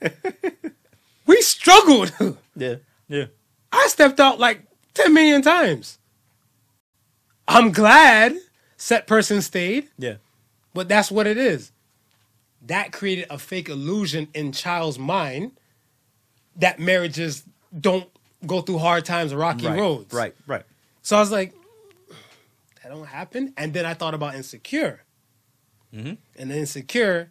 [1.26, 2.12] we struggled.
[2.56, 2.76] Yeah.
[3.08, 3.26] Yeah.
[3.72, 4.62] I stepped out like
[4.94, 5.98] 10 million times.
[7.46, 8.36] I'm glad
[8.76, 10.16] set person stayed, Yeah.
[10.72, 11.72] but that's what it is.
[12.62, 15.52] That created a fake illusion in child's mind
[16.56, 17.42] that marriages
[17.78, 18.08] don't
[18.46, 20.14] go through hard times, rocky right, roads.
[20.14, 20.62] Right, right.
[21.02, 21.52] So I was like,
[22.82, 23.52] that don't happen.
[23.56, 25.02] And then I thought about insecure.
[25.94, 26.14] Mm-hmm.
[26.36, 27.30] And then insecure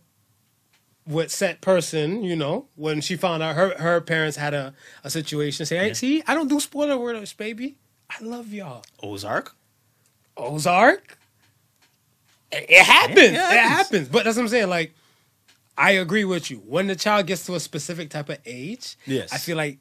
[1.05, 4.73] with set person, you know, when she found out her her parents had a,
[5.03, 7.75] a situation, say, hey, see, I don't do spoiler words, baby.
[8.09, 8.83] I love y'all.
[9.01, 9.55] Ozark.
[10.37, 11.17] Ozark.
[12.51, 13.17] It, it happens.
[13.17, 13.69] Yeah, it it happens.
[13.69, 14.07] happens.
[14.09, 14.69] But that's what I'm saying.
[14.69, 14.93] Like,
[15.77, 16.57] I agree with you.
[16.57, 19.33] When the child gets to a specific type of age, Yes.
[19.33, 19.79] I feel like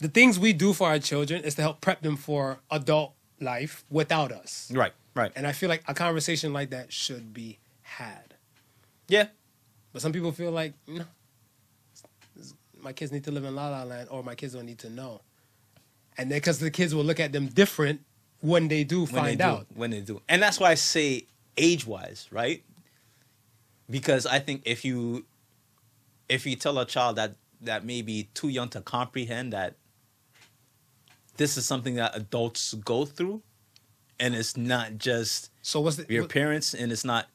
[0.00, 3.84] the things we do for our children is to help prep them for adult life
[3.90, 4.70] without us.
[4.74, 5.32] Right, right.
[5.36, 8.34] And I feel like a conversation like that should be had.
[9.08, 9.28] Yeah,
[9.92, 11.04] But some people feel like, no,
[12.80, 14.90] my kids need to live in La La Land or my kids don't need to
[14.90, 15.20] know.
[16.16, 18.00] And then because the kids will look at them different
[18.40, 19.66] when they do when find they do, out.
[19.74, 22.62] when they do, and that's why I say age-wise, right?
[23.90, 25.24] Because I think if you
[26.28, 29.74] if you tell a child that that may be too young to comprehend that
[31.36, 33.42] this is something that adults go through,
[34.20, 37.26] and it's not just So what's the your what- parents, and it's not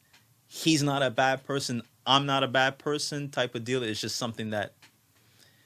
[0.46, 3.82] he's not a bad person, I'm not a bad person type of deal.
[3.82, 4.74] It's just something that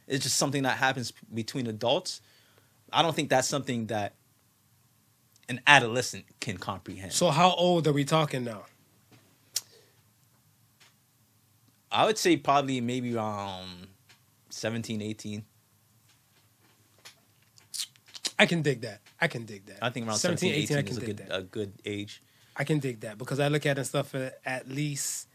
[0.07, 2.21] it's just something that happens between adults.
[2.93, 4.15] I don't think that's something that
[5.49, 7.13] an adolescent can comprehend.
[7.13, 8.65] So how old are we talking now?
[11.91, 13.89] I would say probably maybe around
[14.51, 15.45] 17, 18.
[18.39, 19.01] I can dig that.
[19.21, 19.79] I can dig that.
[19.83, 21.37] I think around 17, 18, I is can a dig good, that.
[21.37, 22.23] a good age.
[22.57, 25.28] I can dig that because I look at it and stuff at, at least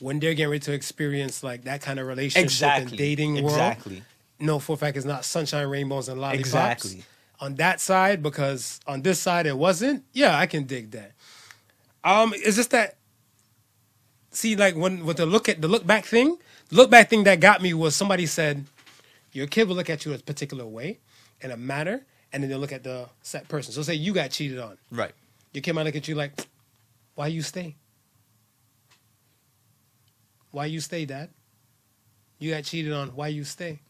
[0.00, 3.46] when they're getting ready to experience like that kind of relationship and dating world.
[3.46, 4.02] Exactly.
[4.40, 6.40] No, for a fact, it's not sunshine, rainbows, and lollipops.
[6.40, 7.04] Exactly.
[7.40, 10.04] On that side, because on this side it wasn't.
[10.12, 11.12] Yeah, I can dig that.
[12.02, 12.96] Um, it's just that.
[14.30, 16.36] See, like when with the look at the look back thing,
[16.68, 18.64] the look back thing that got me was somebody said,
[19.32, 20.98] your kid will look at you a particular way,
[21.40, 23.72] in a manner, and then they'll look at the set person.
[23.72, 25.12] So say you got cheated on, Right.
[25.52, 26.32] your kid might look at you like,
[27.14, 27.76] why you stay?
[30.54, 31.30] Why you stay, dad?
[32.38, 33.08] You got cheated on.
[33.08, 33.80] Why you stay?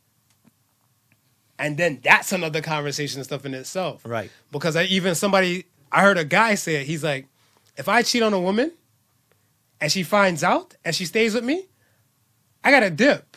[1.58, 4.00] And then that's another conversation and stuff in itself.
[4.06, 4.30] Right.
[4.50, 6.86] Because I even somebody I heard a guy say it.
[6.86, 7.26] He's like,
[7.76, 8.72] if I cheat on a woman
[9.78, 11.68] and she finds out and she stays with me,
[12.64, 13.36] I got to dip.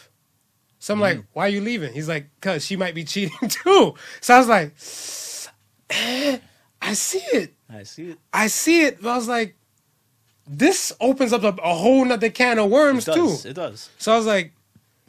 [0.79, 1.91] So I'm like, why are you leaving?
[1.91, 3.93] He's like, cause she might be cheating too.
[4.21, 4.73] So I was like,
[5.89, 6.39] eh,
[6.81, 7.53] I see it.
[7.69, 8.19] I see it.
[8.31, 9.01] I see it.
[9.01, 9.56] But I was like,
[10.47, 13.43] this opens up a, a whole nother can of It worms does.
[13.43, 13.49] too.
[13.49, 13.89] It does.
[13.97, 14.53] So I was like,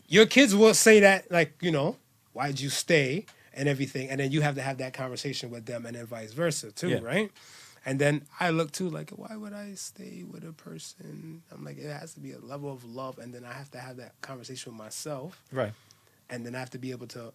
[0.09, 1.97] your kids will say that, like, you know,
[2.33, 4.09] why'd you stay and everything.
[4.09, 6.89] And then you have to have that conversation with them and then vice versa too,
[6.89, 7.01] Yeah.
[7.03, 7.31] right?
[7.87, 11.43] And then I look too, like, why would I stay with a person?
[11.53, 13.19] I'm like, it has to be a level of love.
[13.19, 15.43] And then I have to have that conversation with myself.
[15.53, 15.73] Right.
[16.29, 17.33] And then I have to be able to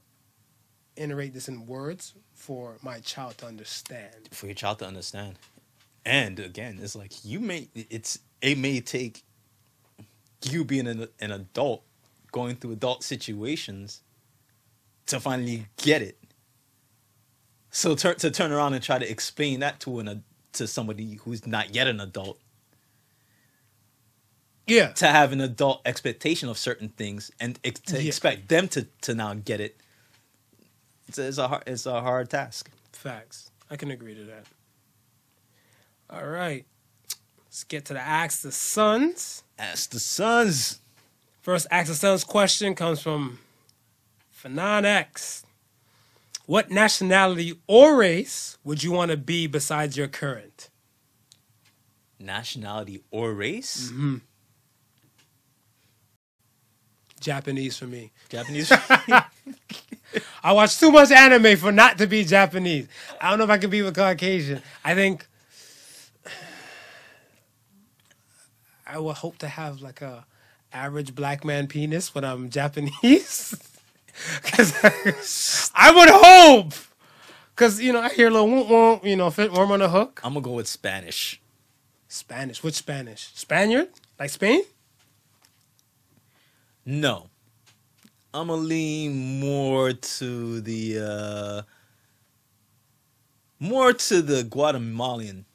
[0.96, 4.30] iterate this in words for my child to understand.
[4.32, 5.40] For your child to understand.
[6.06, 9.24] And again, it's like you may it's it may take
[10.44, 11.84] you being an, an adult
[12.32, 14.02] going through adult situations
[15.06, 16.18] to finally get it.
[17.72, 20.24] So tur- to turn around and try to explain that to an
[20.54, 22.38] to somebody who's not yet an adult
[24.68, 24.90] Yeah.
[24.94, 28.08] to have an adult expectation of certain things and ex- to Yeah.
[28.08, 29.78] expect them to, to now get it
[31.08, 33.50] it's a, it's a hard it's a hard task Facts.
[33.70, 34.46] I can agree to that.
[36.14, 36.66] All right.
[37.46, 39.44] Let's get to the Ask the Sons.
[39.58, 40.80] ask the sons
[41.42, 43.40] First Ask the Sons question comes from
[44.36, 45.44] Fanon X.
[46.46, 50.70] What nationality or race would you want to be besides your current?
[52.20, 54.16] nationality or race mm-hmm.
[57.20, 58.12] Japanese for me.
[58.30, 59.18] japanese for me.
[60.44, 62.88] I watch too much anime for not to be Japanese.
[63.20, 64.62] I don't know if I can be with Caucasian.
[64.86, 65.28] I think
[68.94, 70.24] I would hope to have like a
[70.72, 73.56] average black man penis when I'm Japanese.
[74.44, 76.74] Cause I would hope.
[77.56, 79.90] Cause you know I hear a little womp womp, you know, fit worm on the
[79.90, 80.22] hook.
[80.24, 81.42] i'm gonna go with spanish
[82.08, 82.62] Spanish.
[82.62, 83.32] Which Spanish?
[83.34, 83.90] Spaniard?
[84.20, 84.62] Like Spain?
[86.86, 87.30] no
[88.34, 91.62] i'm gonna lean more to the uh
[93.60, 95.46] more to the guatemalan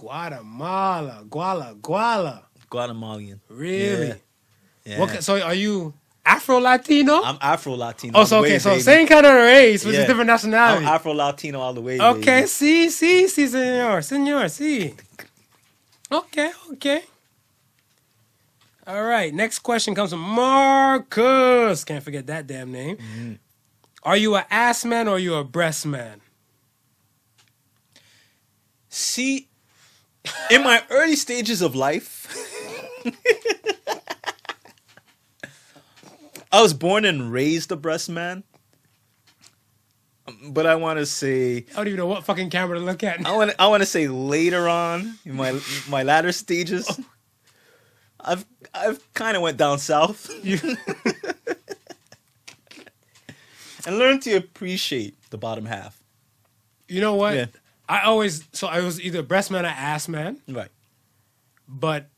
[0.00, 1.24] Guatemala.
[1.28, 1.78] Guala.
[1.78, 2.44] Guala.
[2.70, 4.08] Guatemalan Really?
[4.08, 4.14] yeah,
[4.84, 4.98] yeah.
[4.98, 5.92] What, so are you
[6.24, 7.20] Afro Latino?
[7.24, 10.06] i'm afro latino Oh, so okay, so same kind of race, which Yeah.
[10.06, 10.86] different nationality.
[10.86, 12.46] i'm afro latino all the way okay, baby.
[12.46, 14.94] see, see, see, senor, senor, see.
[16.12, 17.02] Okay, okay.
[18.86, 21.84] All right, next question comes from Marcus.
[21.84, 22.96] Can't forget that damn name.
[22.96, 23.32] Mm-hmm.
[24.02, 26.20] Are you a ass man or are you a breast man?
[28.88, 29.46] See,
[30.50, 32.26] in my early stages of life,
[36.52, 38.44] I was born and raised a breast man.
[40.48, 43.26] But I want to say, I don't even know what fucking camera to look at.
[43.26, 47.04] I want, I want to say later on in my my latter stages, oh.
[48.20, 50.30] I've I've kind of went down south
[53.86, 56.00] and learned to appreciate the bottom half.
[56.88, 57.34] You know what?
[57.34, 57.46] Yeah.
[57.90, 60.68] I always so I was either breast man or ass man, Right.
[61.68, 62.08] but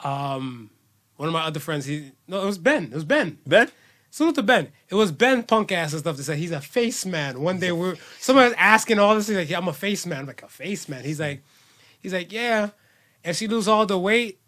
[0.00, 0.70] um,
[1.16, 2.84] one of my other friends, he no, it was Ben.
[2.84, 3.38] It was Ben.
[3.46, 3.70] Ben.
[4.10, 4.68] Salute to Ben.
[4.88, 7.40] It was Ben punk ass and stuff that said he's a face man.
[7.40, 9.28] One day we're someone was asking all this.
[9.28, 10.20] He's like, yeah, I'm a face man.
[10.20, 11.04] I'm like a face man.
[11.04, 11.42] He's like,
[12.00, 12.70] he's like, yeah.
[13.24, 14.38] If she lose all the weight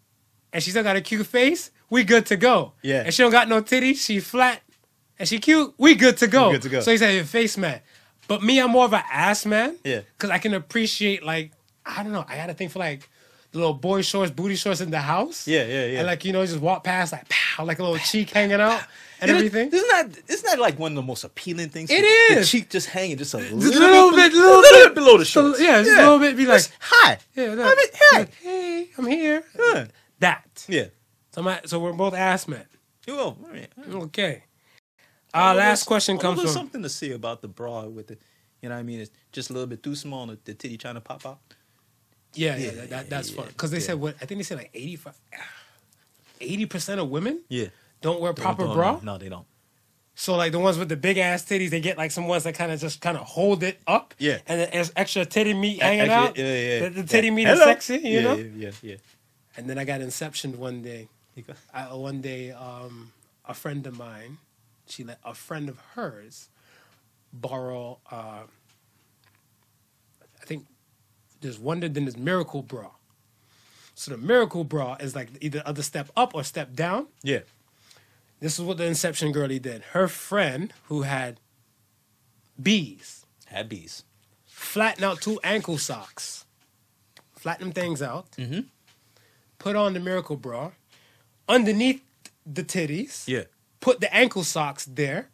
[0.53, 2.73] and she still got a cute face, we good to go.
[2.81, 3.01] Yeah.
[3.05, 4.61] And she don't got no titties, she flat,
[5.17, 6.47] and she cute, we good to go.
[6.47, 6.79] We good to go.
[6.79, 7.81] So he said you're a face man.
[8.29, 9.75] But me, I'm more of an ass man.
[9.83, 10.01] Yeah.
[10.19, 11.51] Cause I can appreciate like,
[11.85, 13.09] I don't know, I got a thing for like
[13.51, 15.47] the little boy shorts, booty shorts in the house.
[15.47, 15.97] Yeah, yeah, yeah.
[15.99, 18.83] And like, you know, just walk past like pow, like a little cheek hanging out
[19.19, 19.69] and everything.
[19.73, 21.89] Isn't that isn't that like one of the most appealing things?
[21.91, 22.03] It
[22.35, 22.49] The is.
[22.51, 25.59] cheek just hanging just a little, little bit, little, bit below the shorts.
[25.59, 26.37] yeah, just a little bit.
[26.37, 27.17] Be like, Just, hi.
[27.33, 28.19] yeah, I look, mean, hey.
[28.19, 29.43] like, hey, I'm here.
[29.57, 29.85] Yeah.
[30.19, 30.65] That.
[30.69, 30.85] Yeah.
[31.31, 32.65] So, my, so we're both ass men.
[33.07, 33.37] You will.
[33.51, 33.67] Mean,
[34.03, 34.43] Okay.
[35.33, 36.49] Our last there's- question comes from.
[36.49, 38.17] something to say about the bra with the,
[38.61, 38.99] you know what I mean?
[38.99, 41.39] It's just a little bit too small, and the, titty trying to pop out.
[42.33, 43.47] Yeah, yeah, Yeah, that, that, that's yeah, fun.
[43.47, 43.83] Because they yeah.
[43.83, 44.15] said what?
[44.21, 45.13] I think they said like 85,
[46.41, 47.67] 80 percent of women Yeah.
[48.01, 48.91] don't wear proper Don't- bra.
[48.93, 49.45] don't- No, they don't.
[50.15, 52.53] So like the ones with the big ass titties, they get like some ones that
[52.53, 54.13] kind of just kind of hold it up.
[54.17, 54.39] Yeah.
[54.47, 56.37] And then there's extra titty meat hanging Actually, out.
[56.37, 56.79] Yeah, yeah.
[56.89, 57.61] The, the titty meat Hello.
[57.61, 58.35] is sexy, you yeah, know.
[58.35, 58.95] Yeah, yeah, yeah.
[59.55, 61.07] And then I got inception one day.
[61.73, 63.13] I, one day, um,
[63.45, 64.39] a friend of mine,
[64.89, 66.49] she let a friend of hers
[67.33, 67.99] borrow.
[68.11, 68.43] Uh,
[70.41, 70.65] I think
[71.41, 72.89] there's one then there's miracle bra.
[73.95, 77.07] So the miracle bra is like either other step up or step down.
[77.23, 77.39] Yeah.
[78.39, 79.81] This is what the Inception girlie did.
[79.91, 81.39] Her friend who had
[82.61, 84.03] bees Had bees.
[84.45, 86.45] flatten out two ankle socks,
[87.35, 88.61] flatten them things out, Mm-hmm.
[89.57, 90.71] put on the miracle bra,
[91.49, 92.01] underneath
[92.45, 93.43] the titties, Yeah.
[93.79, 95.29] Put the ankle socks there,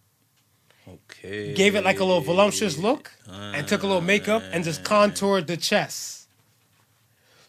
[0.88, 1.54] Okay.
[1.54, 5.48] gave it like a little voluptuous look, and took a little makeup and just contoured
[5.48, 6.28] the chest.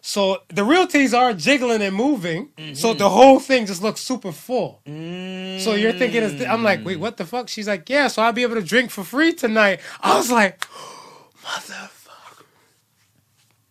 [0.00, 3.14] So the real titties are jiggling and moving, so the mm-hmm.
[3.14, 4.80] whole thing just looks super full.
[4.86, 7.00] So you're thinking, it's, I'm like, wait, mm.
[7.00, 7.48] what the fuck?
[7.48, 9.80] She's like, yeah, so I'll be able to drink for free tonight.
[10.00, 10.60] I was like,
[11.42, 12.44] motherfucker.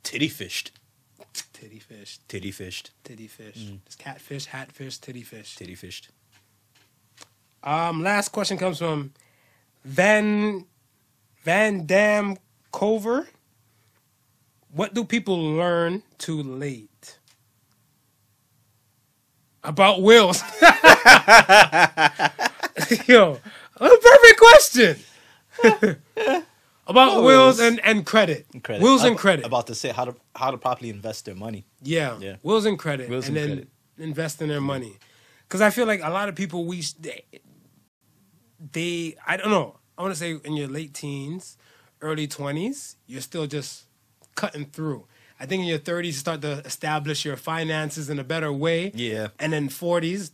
[0.03, 0.71] Titty fished.
[1.53, 2.27] Titty fished.
[2.27, 2.91] Titty fished.
[3.03, 3.57] titty fish.
[3.57, 3.79] Mm.
[3.85, 5.55] It's catfish, hatfish, titty fish.
[5.55, 6.09] Titty fished.
[7.65, 9.11] Um, last question comes from
[9.83, 10.65] Van
[11.43, 12.37] Van Dam
[12.71, 13.27] Cover.
[14.71, 17.17] What do people learn too late?
[19.63, 20.43] About wills.
[23.07, 23.39] Yo,
[23.77, 24.97] a perfect question.
[26.87, 27.59] About wills Wills.
[27.59, 28.45] and, and credit.
[28.61, 28.83] Credit.
[28.83, 29.43] Wills and I'm credit.
[29.43, 31.65] About to say how to how to properly invest their money.
[31.81, 32.19] Yeah.
[32.19, 32.35] Yeah.
[32.43, 33.09] Wills and credit.
[33.09, 33.69] Wills and and then credit.
[33.97, 34.99] invest in their money.
[35.47, 37.23] Because I feel like a lot of people, we, they,
[38.59, 41.57] they, I don't know, I want to say in your late teens,
[42.01, 43.85] early 20s, you're still just
[44.35, 45.05] cutting through.
[45.39, 48.91] I think in your 30s, you start to establish your finances in a better way.
[48.95, 49.29] Yeah.
[49.39, 50.31] And then 40s,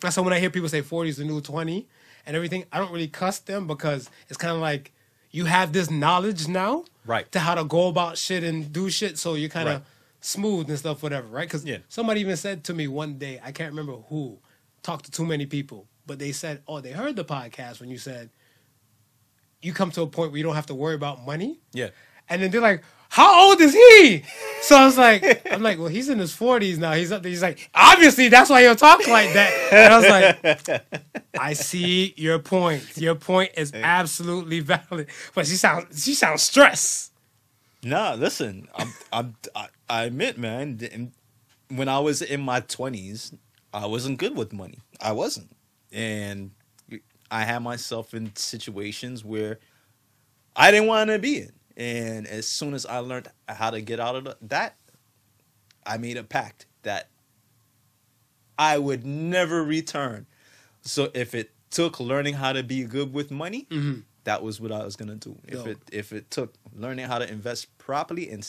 [0.00, 1.86] that's why when I hear people say 40 is the new 20
[2.26, 4.92] and everything, I don't really cuss them because it's kind of like
[5.30, 7.30] you have this knowledge now Right.
[7.32, 9.18] to how to go about shit and do shit.
[9.18, 9.84] So you're kind of Right.
[10.20, 11.46] smooth and stuff, whatever, right?
[11.48, 11.78] Because Yeah.
[11.88, 14.38] somebody even said to me one day, I can't remember who,
[14.82, 17.98] talked to too many people, but they said, oh, they heard the podcast when you
[17.98, 18.30] said
[19.64, 21.58] you come to a point where you don't have to worry about money.
[21.72, 21.88] Yeah.
[22.28, 24.24] And then they're like, how old is he?
[24.62, 26.92] So I was like, I'm like, well, he's in his 40s now.
[26.92, 27.30] He's up there.
[27.30, 29.72] He's like, obviously, that's why he'll talk like that.
[29.72, 30.84] And I was like,
[31.38, 32.96] I see your point.
[32.96, 35.06] Your point is absolutely valid.
[35.34, 37.12] But she sounds, she sounds stressed.
[37.82, 41.12] Nah, listen, I'm, I'm, I, I admit, man,
[41.68, 43.36] when I was in my 20s,
[43.72, 44.78] I wasn't good with money.
[45.00, 45.54] I wasn't.
[45.94, 46.50] And
[47.30, 49.58] I had myself in situations where
[50.54, 51.52] I didn't want to be in.
[51.76, 54.76] And as soon as I learned how to get out of that,
[55.86, 57.08] I made a pact that
[58.58, 60.26] I would never return.
[60.82, 64.00] So if it took learning how to be good with money, mm-hmm.
[64.24, 65.36] that was what I was gonna do.
[65.46, 65.66] If Dope.
[65.66, 68.46] it if it took learning how to invest properly and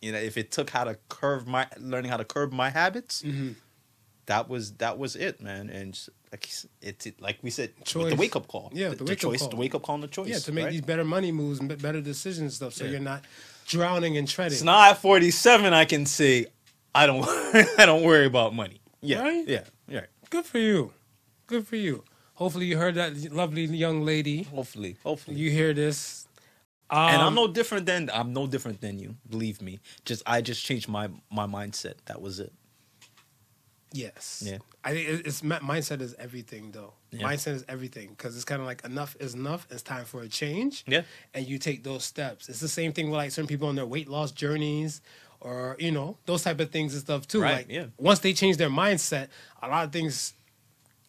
[0.00, 3.22] you know if it took how to curve my learning how to curb my habits,
[3.22, 3.52] mm-hmm.
[4.26, 5.70] That was that was it, man.
[5.70, 5.98] And
[6.30, 6.48] like
[6.80, 8.70] it's it, like we said, with the wake up call.
[8.72, 9.50] Yeah, the, the the choice, call.
[9.50, 10.28] the wake up call, and the choice.
[10.28, 10.70] Yeah, to make right?
[10.72, 12.92] these better money moves and better decisions and stuff, so Yeah.
[12.92, 13.24] you're not
[13.66, 14.58] drowning and treading.
[14.58, 16.46] So now at 47, I can say
[16.94, 17.24] I don't
[17.78, 18.80] I don't worry about money.
[19.00, 19.46] Yeah, Right?
[19.48, 20.06] yeah, yeah.
[20.30, 20.92] Good for you.
[21.46, 22.04] Good for you.
[22.34, 24.44] Hopefully you heard that lovely young lady.
[24.44, 25.36] Hopefully, hopefully.
[25.36, 26.26] You hear this.
[26.88, 29.16] Um, and I'm no different than I'm no different than you.
[29.28, 29.80] Believe me.
[30.04, 31.94] Just I just changed my my mindset.
[32.06, 32.52] That was it.
[33.92, 34.42] Yes.
[34.46, 34.58] Yeah.
[34.84, 36.92] I think it- it's mindset is everything though.
[37.10, 37.22] Yeah.
[37.26, 39.66] Mindset is everything because it's kind of like enough is enough.
[39.70, 40.84] It's time for a change.
[40.86, 41.02] Yeah.
[41.34, 42.48] And you take those steps.
[42.48, 45.00] It's the same thing with like certain people on their weight loss journeys
[45.40, 47.40] or you know those type of things and stuff too.
[47.42, 47.86] Right, Like yeah.
[47.98, 49.28] once they change their mindset,
[49.62, 50.34] a lot of things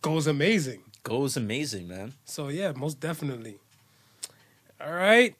[0.01, 0.81] goes amazing.
[1.03, 2.14] Goes amazing, man.
[2.26, 3.57] So yeah, most definitely.
[4.81, 5.35] All right.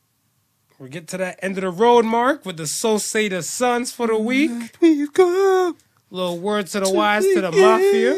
[0.80, 3.91] We get to that end of the road mark with the So Say the Sons
[3.91, 4.52] for the week.
[4.82, 5.76] We go
[6.14, 8.14] Little words to the wise to the mafia.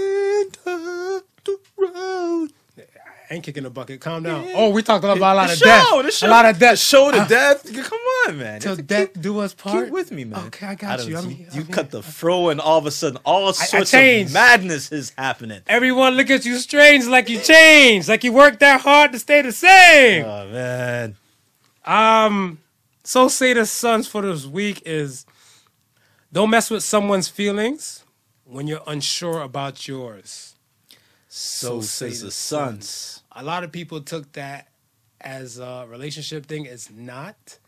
[3.32, 4.02] I ain't kicking the bucket.
[4.02, 4.46] Calm down.
[4.54, 6.04] Oh, we talked about a lot the of show, death.
[6.06, 6.72] the show, A lot of death.
[6.74, 7.74] The show to Ah, death.
[7.74, 8.60] Come on, man.
[8.60, 9.86] Till Keep- death do us part.
[9.86, 10.46] Keep with me, man.
[10.48, 11.16] Okay, I got don't- you.
[11.16, 14.92] I'm- you I'm cut the fro, and all of a sudden, all sorts of madness
[14.92, 15.62] is happening.
[15.68, 19.42] Everyone look at you strange like you changed, like you worked that hard to stay
[19.42, 20.26] the same.
[20.26, 21.16] Oh man,
[21.86, 22.60] Um,
[23.06, 25.26] so say the sons for this week is
[26.36, 28.04] don't mess with someone's feelings
[28.44, 30.56] when you're unsure about yours.
[31.30, 33.24] so, say says the the sons.
[33.32, 34.68] A lot of people took that
[35.22, 36.66] as a relationship thing.
[36.66, 37.60] It's not.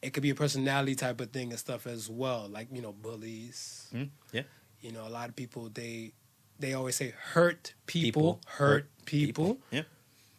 [0.00, 2.92] It could be a personality type of thing and stuff as well, like you know
[2.92, 3.88] bullies.
[3.92, 4.04] Hmm?
[4.32, 4.44] Yeah,
[4.80, 6.12] You know, a lot of people they
[6.58, 9.58] they always say hurt people, People, hurt hurt people.
[9.70, 9.82] Yeah,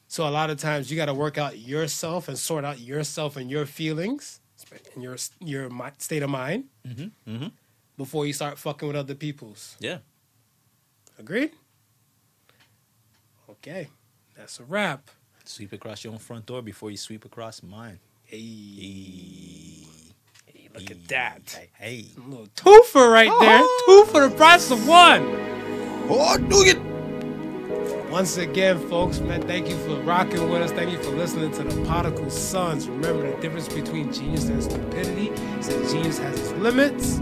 [0.08, 3.38] So a lot of times you got to work out yourself and sort out yourself
[3.38, 4.40] and your feelings
[4.96, 5.70] and your your
[6.00, 7.48] state of mind mm-hmm.
[8.00, 9.76] Before you start fucking with other people's.
[9.82, 9.98] yeah.
[11.20, 11.52] Agreed?
[13.50, 13.90] Okay,
[14.38, 15.12] that's a wrap.
[15.44, 18.00] Sweep across your own front door before you sweep across mine.
[18.24, 18.38] Hey,
[20.46, 21.42] Hey, hey, look at that.
[21.52, 22.06] Hey, hey.
[22.16, 23.60] A little twofer right there.
[23.62, 24.06] Oh.
[24.06, 25.26] Two for the price of one.
[26.10, 26.80] Oh, do it.
[28.10, 30.72] Once again, folks, man, thank you for rocking with us.
[30.72, 32.88] Thank you for listening to the Prodigal Sons.
[32.88, 35.28] Remember the difference between genius and stupidity
[35.60, 37.20] is that genius has its limits.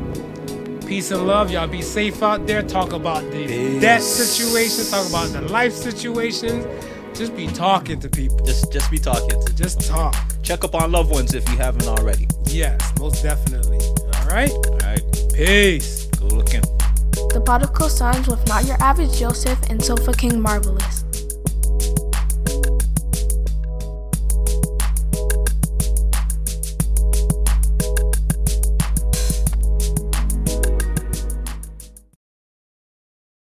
[0.88, 1.52] Peace and love.
[1.52, 2.64] Y'all be safe out there.
[2.64, 3.82] Talk about the Peace.
[3.82, 4.86] debt situation.
[4.90, 6.66] Talk about the life situations.
[7.18, 8.40] Just be talking to people.
[8.46, 9.44] Just, just be talking.
[9.46, 10.16] To Just talk.
[10.44, 12.28] check up on loved ones if you haven't already.
[12.46, 13.80] Yes, most definitely.
[13.80, 14.52] All right.
[14.52, 15.02] All right,
[15.34, 16.06] Peace.
[16.20, 16.62] Good looking.
[17.34, 21.04] The Prodigal Sons with Not Your Average Joseph and Sofa King Marvelous.